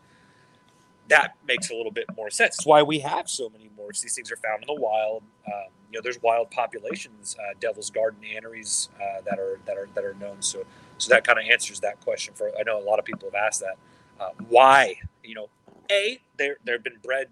[1.07, 2.55] that makes a little bit more sense.
[2.57, 4.01] It's why we have so many morphs.
[4.01, 5.23] These things are found in the wild.
[5.47, 9.89] Um, you know, there's wild populations, uh, Devil's Garden aneries uh, that are that are
[9.95, 10.39] that are known.
[10.41, 10.63] So,
[10.99, 12.35] so that kind of answers that question.
[12.35, 13.77] For I know a lot of people have asked that.
[14.19, 14.97] Uh, why?
[15.23, 15.49] You know,
[15.91, 17.29] a they're they've been bred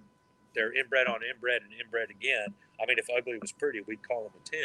[0.57, 2.53] they're inbred on inbred and inbred again.
[2.81, 4.59] I mean, if ugly was pretty, we'd call them a 10.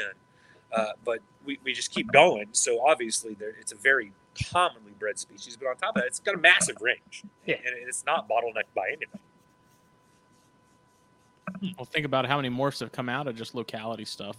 [0.72, 2.46] Uh, but we, we just keep going.
[2.52, 4.12] So obviously, there it's a very
[4.50, 5.56] commonly bred species.
[5.56, 7.24] But on top of that, it's got a massive range.
[7.46, 7.56] Yeah.
[7.56, 9.20] And it's not bottlenecked by anything.
[11.76, 14.36] Well, think about how many morphs have come out of just locality stuff.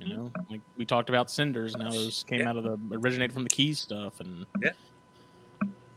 [0.00, 2.48] You know, like we talked about cinders, now those came Yeah.
[2.50, 4.70] out of the originated from the keys stuff, and yeah.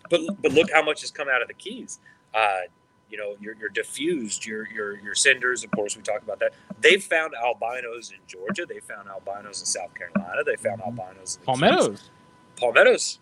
[0.09, 1.99] But but look how much has come out of the keys.
[2.33, 2.61] Uh,
[3.09, 5.63] you know, you're, you're diffused, your your your cinders.
[5.63, 6.53] Of course, we talked about that.
[6.81, 8.65] They've found albinos in Georgia.
[8.65, 10.43] They found albinos in South Carolina.
[10.45, 11.45] They found albinos in the Keys.
[11.45, 12.09] palmettos.
[12.57, 13.19] Palmettos,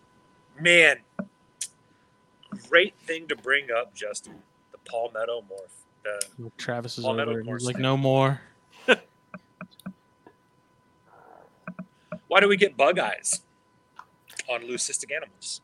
[0.60, 0.98] man,
[2.70, 4.36] great thing to bring up, Justin.
[4.72, 5.72] The palmetto morph.
[6.04, 7.40] The, Travis is Palmetto over.
[7.40, 7.46] it.
[7.46, 7.84] morphs like, thing.
[7.84, 8.40] no more.
[12.28, 13.42] why do we get bug eyes
[14.50, 15.62] on leucistic animals?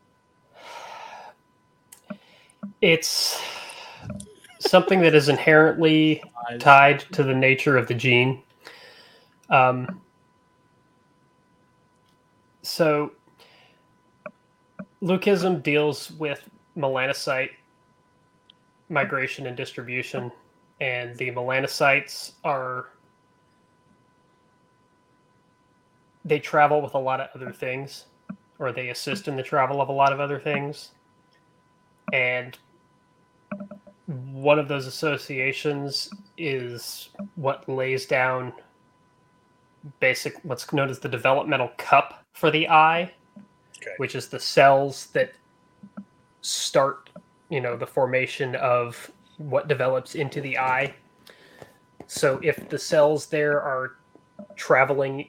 [2.80, 3.40] It's
[4.68, 6.22] something that is inherently
[6.58, 8.42] tied to the nature of the gene.
[9.50, 10.00] Um,
[12.62, 13.12] so,
[15.02, 17.50] leucism deals with melanocyte
[18.88, 20.30] migration and distribution,
[20.80, 22.88] and the melanocytes are
[26.24, 28.04] they travel with a lot of other things,
[28.58, 30.92] or they assist in the travel of a lot of other things,
[32.12, 32.58] and
[34.32, 38.52] one of those associations is what lays down
[40.00, 43.12] basic what's known as the developmental cup for the eye
[43.78, 43.90] Okay.
[43.96, 45.32] which is the cells that
[46.40, 47.10] start
[47.48, 50.94] you know the formation of what develops into the eye
[52.06, 53.96] so if the cells there are
[54.56, 55.26] traveling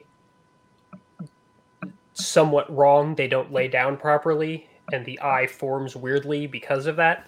[2.14, 3.14] somewhat wrong.
[3.14, 7.26] They don't lay down properly, and the eye forms weirdly because of that.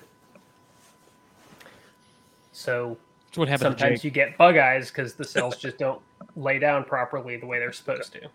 [2.56, 2.96] So
[3.26, 6.00] That's what happened sometimes you get bug eyes because the cells just don't
[6.36, 8.30] lay down properly the way they're supposed to.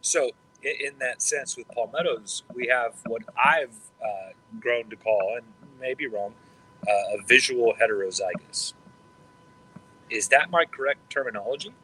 [0.00, 0.30] So,
[0.62, 4.30] in that sense, with palmettos, we have what I've uh,
[4.60, 5.44] grown to call, and
[5.80, 6.34] maybe wrong,
[6.86, 8.74] uh, a visual heterozygous.
[10.08, 11.74] Is that my correct terminology?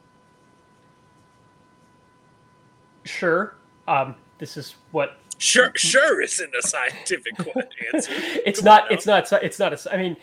[3.03, 3.57] Sure.
[3.89, 7.35] Um, this is what Sure, sure isn't a scientific
[7.93, 8.13] answer.
[8.47, 8.93] it's Come not.
[8.93, 9.33] It's not.
[9.43, 9.73] It's not.
[9.73, 10.17] A, sci- I mean,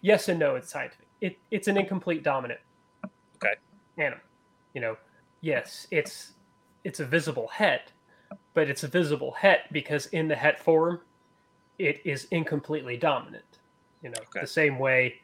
[0.00, 0.56] yes and no.
[0.56, 1.06] It's scientific.
[1.20, 2.60] It, it's an incomplete dominant.
[3.36, 3.54] Okay.
[3.98, 4.22] Animal.
[4.74, 4.96] You know,
[5.40, 6.32] yes, it's
[6.84, 7.92] it's a visible het,
[8.54, 11.00] but it's a visible het because in the het form,
[11.78, 13.44] it is incompletely dominant.
[14.02, 14.40] You know, Okay.
[14.40, 15.20] the same way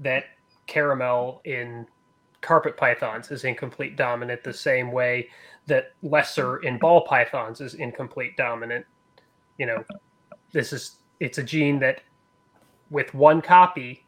[0.00, 0.24] that
[0.66, 1.86] caramel in
[2.40, 5.28] carpet pythons is incomplete dominant, the same way
[5.66, 8.84] that lesser in ball pythons is incomplete dominant.
[9.58, 9.84] You know,
[10.52, 12.02] this is it's a gene that
[12.90, 14.04] with one copy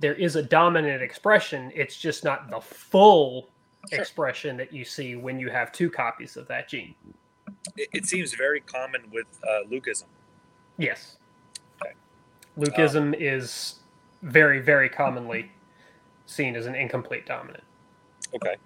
[0.00, 3.48] there is a dominant expression it's just not the full
[3.88, 3.98] Sure.
[3.98, 6.94] expression that you see when you have two copies of that gene
[7.76, 9.60] It, it seems very common with uh,
[10.76, 11.16] yes
[11.82, 11.94] Okay.
[12.58, 13.76] leucism is
[14.22, 15.50] very very commonly
[16.26, 17.64] seen as an incomplete dominant
[18.34, 18.56] Okay.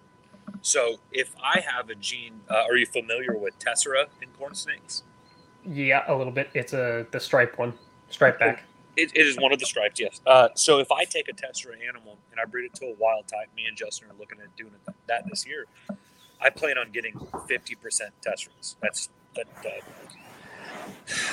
[0.61, 5.05] So, if I have a gene, uh, are you familiar with tessera in corn snakes?
[5.65, 7.73] yeah a little bit it's a the stripe one
[8.11, 8.65] stripe back
[8.97, 10.21] It, it is one of the stripes, yes.
[10.27, 13.27] Uh, so if I take a tessera animal and I breed it to a wild
[13.27, 15.67] type, me and Justin are looking at doing it, that this year.
[16.41, 17.19] I plan on getting
[17.49, 18.77] fifty percent tesseras.
[18.83, 19.47] That's that.
[19.65, 19.71] Uh,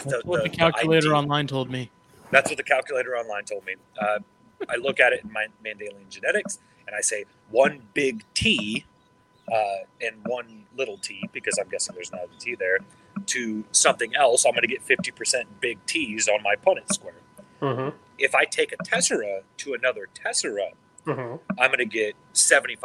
[0.05, 1.89] That's what the calculator ideal- online told me.
[2.31, 3.75] That's what the calculator online told me.
[3.99, 4.19] Uh,
[4.69, 8.85] I look at it in my Mandalian genetics, and I say one big T
[9.51, 12.79] uh, and one little T because I'm guessing there's not a T there.
[13.25, 17.15] To something else, I'm going to get fifty percent big T's on my Punnett square.
[17.61, 17.95] Mm-hmm.
[18.17, 20.71] If I take a tessera to another tessera,
[21.07, 21.37] Mm-hmm.
[21.59, 22.77] I'm going to get 75%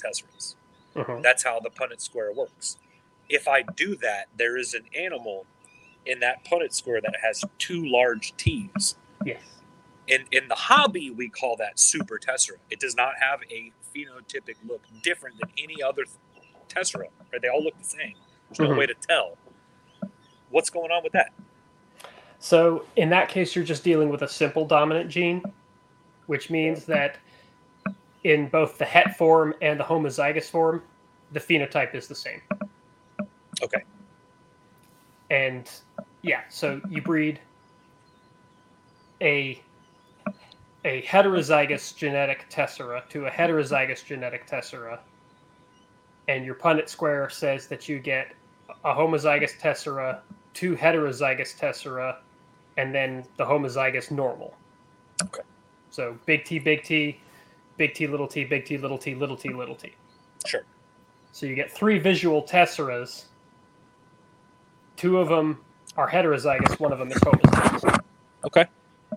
[0.00, 0.54] tesseras.
[0.94, 1.20] Mm-hmm.
[1.20, 2.76] That's how the Punnett square works.
[3.28, 5.46] If I do that, there is an animal
[6.06, 8.94] in that Punnett square that has two large T's.
[9.24, 9.40] yes
[10.06, 12.58] In, in the hobby, we call that super tessera.
[12.70, 16.04] It does not have a phenotypic look different than any other
[16.68, 17.08] tessera.
[17.32, 17.42] Right?
[17.42, 18.14] They all look the same.
[18.50, 18.78] There's no Mhm.
[18.78, 19.38] way to tell.
[20.50, 21.32] What's going on with that?
[22.38, 25.42] So in that case, you're just dealing with a simple dominant gene,
[26.26, 27.16] which means that
[28.24, 30.82] in both the het form and the homozygous form,
[31.32, 32.40] the phenotype is the same.
[33.62, 33.82] Okay.
[35.30, 35.70] And
[36.22, 37.40] yeah, so you breed
[39.20, 39.60] a
[40.84, 45.00] a heterozygous genetic tessera to a heterozygous genetic tessera,
[46.28, 48.34] and your Punnett square says that you get
[48.84, 50.20] a homozygous tessera,
[50.54, 52.18] two heterozygous tessera,
[52.76, 54.54] and then the homozygous normal.
[55.22, 55.42] Okay.
[55.90, 57.20] So big T, big T,
[57.76, 59.94] big T, little t, big T, little t, little t, little t.
[60.46, 60.62] Sure.
[61.32, 63.26] So you get three visual tesseras.
[64.96, 65.60] Two of them
[65.96, 68.00] are heterozygous, one of them is homozygous.
[68.44, 68.66] Okay.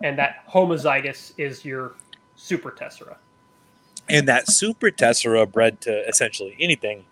[0.03, 1.95] And that homozygous is your
[2.35, 3.17] super tessera.
[4.07, 7.05] And that super tessera bred to essentially anything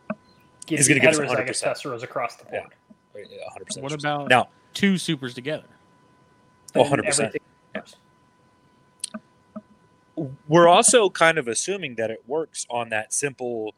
[0.67, 1.63] Gives He's you gonna get us heterozygous 100%.
[1.63, 2.73] tesseras across the board.
[3.15, 3.81] Yeah, 100%.
[3.81, 5.63] What about Now, two supers together?
[6.77, 7.35] Oh, And 100%.
[10.47, 13.73] we're also kind of assuming that it works on that simple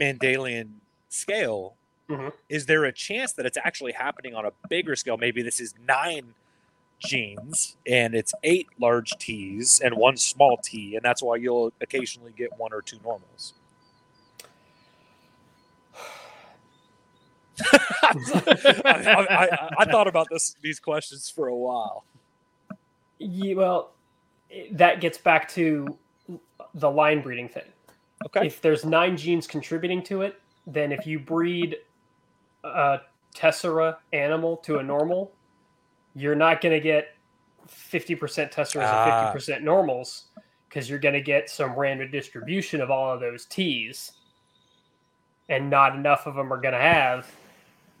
[0.00, 0.74] Mandalian
[1.08, 1.74] scale.
[2.08, 2.32] Mhm.
[2.48, 5.16] Is there a chance that it's actually happening on a bigger scale?
[5.16, 6.34] Maybe this is nine
[7.00, 12.32] genes and it's eight large T's and one small T, and that's why you'll occasionally
[12.32, 13.54] get one or two normals.
[18.02, 22.04] I, I, I, thought about this these questions for a while.
[23.18, 23.90] Yeah, well,
[24.72, 25.96] that gets back to
[26.74, 27.64] the line breeding thing.
[28.26, 28.46] Okay.
[28.46, 31.76] If there's nine genes contributing to it, then if you breed
[32.64, 33.00] a
[33.34, 35.32] tessera animal to a normal,
[36.14, 37.14] you're not going to get
[37.68, 39.30] 50% tesseras Ah.
[39.30, 40.24] and 50% normals
[40.68, 44.12] because you're going to get some random distribution of all of those T's.
[45.48, 47.26] And not enough of them are going to have,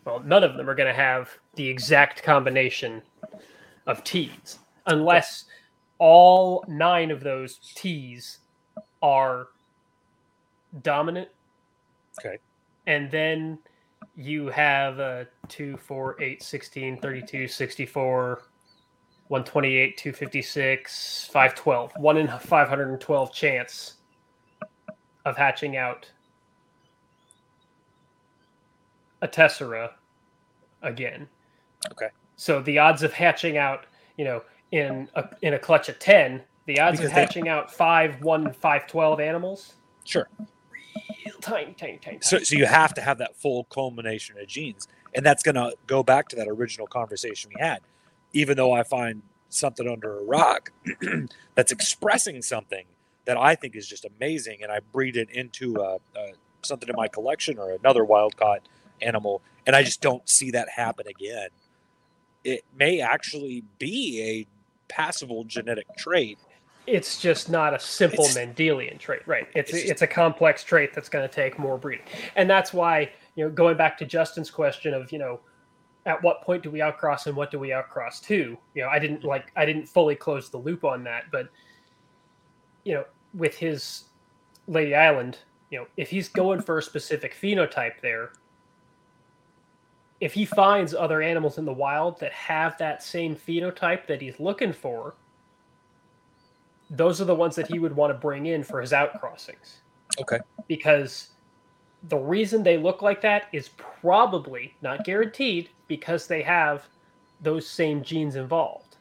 [0.08, 3.02] well, none of them are going to have the exact combination
[3.86, 5.44] of T's unless
[5.98, 8.38] all nine of those T's
[9.02, 9.48] are
[10.80, 11.28] dominant.
[12.18, 12.38] Okay.
[12.86, 13.58] And then
[14.16, 18.42] you have a 2, 4, 8, 16, 32, 64,
[19.28, 21.92] 128, 256, 512.
[21.98, 23.94] One in 512 chance
[25.26, 26.10] of hatching out
[29.20, 29.97] a tessera
[30.82, 31.28] again.
[31.92, 32.08] Okay.
[32.36, 33.86] So the odds of hatching out,
[34.16, 34.42] you know,
[34.72, 38.22] in a in a clutch of ten, the odds Because of they- hatching out five,
[38.22, 39.74] one, five, twelve animals,
[40.04, 40.28] Sure.
[40.70, 42.18] real tiny, tiny, tiny.
[42.22, 45.74] So, so you have to have that full culmination of genes, and that's going to
[45.86, 47.80] go back to that original conversation we had.
[48.32, 50.70] Even though I find something under a rock
[51.54, 52.84] that's expressing something
[53.24, 56.20] that I think is just amazing, and I breed it into uh, uh,
[56.62, 58.60] something in my collection or another wild caught
[59.00, 61.50] animal, and I just don't see that happen again.
[62.42, 66.38] It may actually be a passable genetic trait.
[66.86, 69.46] it's just not a simple It's- Mendelian trait, right?
[69.54, 73.10] It's It's it's a complex trait that's going to take more breeding, and that's why
[73.36, 75.38] you know going back to Justin's question of you know
[76.06, 78.56] at what point do we outcross and what do we outcross to?
[78.74, 79.28] You know, I didn't mm-hmm.
[79.28, 81.50] like I didn't fully close the loop on that, but
[82.84, 83.04] you know,
[83.34, 84.04] with his
[84.66, 85.36] Lady Island,
[85.70, 88.32] you know, if he's going for a specific phenotype there,
[90.20, 94.40] if he finds other animals in the wild that have that same phenotype that he's
[94.40, 95.14] looking for,
[96.90, 99.76] those are the ones that he would want to bring in for his outcrossings.
[100.20, 100.38] Okay.
[100.66, 101.28] Because
[102.08, 106.88] the reason they look like that is probably not guaranteed because they have
[107.40, 108.96] those same genes involved.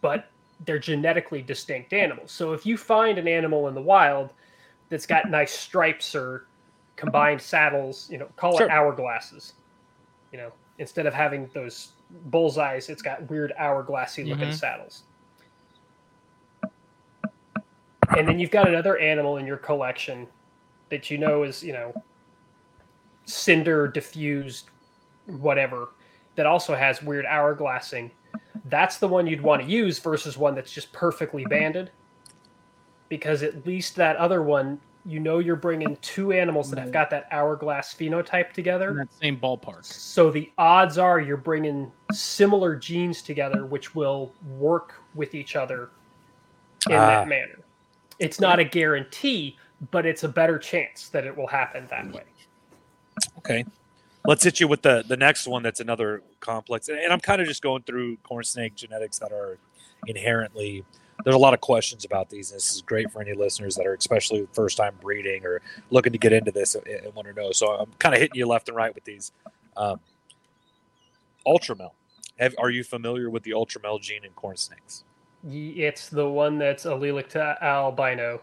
[0.00, 0.30] But
[0.64, 2.32] they're genetically distinct animals.
[2.32, 4.32] So if you find an animal in the wild
[4.88, 6.46] that's got nice stripes or
[6.96, 8.66] combined saddles, you know, call Sure.
[8.66, 9.52] it hourglasses.
[10.34, 11.92] You know, instead of having those
[12.30, 14.54] bullseyes, it's got weird hourglassy looking Mhm.
[14.54, 15.04] saddles.
[18.16, 20.26] And then you've got another animal in your collection
[20.90, 21.94] that you know is, you know,
[23.26, 24.70] cinder diffused,
[25.26, 25.90] whatever,
[26.34, 28.10] that also has weird hourglassing.
[28.64, 31.92] That's the one you'd want to use versus one that's just perfectly banded.
[33.08, 37.10] Because at least that other one, you know, you're bringing two animals that have got
[37.10, 38.94] that hourglass phenotype together in together.
[38.94, 39.84] that same ballpark.
[39.84, 45.90] So the odds are you're bringing similar genes together, which will work with each other
[46.88, 47.06] in Ah.
[47.08, 47.58] that manner.
[48.18, 49.58] It's not a guarantee,
[49.90, 52.22] but it's a better chance that it will happen that way.
[53.38, 53.64] Okay.
[54.26, 56.88] Let's hit you with the the next one that's another complex.
[56.88, 59.58] And I'm kind of just going through corn snake genetics that are
[60.06, 60.84] inherently
[61.22, 62.50] there's a lot of questions about these.
[62.50, 65.60] And this is great for any listeners that are especially first time breeding or
[65.90, 67.52] looking to get into this and, and want to know.
[67.52, 69.32] So I'm kind of hitting you left and right with these.
[69.76, 70.00] Um,
[71.46, 71.92] Ultramel.
[72.38, 75.04] Have, are you familiar with the Ultramel gene in corn snakes?
[75.46, 78.40] It's the one that's allelic to albino.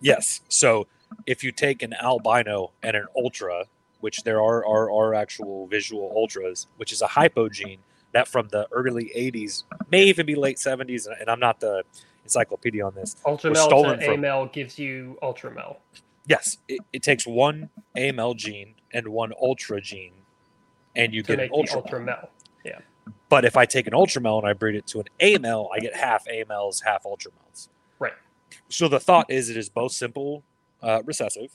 [0.00, 0.40] Yes.
[0.48, 0.86] So
[1.26, 3.64] if you take an albino and an ultra,
[4.00, 7.78] which there are are, are actual visual ultras, which is a hypogene
[8.16, 11.82] that from the early 80s, may even be late 70s, and I'm not the
[12.24, 13.14] encyclopedia on this.
[13.26, 15.76] Ultramel stolen to from- Amel gives you Ultramel.
[16.26, 20.14] Yes, it, it takes one Amel gene and one ultra gene,
[20.96, 21.86] and you to get an ultramel.
[21.86, 22.28] Ultramel.
[23.28, 25.94] But if I take an ultramel and I breed it to an Amel, I get
[25.94, 27.68] half Amels, half ultramels.
[28.00, 28.12] Right.
[28.68, 30.42] So the thought is it is both simple
[30.82, 31.52] uh, recessive,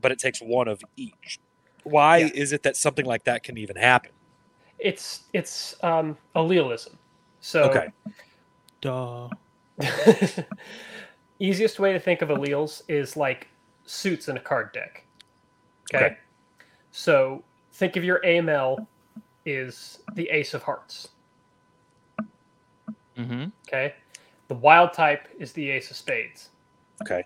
[0.00, 1.38] but it takes one of each.
[1.84, 2.30] Why Yeah.
[2.32, 4.12] is it that something like that can even happen?
[4.78, 6.96] It's it's um, allelism.
[7.40, 7.88] So Okay.
[8.80, 9.28] Duh.
[11.38, 13.48] easiest way to think of alleles is like
[13.84, 15.04] suits in a card deck.
[15.94, 16.06] Okay.
[16.06, 16.16] Okay.
[16.92, 17.42] So
[17.72, 18.86] think of your Amel
[19.44, 21.08] is the ace of hearts.
[23.16, 23.46] Mm-hmm.
[23.68, 23.94] Okay.
[24.48, 26.50] The wild type is the ace of spades.
[27.02, 27.24] Okay.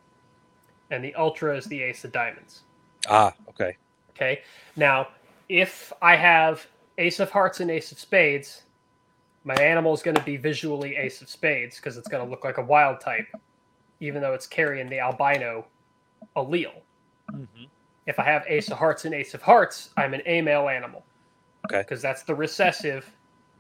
[0.91, 2.63] And the ultra is the ace of diamonds.
[3.09, 3.77] Ah, okay.
[4.11, 4.41] Okay.
[4.77, 5.09] Now,
[5.49, 6.67] if I have
[7.01, 8.63] ace of hearts and ace of spades,
[9.45, 12.45] my animal is going to be visually ace of spades because it's going to look
[12.45, 13.27] like a wild type,
[14.01, 15.67] even though it's carrying the albino
[16.37, 16.83] allele.
[17.31, 17.65] hmm
[18.07, 21.05] If I have ace of hearts and ace of hearts, I'm an Amel animal.
[21.67, 21.81] Okay.
[21.83, 23.11] Because that's the recessive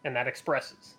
[0.04, 0.96] and that expresses.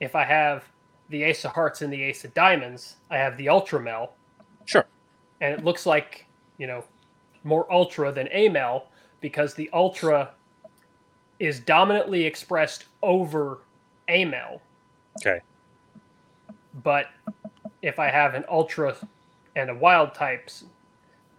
[0.00, 0.64] If I have
[1.10, 4.10] the ace of hearts and the ace of diamonds, I have the ultramel,
[4.64, 4.86] Sure.
[5.40, 6.26] and it looks like,
[6.58, 6.84] you know,
[7.44, 8.86] more ultra than Amel
[9.20, 10.34] because the ultra
[11.40, 13.58] is dominantly expressed over
[14.08, 14.60] Amel.
[15.20, 15.40] Okay.
[16.84, 17.06] But
[17.82, 18.94] if I have an ultra
[19.56, 20.64] and a wild types,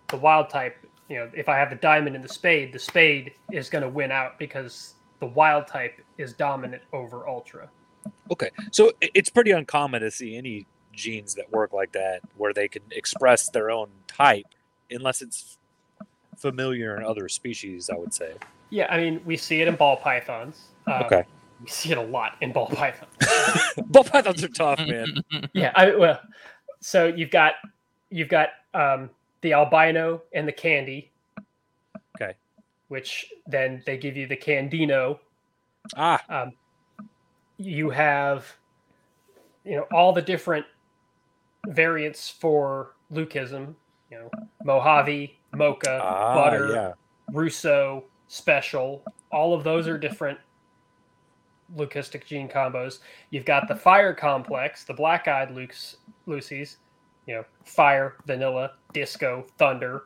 [0.09, 0.75] the wild type,
[1.07, 3.89] you know, if I have the diamond and the spade, the spade is going to
[3.89, 7.69] win out because the wild type is dominant over ultra.
[8.31, 8.49] Okay.
[8.71, 12.81] So it's pretty uncommon to see any genes that work like that where they can
[12.91, 14.47] express their own type
[14.89, 15.57] unless it's
[16.37, 18.33] familiar in other species, I would say.
[18.71, 20.69] Yeah, I mean, we see it in ball pythons.
[20.87, 21.23] Um, Okay.
[21.61, 23.11] We see it a lot in ball pythons.
[23.89, 25.05] Ball pythons are tough, man.
[25.53, 26.19] yeah, I well,
[26.79, 27.53] so you've got
[28.09, 29.11] you've got um,
[29.41, 31.11] the albino and the candy.
[32.19, 32.33] Okay.
[32.87, 35.19] which then they give you the Candino.
[35.95, 36.53] Ah, Um,
[37.57, 38.45] you have,
[39.63, 40.65] you know, all the different
[41.67, 43.75] variants for leucism.
[44.09, 44.31] You know,
[44.63, 46.93] Mojave, Mocha, ah, Butter, yeah.
[47.31, 48.03] Russo,
[48.35, 49.03] Special.
[49.29, 50.39] All of those are different
[51.75, 52.99] leucistic gene combos.
[53.29, 55.97] You've got the Fire Complex, the black-eyed Luke's,
[56.27, 56.77] Lucy's.
[57.27, 60.03] You know, Fire, Vanilla, Disco, Thunder.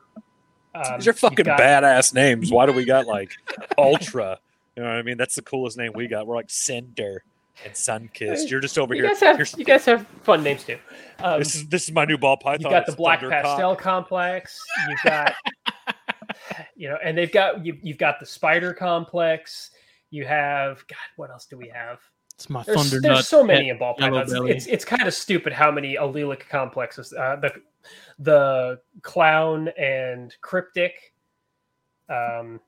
[0.74, 2.50] Um, These are fucking got- badass names.
[2.50, 3.30] Why do we got like
[3.78, 4.38] Ultra?
[4.76, 5.16] You know what I mean?
[5.16, 6.26] That's the coolest name we got.
[6.26, 7.22] We're like Cinder
[7.64, 8.50] and Sunkist.
[8.50, 9.10] You're just over You here.
[9.12, 10.78] guys have You're- guys have fun names too.
[11.20, 12.60] Um, this is this is my new ball python.
[12.62, 13.42] You've got the It's black Thundercock.
[13.42, 14.60] pastel complex.
[14.90, 15.32] You've got,
[16.76, 19.70] you know, and they've got you, you've got the spider complex.
[20.10, 20.96] You have God.
[21.16, 21.98] What else do we have?
[22.34, 23.24] It's my There's, thunder there's nut.
[23.24, 24.50] so many in ball Yellow pythons.
[24.50, 27.12] It's it's kind of stupid how many allelic complexes.
[27.12, 27.52] Uh, the
[28.18, 31.14] the clown and cryptic,
[32.10, 32.60] um,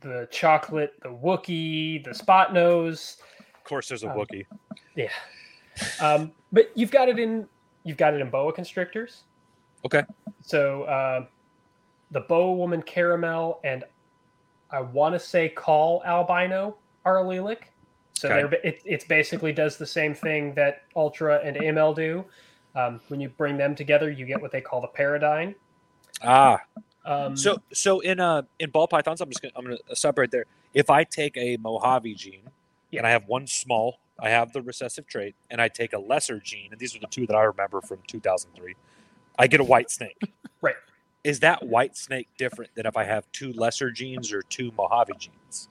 [0.00, 3.16] the chocolate, the Wookie, the spot nose.
[3.54, 4.46] Of course, there's a Um, Wookiee.
[4.94, 5.10] Yeah.
[6.00, 7.48] Um, but you've got it in
[7.84, 9.24] you've got it in boa constrictors.
[9.84, 10.04] Okay.
[10.42, 11.26] So uh,
[12.10, 13.84] the boa woman caramel and
[14.70, 17.58] I want to say Kahl albino are allelic.
[18.14, 18.40] So Okay.
[18.40, 22.24] they're it it's basically does the same thing that ultra and Amel do.
[22.74, 25.54] Um, when you bring them together, you get what they call the paradigm.
[26.22, 26.60] Ah,
[27.04, 30.30] Um, so so in uh in ball pythons, I'm just gonna I'm gonna stop right
[30.30, 30.44] there.
[30.74, 32.42] If I take a Mojave gene
[32.90, 33.00] Yeah.
[33.00, 36.38] and I have one small, I have the recessive trait, and I take a lesser
[36.38, 38.74] gene, and these are the two that I remember from 2003.
[39.38, 40.34] I get a white snake.
[40.60, 40.76] Right.
[41.22, 45.12] Is that white snake different than if I have two lesser genes or two Mojave
[45.18, 45.68] genes?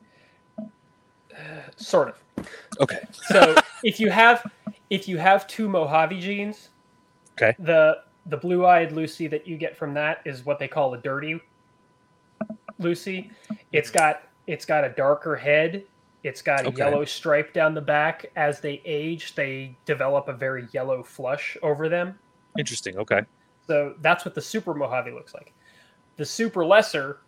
[1.75, 2.47] sort of.
[2.79, 2.99] Okay.
[3.11, 4.49] So if you have
[4.89, 6.69] if you have two Mojave genes,
[7.33, 7.55] Okay.
[7.59, 10.97] the the blue eyed Lucy that you get from that is what they call a
[10.97, 11.39] dirty
[12.77, 13.31] Lucy.
[13.71, 13.97] It's mm-hmm.
[13.97, 15.83] got it's got a darker head.
[16.23, 16.77] It's got a Okay.
[16.77, 18.25] yellow stripe down the back.
[18.35, 22.19] As they age, they develop a very yellow flush over them.
[22.57, 22.97] Interesting.
[22.97, 23.21] Okay.
[23.69, 25.53] So that's what the super Mojave looks like.
[26.17, 27.19] The super lesser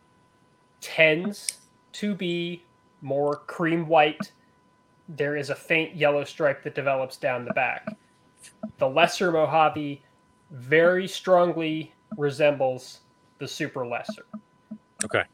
[0.82, 1.60] tends
[1.92, 2.64] to be
[3.02, 4.32] more cream white.
[5.08, 7.96] There is a faint yellow stripe that develops down the back.
[8.80, 10.02] The lesser Mojave
[10.50, 13.02] very strongly resembles
[13.38, 14.26] the super lesser.
[15.06, 15.26] Okay.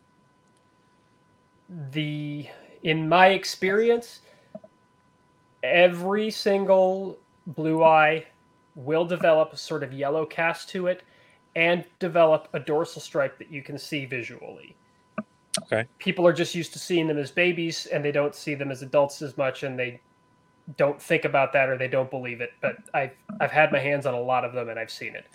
[1.92, 2.50] The
[2.84, 4.20] in my experience,
[5.64, 8.26] every single blue eye
[8.78, 11.04] will develop a sort of yellow cast to it
[11.56, 14.76] and develop a dorsal stripe that you can see visually.
[15.64, 15.86] Okay.
[15.98, 18.84] People are just used to seeing them as babies and they don't see them as
[18.84, 20.00] adults as much and they
[20.78, 22.52] don't think about that or they don't believe it.
[22.62, 25.26] But I've I've had my hands on a lot of them and I've seen it.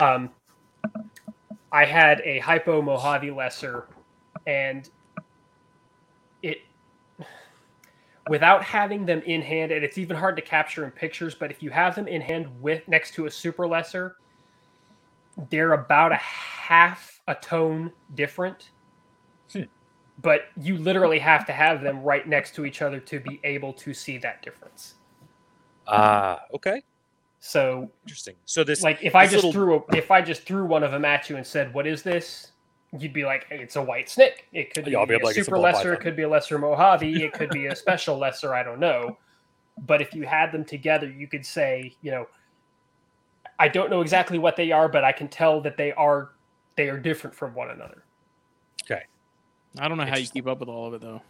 [0.00, 0.30] Um,
[1.70, 3.86] I had a hypo Mojave lesser
[4.46, 4.88] and
[6.42, 6.58] it
[8.28, 11.62] without having them in hand and it's even hard to capture in pictures but if
[11.62, 14.16] you have them in hand with next to a super lesser
[15.50, 18.70] they're about a half a tone different
[19.52, 19.62] Hmm.
[20.22, 23.72] but you literally have to have them right next to each other to be able
[23.74, 24.94] to see that difference
[25.86, 26.40] Ah.
[26.54, 26.82] okay.
[27.40, 28.36] so Interesting.
[28.46, 30.92] So this like if i just little- threw a, if i just threw one of
[30.92, 32.52] them at you and said what is this
[32.98, 34.46] you'd be like hey, it's a white snake.
[34.52, 36.16] It could be Yeah, I'll be a like, it's a super ball lesser it could
[36.16, 39.18] be a lesser mojave it could be a special lesser i don't know.
[39.86, 42.26] But if you had them together you could say you know
[43.58, 46.30] i don't know exactly what they are but i can tell that they are
[46.76, 48.04] they are different from one another.
[48.84, 49.02] Okay.
[49.78, 51.22] I don't know how you keep up with all of it though.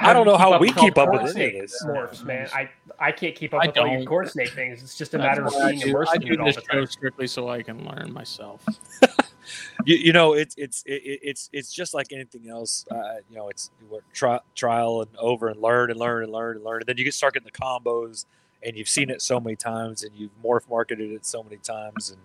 [0.00, 1.82] I don't know how we keep up with corn any of this.
[1.84, 2.48] morphs man.
[2.54, 4.06] I i can't keep up I with all your don't.
[4.06, 4.82] corn snake things.
[4.82, 6.46] It's just a matter of why I being do, immersed I in do it all
[6.46, 6.86] this the show time.
[6.86, 8.64] strictly so I can learn myself.
[9.84, 12.86] you, you know it's it's it, it- it's it's just like anything else.
[12.90, 16.56] Uh, you know it's what tri- trial and over and learn and learn and learn
[16.56, 16.80] and learn.
[16.80, 18.26] And then you get start getting the combos
[18.62, 22.10] and you've seen it so many times and you've morph marketed it so many times.
[22.10, 22.18] And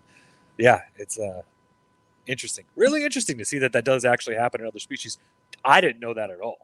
[0.58, 1.42] yeah it's uh
[2.28, 2.66] interesting.
[2.76, 5.18] Really interesting to see that that does actually happen in other species.
[5.64, 6.58] I didn't know that at all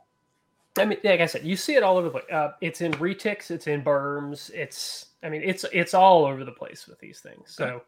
[0.77, 2.31] I mean, like I said, you see it all over the place.
[2.31, 5.07] Uh, it's in retics, it's in burms, it's.
[5.23, 7.53] I mean, it's it's all over the place with these things.
[7.53, 7.81] So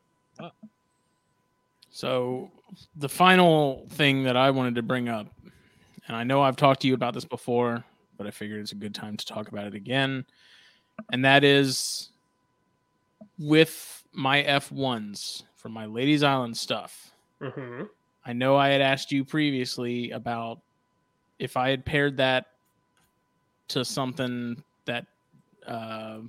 [1.89, 2.51] So
[2.95, 5.27] the final thing that I wanted to bring up,
[6.07, 7.83] and I know I've talked to you about this before,
[8.17, 10.25] but I figured it's a good time to talk about it again,
[11.11, 12.09] and that is
[13.39, 17.11] with my F1s for my Ladies Island stuff.
[17.39, 17.89] mhm.
[18.25, 20.61] I know I had asked you previously about
[21.39, 22.52] if I had paired that
[23.69, 25.05] to something that
[25.65, 26.19] uh,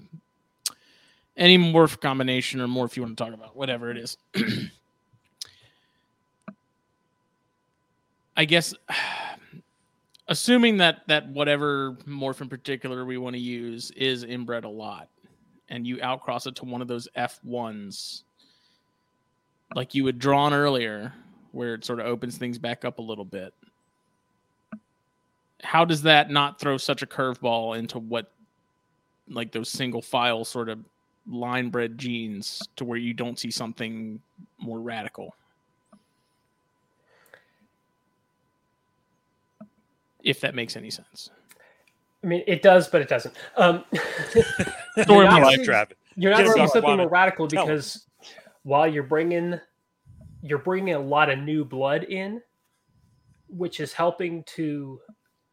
[1.37, 4.17] any morph combination or morph you want to talk about, whatever it is.
[8.37, 8.75] I guess
[10.29, 15.09] assuming that that whatever morph in particular we want to use is inbred a lot
[15.69, 18.23] and you outcross it to one of those F1s
[19.75, 21.13] like you had drawn earlier
[21.53, 23.55] where it sort of opens things back up a little bit.
[25.65, 28.31] How does that not throw such a curveball into what
[29.29, 30.79] like those single file sort of
[31.27, 34.21] line bred genes to where you don't see something
[34.59, 35.35] more radical?
[40.25, 41.31] if that makes any sense.
[42.23, 43.35] I mean, it does, but it doesn't.
[43.57, 43.85] Um,
[45.03, 45.67] Story of not life, seeing-
[46.17, 47.69] You're not Get seeing something more radical Tell 'em.
[47.69, 48.07] because
[48.63, 49.61] while you're bringing
[50.43, 52.41] you're bringing a lot of new blood in,
[53.49, 55.01] which is helping to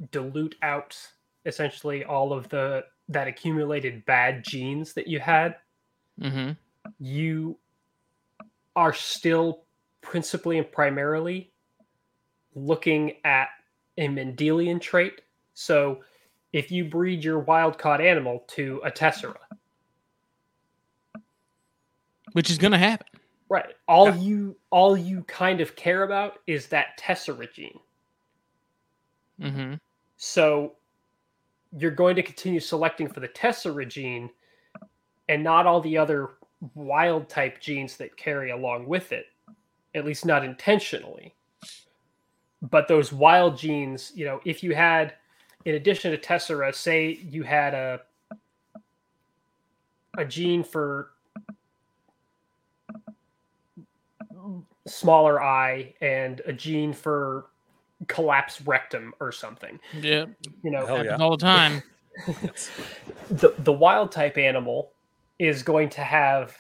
[0.09, 0.97] dilute out
[1.45, 5.55] essentially all of the that accumulated bad genes that you had.
[6.19, 6.51] Mm-hmm.
[6.99, 7.57] You
[8.75, 9.63] are still
[10.01, 11.51] principally and primarily
[12.55, 13.49] looking at
[13.97, 15.21] a Mendelian trait.
[15.53, 16.03] So
[16.53, 19.37] if you breed your wild caught animal to a tessera,
[22.33, 23.07] Which is going to happen.
[23.49, 23.75] Right.
[23.87, 24.15] All Yeah.
[24.15, 27.79] you all you kind of care about is that tessera gene.
[29.41, 29.73] Mm-hmm.
[30.23, 30.73] So
[31.75, 34.29] you're going to continue selecting for the tessera gene
[35.29, 36.33] and not all the other
[36.75, 39.25] wild type genes that carry along with it,
[39.95, 41.33] at least not intentionally.
[42.61, 45.15] But those wild genes, you know, if you had
[45.65, 48.01] in addition to tessera, say you had a
[50.19, 51.13] a gene for
[54.85, 57.47] smaller eye and a gene for
[58.07, 59.79] collapsed rectum or something.
[59.99, 60.25] Yeah.
[60.63, 61.17] You know, happens yeah.
[61.17, 61.83] all the time.
[63.29, 64.91] the the wild type animal
[65.39, 66.57] is going to have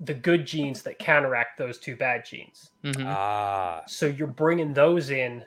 [0.00, 2.70] the good genes that counteract those two bad genes.
[2.84, 3.04] Mhm.
[3.06, 5.44] Ah, So you're bringing those in,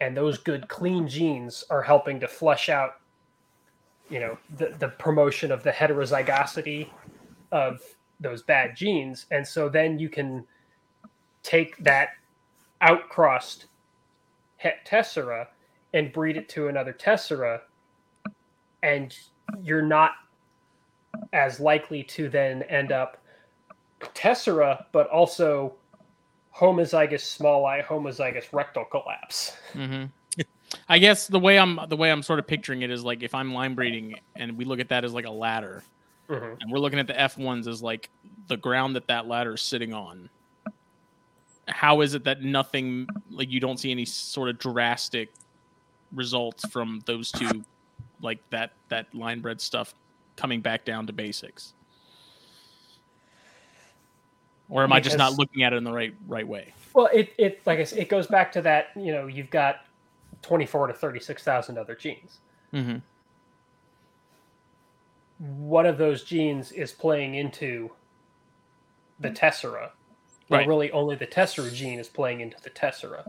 [0.00, 3.00] and those good clean genes are helping to flush out,
[4.08, 6.88] you know, the the promotion of the heterozygosity
[7.52, 7.82] of
[8.18, 10.46] those bad genes, and so then you can
[11.42, 12.10] take that
[12.80, 13.66] outcrossed
[14.56, 15.48] het tessera
[15.94, 17.60] and breed it to another tessera,
[18.82, 19.16] and
[19.62, 20.12] you're not
[21.32, 23.18] as likely to then end up
[24.14, 25.74] tessera, but also
[26.56, 29.56] homozygous small eye, homozygous rectal collapse.
[29.72, 30.04] hmm
[30.88, 33.34] I guess the way I'm the way I'm sort of picturing it is like if
[33.34, 35.82] I'm line breeding and we look at that as like a ladder,
[36.28, 36.58] Mhm.
[36.60, 38.08] and we're looking at the F ones as like
[38.46, 40.30] the ground that that ladder is sitting on.
[41.70, 45.30] How is it that nothing like you don't see any sort of drastic
[46.12, 47.64] results from those two,
[48.20, 49.94] like that that line bred stuff
[50.36, 51.74] coming back down to basics?
[54.68, 56.74] Or am I just not looking at it in the right right way?
[56.94, 58.88] Well, it it like I said, it goes back to that.
[58.96, 59.86] You know, you've got
[60.42, 62.38] twenty four to thirty six thousand other genes.
[62.72, 62.98] Mm-hmm.
[65.66, 67.90] One of those genes is playing into
[69.18, 69.92] the tessera.
[70.50, 70.68] Well, Right.
[70.68, 73.24] really, only the tessera gene is playing into the tessera.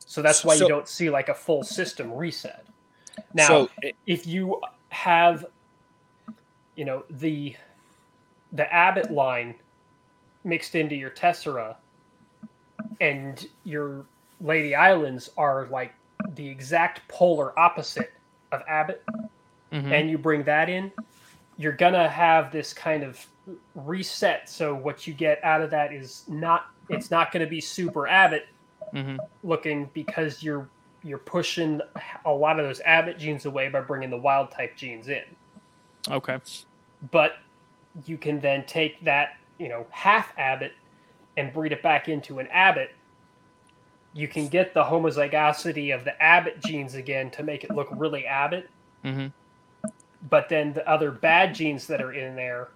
[0.00, 2.64] So that's why So- you don't see like a full system reset.
[3.32, 4.60] Now, so it- if you
[4.90, 5.46] have
[6.74, 7.56] you know the
[8.52, 9.54] the abbott line
[10.44, 11.76] mixed into your tessera
[13.00, 14.04] and your
[14.40, 15.92] lady islands are like
[16.34, 18.12] the exact polar opposite
[18.52, 19.02] of abbott
[19.72, 19.92] Mm-hmm.
[19.92, 20.92] and you bring that in
[21.56, 23.26] you're gonna have this kind of
[23.74, 27.60] reset so what you get out of that is not it's not going to be
[27.60, 28.46] super abbott
[28.92, 29.16] mm-hmm.
[29.44, 30.68] looking because you're
[31.02, 31.80] you're pushing
[32.24, 35.22] a lot of those abbott genes away by bringing the wild type genes in
[36.10, 36.38] Okay.
[37.10, 37.38] but
[38.04, 40.72] you can then take that you know half abbott
[41.36, 42.90] and breed it back into an abbott
[44.12, 48.26] you can get the homozygosity of the abbott genes again to make it look really
[48.26, 48.68] abbott
[49.04, 49.26] Mm-hmm.
[50.30, 52.68] But then the other bad genes that are in there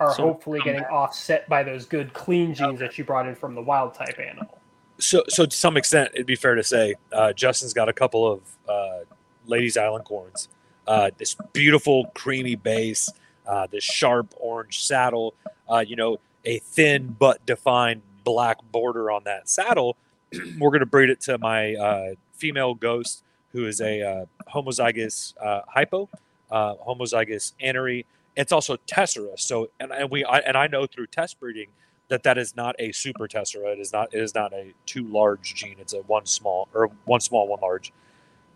[0.00, 3.54] are So- hopefully getting offset by those good clean genes that you brought in from
[3.54, 4.58] the wild type animal
[4.98, 8.30] so so to some extent, it'd be fair to say uh, Justin's got a couple
[8.30, 9.00] of uh,
[9.46, 10.48] ladies' island corns.
[10.86, 13.10] Uh, this beautiful creamy base,
[13.46, 15.34] uh, this sharp orange saddle.
[15.70, 19.96] Uh, you know, a thin but defined black border on that saddle.
[20.58, 23.22] We're going to breed it to my uh, female ghost,
[23.52, 26.08] who is a uh, homozygous uh, hypo,
[26.54, 28.04] uh, homozygous anery.
[28.36, 29.38] It's also tessera.
[29.38, 31.68] So, and, and we I, and I know through test breeding
[32.08, 33.72] that that is not a super tessera.
[33.72, 34.14] It is not.
[34.14, 35.76] It is not a two large gene.
[35.80, 37.92] It's a one small or one small, one large.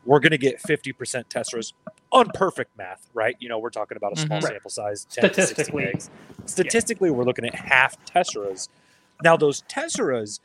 [0.04, 1.72] We're going to get fifty percent tesseras
[2.12, 3.36] on perfect math, right?
[3.40, 4.48] You know, we're talking about a small Mhm.
[4.48, 5.84] Sample size, 10 to 16 Statistically.
[5.84, 6.10] eggs.
[6.46, 8.68] Statistically, we're looking at half tesseras.
[9.22, 10.40] Now, those tesseras,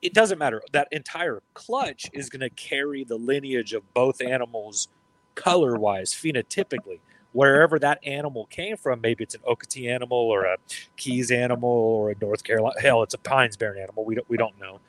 [0.00, 0.62] it doesn't matter.
[0.72, 4.88] That entire clutch is going to carry the lineage of both animals
[5.38, 6.98] color wise, phenotypically.
[7.32, 10.56] Wherever that animal came from, maybe it's an Okeetee animal or a
[10.96, 14.04] Keys animal or a North Carolina, hell, it's a Pines Barren animal.
[14.04, 14.80] We don't, we don't know.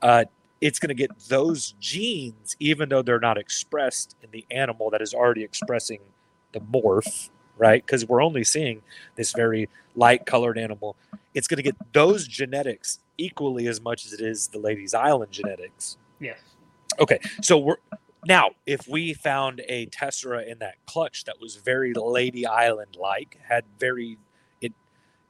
[0.00, 0.24] Uh,
[0.60, 5.02] it's going to get those genes, even though they're not expressed in the animal that
[5.02, 5.98] is already expressing
[6.52, 7.84] the morph, right?
[7.84, 8.82] Because we're only seeing
[9.16, 10.96] this very light colored animal.
[11.34, 15.32] It's going to get those genetics equally as much as it is the Ladies Island
[15.32, 15.96] genetics.
[16.20, 16.38] Yes.
[17.00, 17.76] Okay, so we're
[18.26, 23.38] now if we found a tessera in that clutch that was very Lady Island like,
[23.48, 24.18] had very
[24.60, 24.72] it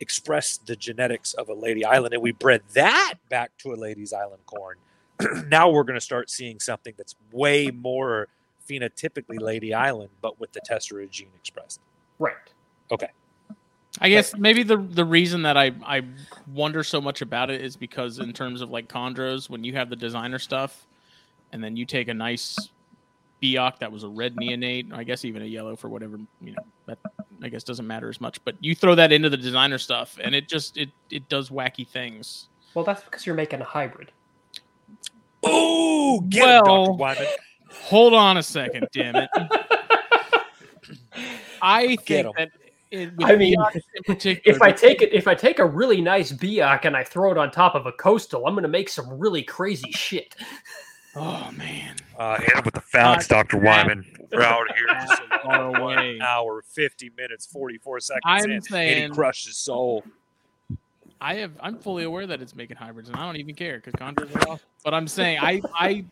[0.01, 4.13] expressed the genetics of a Lady Island, and we bred that back to a Ladies
[4.13, 4.79] Island corn.
[5.49, 8.29] now we're going to start seeing something that's way more
[8.69, 11.81] phenotypically Lady Island, but with the tessera gene expressed.
[12.19, 12.35] Right.
[12.91, 13.11] Okay.
[13.99, 16.03] I guess maybe the the reason that I I
[16.53, 19.89] wonder so much about it is because in terms of like chondros, when you have
[19.89, 20.87] the designer stuff,
[21.53, 22.71] and then you take a nice
[23.43, 26.63] Biak that was a red neonate, I guess even a yellow for whatever you know
[26.87, 26.99] that
[27.43, 28.43] I guess doesn't matter as much.
[28.45, 31.87] But you throw that into the designer stuff, and it just it it does wacky
[31.87, 32.49] things.
[32.75, 34.11] Well, that's because you're making a hybrid.
[35.43, 37.27] Oh, Well- Dr.
[37.71, 39.29] Hold on a second, damn it!
[41.63, 42.33] I Get 'em.
[42.33, 42.51] think that
[42.91, 43.55] it, I mean,
[44.09, 47.33] in if I take it, if I take a really nice Biak and I throw
[47.33, 50.35] it on top of a coastal, I'm going to make some really crazy shit.
[51.17, 53.59] oh man, Uh, hit him with the facts, Dr.
[53.59, 54.05] Wyman.
[54.33, 56.21] We're out here that just far one away.
[56.21, 60.05] hour, 50 minutes, 44 seconds I'm in, and saying- he crushed his soul.
[61.21, 63.95] I have I'm fully aware that it's making hybrids, and I don't even care because
[63.95, 64.67] chondros are off.
[64.85, 66.05] But I'm saying I I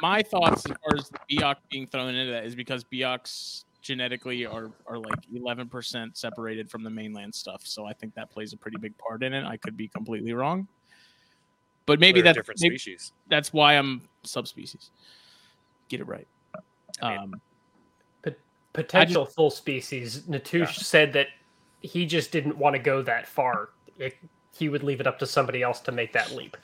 [0.00, 4.46] my thoughts as far as the Biak being thrown into that is because Biaks genetically
[4.46, 7.62] are are like 11% separated from the mainland stuff.
[7.64, 9.44] So I think that plays a pretty big part in it.
[9.44, 10.68] I could be completely wrong,
[11.86, 13.12] but maybe that's different maybe species.
[13.28, 14.90] that's why I'm subspecies.
[15.88, 16.26] Get it right.
[17.02, 17.34] I mean, Um,
[18.72, 20.22] Potential full species.
[20.22, 21.28] Natusch said that
[21.80, 23.68] he just didn't want to go that far.
[23.98, 24.16] It,
[24.58, 26.56] he would leave it up to somebody else to make that leap.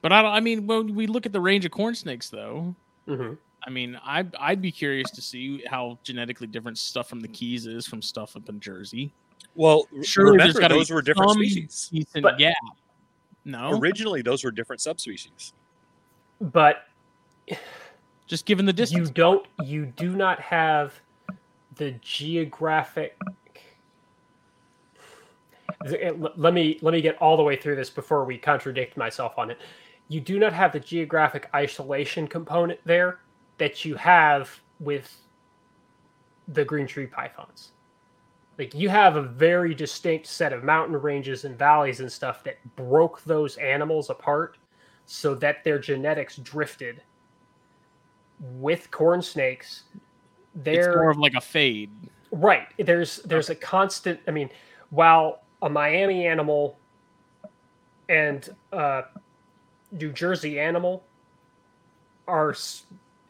[0.00, 0.32] but I don't.
[0.32, 2.74] I mean, when we look at the range of corn snakes, though,
[3.06, 3.34] hmm
[3.66, 7.66] I mean, I'd, I'd be curious to see how genetically different stuff from the Keys
[7.66, 9.12] is from stuff up in Jersey.
[9.54, 11.90] well, r- Surely remember, those were different some species.
[11.92, 12.54] Decent But- gap.
[13.44, 15.52] No, Originally, those were different subspecies.
[16.40, 16.84] But
[18.26, 19.46] just given the distance, you don't.
[19.64, 20.94] You do not have
[21.76, 23.18] the geographic.
[26.36, 29.50] Let me let me get all the way through this before we contradict myself on
[29.50, 29.58] it.
[30.08, 33.20] You do not have the geographic isolation component there
[33.58, 35.16] that you have with
[36.48, 37.72] the green tree pythons.
[38.60, 42.58] Like you have a very distinct set of mountain ranges and valleys and stuff that
[42.76, 44.58] broke those animals apart
[45.06, 47.00] so that their genetics drifted
[48.58, 49.84] with corn snakes.
[50.54, 51.88] They're more of like a fade.
[52.32, 52.66] right.
[52.78, 54.20] There's there's a constant.
[54.28, 54.50] I mean,
[54.90, 56.76] while a Miami animal
[58.10, 59.04] and a
[59.90, 61.02] New Jersey animal
[62.28, 62.54] are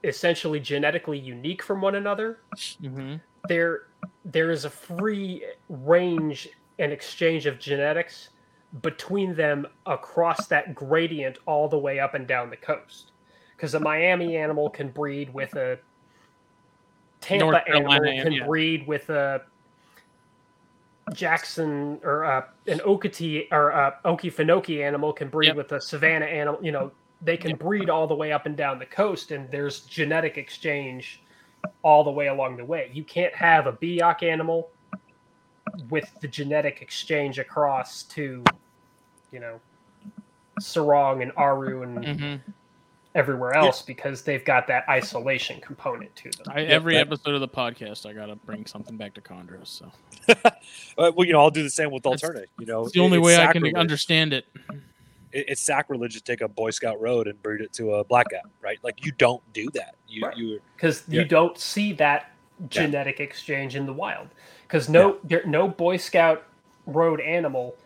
[0.03, 2.41] essentially genetically unique from one another,
[2.83, 3.15] Mm-hmm.
[3.47, 3.83] there
[4.25, 6.49] there is a free range
[6.79, 8.31] and exchange of genetics
[8.83, 13.13] between them across that gradient all the way up and down the coast.
[13.57, 15.79] Because a Miami animal can breed with a
[17.21, 18.47] Tampa animal can yeah.
[18.47, 19.43] breed with a
[21.13, 25.57] Jackson or uh, an Okeetee or uh, Okefenokee animal can breed Yep.
[25.57, 26.65] with a Savannah animal.
[26.65, 29.81] You know, they can breed all the way up and down the coast, and there's
[29.81, 31.21] genetic exchange
[31.83, 32.91] all the way along the way.
[32.93, 34.71] You can't have a Biak animal
[35.89, 38.43] with the genetic exchange across to,
[39.33, 39.61] you know,
[40.61, 42.51] Sorong and Aru and Mm-hmm.
[43.15, 46.47] everywhere else because they've got that isolation component to them.
[46.55, 49.67] I, every episode of the podcast, I gotta bring something back to chondros.
[49.69, 49.91] So
[50.99, 52.45] Uh, well, you know, I'll do the same with That's- alterna.
[52.59, 54.45] You know, it's the only it's way I can understand it.
[55.33, 58.29] It- It's sacrilege to take a Boy Scout road and breed it to a black
[58.31, 58.79] gap, right?
[58.83, 59.95] Like you don't do that.
[60.09, 60.37] You Right.
[60.37, 62.33] you because you don't see that
[62.69, 64.29] genetic exchange in the wild.
[64.67, 66.45] Because no, there, no Boy Scout
[66.87, 67.77] road animal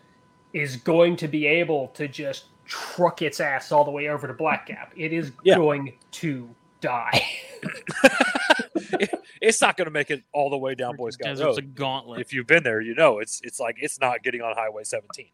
[0.52, 4.32] is going to be able to just truck its ass all the way over to
[4.34, 4.92] Black Gap.
[4.96, 5.56] It is Yeah.
[5.56, 6.48] going to
[6.80, 7.22] die.
[9.40, 12.20] it's not going to make it all the way down Boy Scout Desert's a gauntlet.
[12.20, 15.26] If you've been there, you know it's it's like it's not getting on Highway 17.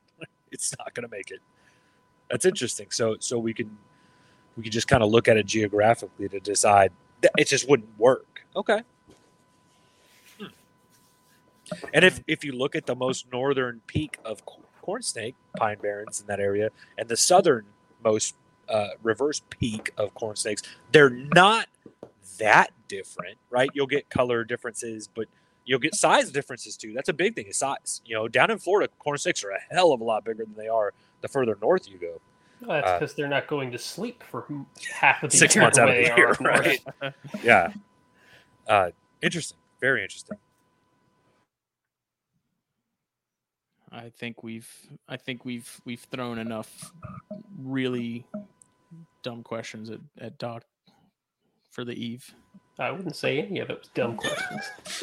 [0.51, 1.41] it's not going to make it.
[2.31, 2.87] That's interesting.
[2.91, 3.77] So so we can
[4.57, 6.93] we can just kind of look at it geographically to decide
[7.23, 8.45] that it just wouldn't work.
[8.57, 8.83] Okay.
[10.39, 10.47] Hmm.
[11.93, 14.43] And if if you look at the most northern peak of
[14.81, 18.35] corn snake, pine barrens in that area, and the southernmost
[18.69, 20.63] uh, reverse peak of corn snakes.
[20.93, 21.67] They're not
[22.39, 23.69] that different, right?
[23.75, 25.27] You'll get color differences, but
[25.65, 26.93] you'll get size differences too.
[26.95, 28.01] That's a big thing is size.
[28.05, 30.55] You know, down in Florida, corn snakes are a hell of a lot bigger than
[30.57, 32.21] they are the further north you go.
[32.61, 34.47] Well, that's Uh, because they're not going to sleep for
[34.93, 36.81] half of the Six year months out of the year, right?
[37.43, 37.73] Yeah.
[38.69, 38.91] Uh,
[39.23, 39.57] interesting.
[39.81, 40.37] Very interesting.
[43.93, 44.69] I think we've
[45.09, 46.93] I think we've we've thrown enough
[47.59, 48.25] really
[49.23, 50.65] dumb questions at, at Doc
[51.73, 52.33] for the eve.
[52.79, 54.71] I wouldn't say any of it was dumb questions.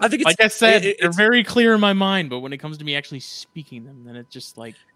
[0.00, 2.40] I think it's Like I said, it- they're it's- very clear in my mind, but
[2.40, 4.87] when it comes to me actually speaking them, then it just like it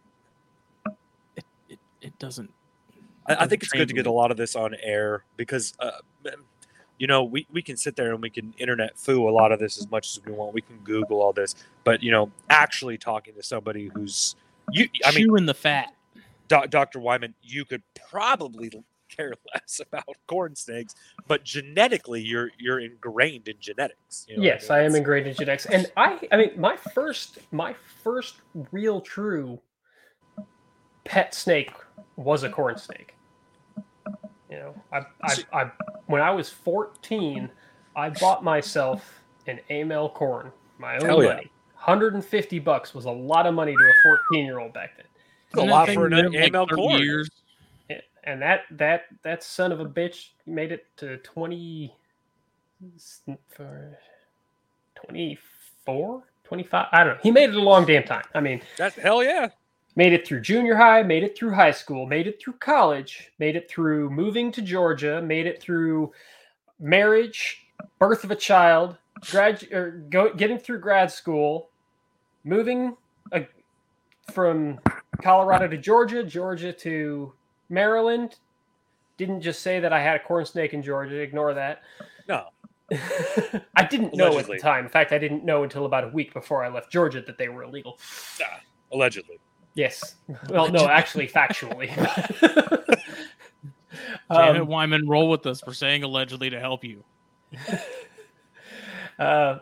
[2.02, 2.50] it, it doesn't.
[3.26, 5.90] I, I think it's good to get a lot of this on air because, uh,
[6.98, 9.58] you know, we, we can sit there and we can internet foo a lot of
[9.58, 10.54] this as much as we want.
[10.54, 11.54] We can Google all this,
[11.84, 14.36] but you know, actually talking to somebody who's
[14.70, 15.94] you, I mean, chewing the fat.
[16.48, 17.00] Doc, Dr.
[17.00, 18.70] Wyman, you could probably
[19.08, 20.94] care less about corn snakes,
[21.26, 24.26] but genetically, you're you're ingrained in genetics.
[24.28, 27.74] You know yes, I am ingrained in genetics, and I, I mean, my first, my
[28.02, 28.36] first
[28.70, 29.60] real true
[31.04, 31.72] pet snake
[32.16, 33.14] was a corn snake.
[34.50, 35.70] You know, I, I, I,
[36.06, 37.50] when I was fourteen,
[37.96, 41.28] I bought myself an Amel corn, my own Hell yeah.
[41.30, 41.50] money.
[41.74, 43.92] 150 bucks was a lot of money to a
[44.30, 45.06] 14 year old back then.
[45.50, 47.02] It's a lot for an lived, like, Amel 30 corn.
[47.02, 47.30] Years?
[48.24, 51.92] And that that that son of a bitch made it to 20
[53.48, 53.98] for
[55.06, 58.96] 24 25 i don't know he made it a long damn time i mean That's
[58.96, 59.48] hell yeah.
[59.94, 63.56] Made it through junior high made it through high school made it through college made
[63.56, 66.12] it through moving to georgia made it through
[66.80, 67.66] marriage
[67.98, 68.96] birth of a child
[69.30, 71.68] grad or go, getting through grad school
[72.44, 72.96] moving
[73.32, 73.40] uh,
[74.32, 74.78] from
[75.22, 77.32] colorado to georgia georgia to
[77.68, 78.36] maryland.
[79.18, 81.82] Didn't just say that i had a corn snake in georgia ignore that.
[82.28, 82.46] No,
[83.76, 84.56] i didn't know Allegedly.
[84.56, 84.84] at the time.
[84.84, 87.48] In fact i didn't know until about a week before i left georgia that they
[87.48, 87.98] were illegal.
[88.92, 89.38] Allegedly.
[89.74, 90.16] Yes.
[90.48, 91.88] Well, no, actually, factually.
[94.32, 97.04] Janet um, Wyman, roll with us for saying allegedly to help you.
[99.18, 99.58] uh,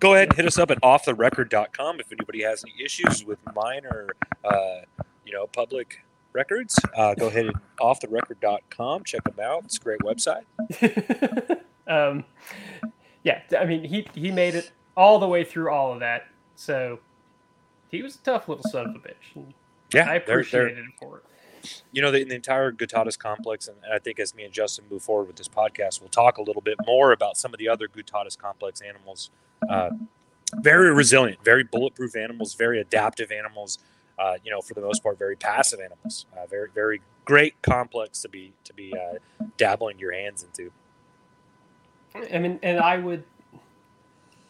[0.00, 3.84] Go ahead and hit us up at offtherecord.com if anybody has any issues with mine
[3.84, 4.08] or
[4.44, 4.80] uh,
[5.24, 6.78] you know public records.
[6.96, 9.04] Uh, go ahead and offtherecord.com.
[9.04, 9.64] Check them out.
[9.64, 10.44] It's a great website.
[11.86, 12.24] um,
[13.22, 16.26] yeah, I mean, he he made it all the way through all of that,
[16.56, 16.98] so
[17.94, 19.44] he was a tough little son of a bitch.
[19.92, 21.82] Yeah, I they're, they're appreciated him for it.
[21.92, 25.02] you know, the, the entire guttatus complex, and I think as me and Justin move
[25.02, 27.88] forward with this podcast, we'll talk a little bit more about some of the other
[27.88, 29.30] guttatus complex animals.
[29.68, 29.90] Uh,
[30.56, 33.78] very resilient, very bulletproof animals, very adaptive animals.
[34.18, 36.26] Uh, you know, for the most part, very passive animals.
[36.36, 39.18] Uh, very, very great complex to be to be uh,
[39.56, 40.70] dabbling your hands into.
[42.32, 43.24] I mean, and I would,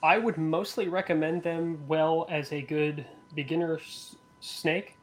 [0.02, 4.96] I would mostly recommend them well as a good beginner s- snake.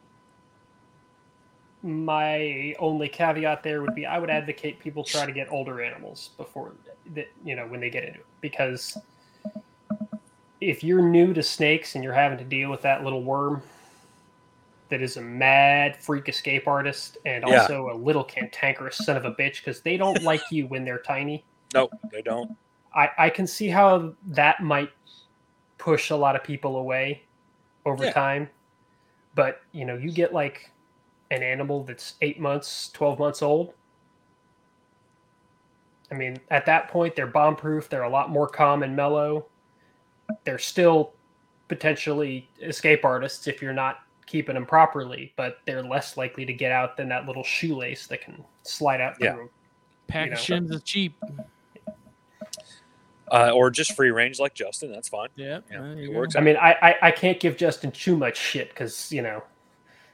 [1.83, 6.29] My only caveat there would be I would advocate people try to get older animals
[6.37, 6.73] before
[7.15, 8.97] that, you know, when they get into it, because
[10.59, 13.63] if you're new to snakes and you're having to deal with that little worm
[14.89, 17.61] that is a mad freak escape artist and Yeah.
[17.61, 20.99] also a little cantankerous son of a bitch because they don't like you when they're
[21.01, 21.43] tiny.
[21.73, 22.55] No, they don't.
[22.93, 24.89] I, I can see how that might
[25.79, 27.23] push a lot of people away
[27.85, 28.13] over Yeah.
[28.13, 28.49] time.
[29.35, 30.71] But, you know, you get like
[31.31, 33.73] an animal that's eight months, 12 months old.
[36.11, 37.87] I mean, at that point, they're bomb proof.
[37.87, 39.45] They're a lot more calm and mellow.
[40.43, 41.13] They're still
[41.69, 46.71] potentially escape artists if you're not keeping them properly, but they're less likely to get
[46.71, 49.33] out than that little shoelace that can slide out Yeah.
[49.33, 49.49] through.
[50.07, 50.43] Pack You of know.
[50.43, 51.15] shims is cheap.
[53.31, 54.91] Uh, or just free range like Justin.
[54.91, 55.29] That's fine.
[55.37, 56.17] Yeah, Yeah, there it you go.
[56.17, 59.41] works I mean, I, I, I can't give Justin too much shit because you know,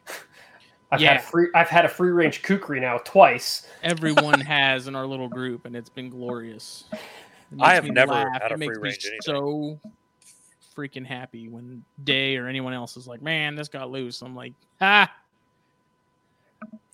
[0.92, 1.14] I've Yeah.
[1.14, 3.68] had a free I've had a free range kukri now twice.
[3.82, 6.86] Everyone has in our little group, and it's been glorious.
[6.94, 7.00] It
[7.60, 8.42] I have never laugh.
[8.42, 9.22] had It a makes free me range anything.
[9.22, 9.80] So
[10.76, 14.54] freaking happy when Day or anyone else is like, "Man, this got loose." I'm like,
[14.80, 15.12] "Ah,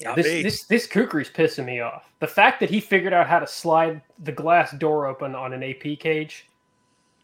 [0.02, 2.12] Not this, this this kukri's pissing me off.
[2.20, 5.64] The fact that he figured out how to slide the glass door open on an
[5.64, 6.48] AP cage.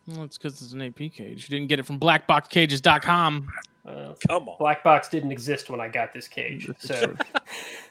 [0.07, 1.49] well, it's because it's an AP cage.
[1.49, 3.49] You didn't get it from BlackBoxCages.com."
[3.85, 4.57] Uh, Come on.
[4.59, 7.15] black box didn't exist when I got this cage, so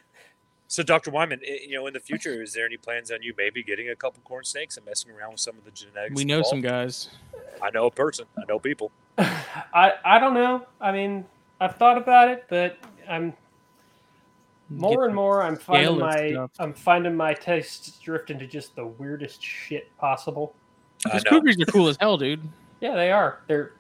[0.71, 1.11] So, Dr.
[1.11, 3.97] Wyman, you know, in the future, is there any plans on you maybe getting a
[3.97, 6.15] couple corn snakes and messing around with some of the genetics?
[6.15, 7.09] We know some guys.
[7.63, 8.27] I know a person.
[8.37, 8.93] I know people.
[9.19, 10.67] I I don't know.
[10.79, 11.25] I mean,
[11.59, 12.77] I've thought about it, but
[13.09, 13.33] I'm
[14.71, 15.43] more and more.
[15.43, 16.51] I'm finding my stuff.
[16.59, 20.55] I'm finding my tastes drift into just the weirdest shit possible.
[21.07, 21.63] I Those know.
[21.63, 22.41] are cool as hell, dude.
[22.81, 23.41] Yeah, they are.
[23.49, 23.73] They're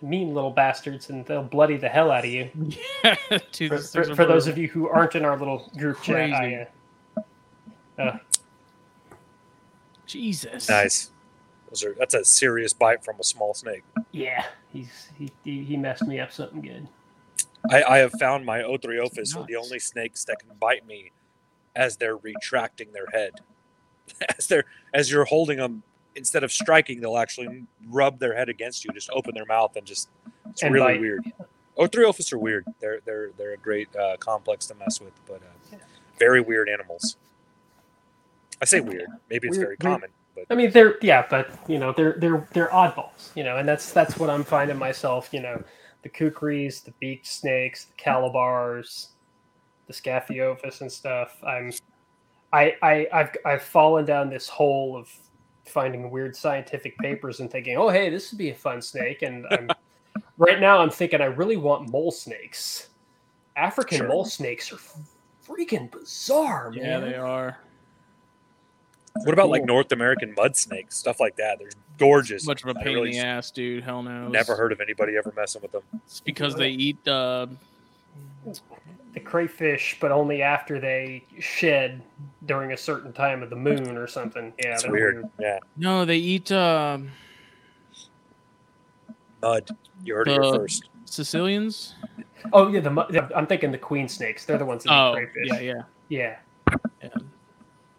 [0.00, 2.50] mean little bastards, and they'll bloody the hell out of you.
[3.52, 6.30] Dude, For, those for, for those of you who aren't in our little group chat,
[6.30, 6.66] Crazy.
[7.98, 8.18] I, uh,
[10.06, 10.70] Jesus.
[10.70, 11.10] Nice.
[11.68, 13.82] Those are that's a serious bite from a small snake.
[14.12, 16.88] yeah, he's he, he he messed me up something good.
[17.70, 21.10] I, I have found my Orthriophis are the only snakes that can bite me
[21.74, 23.32] as they're retracting their head.
[24.38, 24.64] As they're
[24.94, 25.82] as you're holding them,
[26.14, 29.84] instead of striking, they'll actually rub their head against you, just open their mouth and
[29.84, 30.08] just
[30.48, 31.00] it's And really bite.
[31.00, 31.32] weird.
[31.76, 32.64] Orthriophis are weird.
[32.80, 35.76] They're they're they're a great uh, complex to mess with, but uh,
[36.20, 37.16] very weird animals.
[38.62, 39.08] I say weird.
[39.28, 40.00] Maybe it's Weird- very weird.
[40.00, 43.56] common, but I mean, they're yeah, but you know, they're they're they're oddballs, you know,
[43.58, 45.30] and that's that's what I'm finding myself.
[45.32, 45.64] You know,
[46.06, 49.08] the kukris, the beaked snakes, the calabars,
[49.86, 51.36] the scaphiophis and stuff.
[51.44, 51.72] I'm,
[52.52, 55.10] I I I've I've fallen down this hole of
[55.66, 59.46] finding weird scientific papers and thinking, oh hey, this would be a fun snake, and
[59.50, 59.68] I'm
[60.38, 62.88] right now I'm thinking I really want mole snakes.
[63.56, 64.08] African Sure.
[64.08, 64.78] mole snakes are
[65.44, 66.84] freaking bizarre, man.
[66.84, 67.58] Yeah, they are.
[69.24, 71.58] What about like North American mud snakes, stuff like that?
[71.58, 71.68] They're
[71.98, 72.46] gorgeous.
[72.46, 73.82] Much of a I pain really in the ass, dude.
[73.84, 74.28] Hell no.
[74.28, 75.82] Never heard of anybody ever messing with them.
[76.04, 77.06] It's because they eat.
[77.06, 77.46] Uh,
[79.14, 82.02] the crayfish, but only after they shed
[82.44, 84.52] during a certain time of the moon or something.
[84.62, 85.24] Yeah, It's they're weird.
[85.40, 86.98] Yeah, no, they eat uh,
[89.42, 89.70] mud.
[90.04, 90.88] You heard it The- first.
[91.06, 91.94] caecilians.
[92.52, 93.02] Oh yeah, the mu-
[93.34, 94.44] I'm thinking the queen snakes.
[94.44, 95.48] They're the ones that Oh, eat crayfish.
[95.52, 95.72] yeah, yeah.
[96.08, 96.18] yeah.
[96.18, 96.36] yeah.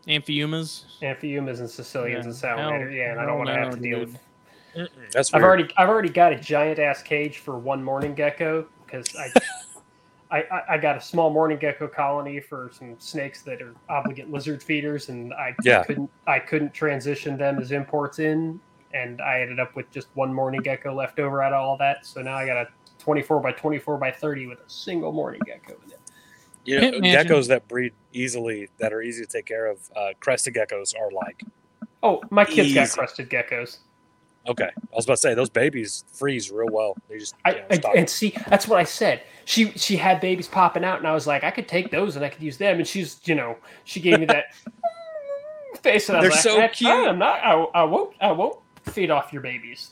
[0.07, 0.85] Amphiumas.
[1.01, 2.29] Amphiumas and caecilians Yeah.
[2.29, 2.87] and salamander.
[2.87, 4.17] Hell- yeah, and I don't want to have no, to deal with.
[4.75, 8.65] Mm-mm, That's I've already I've already got a giant ass cage for one mourning gecko
[8.85, 9.31] because I.
[10.29, 14.29] I, I- I got a small mourning gecko colony for some snakes that are obligate
[14.29, 15.83] lizard feeders, and I Yeah.
[15.85, 18.59] couldn't I couldn't transition them as imports in,
[18.93, 22.05] and I ended up with just one mourning gecko left over out of all that.
[22.05, 22.67] So now I got a
[22.99, 25.96] 24 by 24 by 30 with a single mourning gecko in it.
[26.67, 29.79] You know, Can't imagine- geckos that breed easily, that are easy to take care of,
[29.95, 31.41] uh, crested geckos are like
[32.03, 33.77] Oh, my kids got crested geckos.
[34.47, 34.69] okay.
[34.75, 36.95] I was about to say those babies freeze real well.
[37.09, 39.23] They just I, you know, I and see that's what I said.
[39.45, 42.23] She she had babies popping out, and I was like, I could take those and
[42.25, 42.77] I could use them.
[42.79, 44.47] And she's you know she gave me that
[45.81, 47.39] face, and I was They're like, so cute." I'm not.
[47.43, 48.13] I, I won't.
[48.21, 49.91] I won't feed off your babies.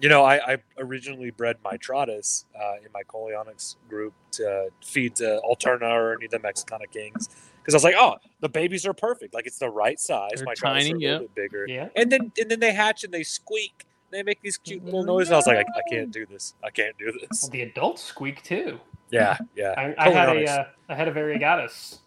[0.00, 5.16] You know, I, I originally bred my Trotus uh, in my Coleonyx group to feed
[5.16, 7.30] to Alterna or any of the Mexicana kings
[7.66, 9.34] because I was like, oh, the babies are perfect.
[9.34, 10.30] Like it's the right size.
[10.36, 11.12] They're my Trotus tiny, are a yeah.
[11.12, 11.66] little bit bigger.
[11.66, 11.88] Yeah.
[11.96, 13.86] And then and then they hatch and they squeak.
[14.10, 15.32] They make these cute little noises.
[15.32, 16.54] I was like, I, I can't do this.
[16.62, 17.42] I can't do this.
[17.42, 18.78] Well, the adults squeak too.
[19.10, 19.74] Yeah, yeah.
[19.76, 20.48] I, I had Coleonyx.
[20.48, 21.98] a uh, I had a variegatus.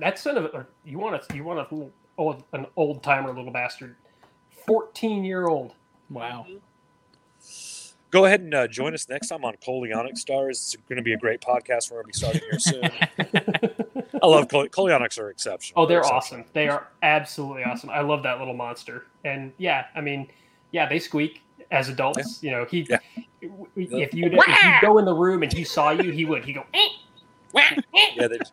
[0.00, 3.34] That son of a you want a you want a little old an old timer
[3.34, 3.96] little bastard,
[4.66, 5.74] fourteen year old.
[6.08, 6.46] Wow.
[8.14, 10.56] Go ahead and uh, join us next time on Coleonyx Stars.
[10.60, 11.90] It's going to be a great podcast.
[11.90, 12.84] We're going to be starting here soon.
[14.22, 15.82] I love Cole- Coleonyx are exceptional.
[15.82, 16.42] Oh, they're exceptional.
[16.42, 16.44] awesome.
[16.52, 17.90] They are absolutely awesome.
[17.90, 19.06] I love that little monster.
[19.24, 20.28] And yeah, I mean,
[20.70, 21.42] yeah, they squeak
[21.72, 22.40] as adults.
[22.40, 22.98] You know, he Yeah.
[23.40, 24.30] if you if you
[24.80, 26.44] go in the room and he saw you, he would.
[26.44, 26.64] He go.
[26.72, 26.88] "Eh."
[28.16, 28.52] Yeah, they just,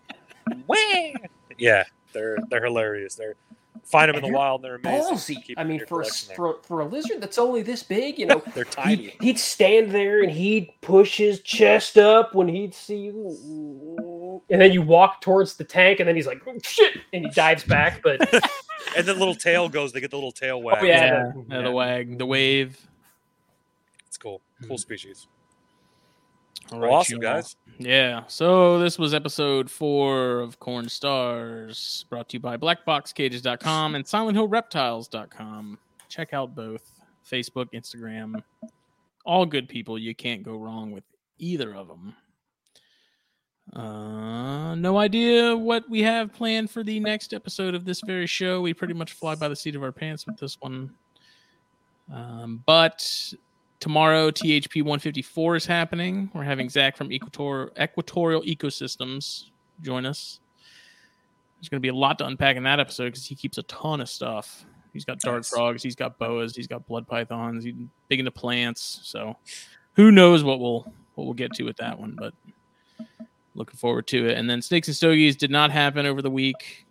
[1.59, 1.83] yeah,
[2.13, 3.13] they're they're hilarious.
[3.13, 3.35] They're
[3.83, 4.61] find them in the they're wild.
[4.61, 5.15] They're amazing.
[5.15, 5.43] Ballsy.
[5.43, 8.41] Keep I mean, for a, for for a lizard that's only this big, you know,
[8.55, 8.95] they're tiny.
[8.95, 14.61] he'd, he'd stand there and he'd push his chest up when he'd see you, and
[14.61, 17.63] then you walk towards the tank, and then he's like, "Oh, "Shit!" and he dives
[17.63, 18.01] back.
[18.01, 19.91] But and then the little tail goes.
[19.91, 20.77] They get the little tail oh, wag.
[20.81, 22.79] Oh, yeah, Yeah, yeah, the wag, the wave.
[24.07, 24.41] it's cool.
[24.61, 24.81] Cool hmm.
[24.81, 25.27] species.
[26.71, 27.33] All Well, right, awesome, y'all.
[27.33, 27.55] guys.
[27.79, 28.23] Yeah.
[28.27, 35.77] So this was episode four of Corn Stars, brought to you by BlackBoxCages.com and SilentHillReptiles.com.
[36.07, 36.81] Check out both
[37.29, 38.41] Facebook, Instagram.
[39.25, 39.97] All good people.
[39.99, 41.03] You can't go wrong with
[41.39, 42.15] either of them.
[43.73, 48.61] Uh, no idea what we have planned for the next episode of this very show.
[48.61, 50.91] We pretty much fly by the seat of our pants with this one.
[52.13, 53.33] Um, but
[53.81, 56.31] tomorrow THP 154 is happening.
[56.33, 59.45] We're having Zach from Equator Equatorial Ecosystems
[59.81, 60.39] join us.
[61.57, 63.63] There's going to be a lot to unpack in that episode because he keeps a
[63.63, 64.65] ton of stuff.
[64.93, 65.49] He's got dart Nice.
[65.49, 67.75] frogs, he's got boas, he's got blood pythons, he's
[68.07, 69.01] big into plants.
[69.03, 69.35] So
[69.95, 70.81] who knows what we'll
[71.15, 72.33] what we'll get to with that one, but
[73.55, 74.37] looking forward to it.
[74.37, 76.85] And then Snakes and Stogies did not happen over the week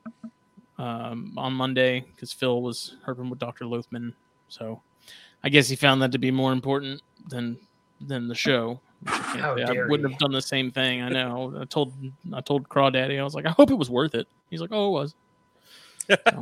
[0.78, 3.64] um, on Monday because Phil was herping with Dr.
[3.64, 4.12] Lothman.
[4.48, 4.82] So
[5.42, 7.58] I guess he found that to be more important than
[8.00, 8.80] than the show.
[9.06, 10.12] How Yeah, I wouldn't he.
[10.12, 11.02] have done the same thing.
[11.02, 11.54] I know.
[11.60, 11.92] I told
[12.32, 14.26] I told Crawdaddy, I was like, I hope it was worth it.
[14.50, 15.14] He's like, Oh, it was.
[16.26, 16.40] So,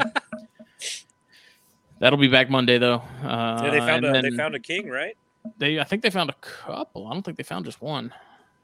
[2.01, 3.03] that'll be back Monday though.
[3.25, 5.16] Uh, yeah, they found and a they found a king, right?
[5.59, 7.09] they I think they found a couple.
[7.09, 8.15] I don't think they found just one.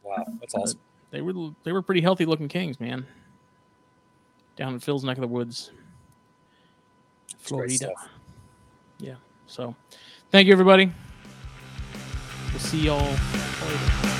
[0.04, 0.78] Wow, that's awesome.
[1.10, 3.04] They were they were pretty healthy looking kings, man.
[4.56, 5.72] Down in Phil's neck of the woods,
[7.38, 7.90] Florida.
[8.98, 9.14] Yeah.
[9.46, 9.74] So,
[10.30, 10.90] thank you everybody.
[12.52, 14.13] We'll see y'all later.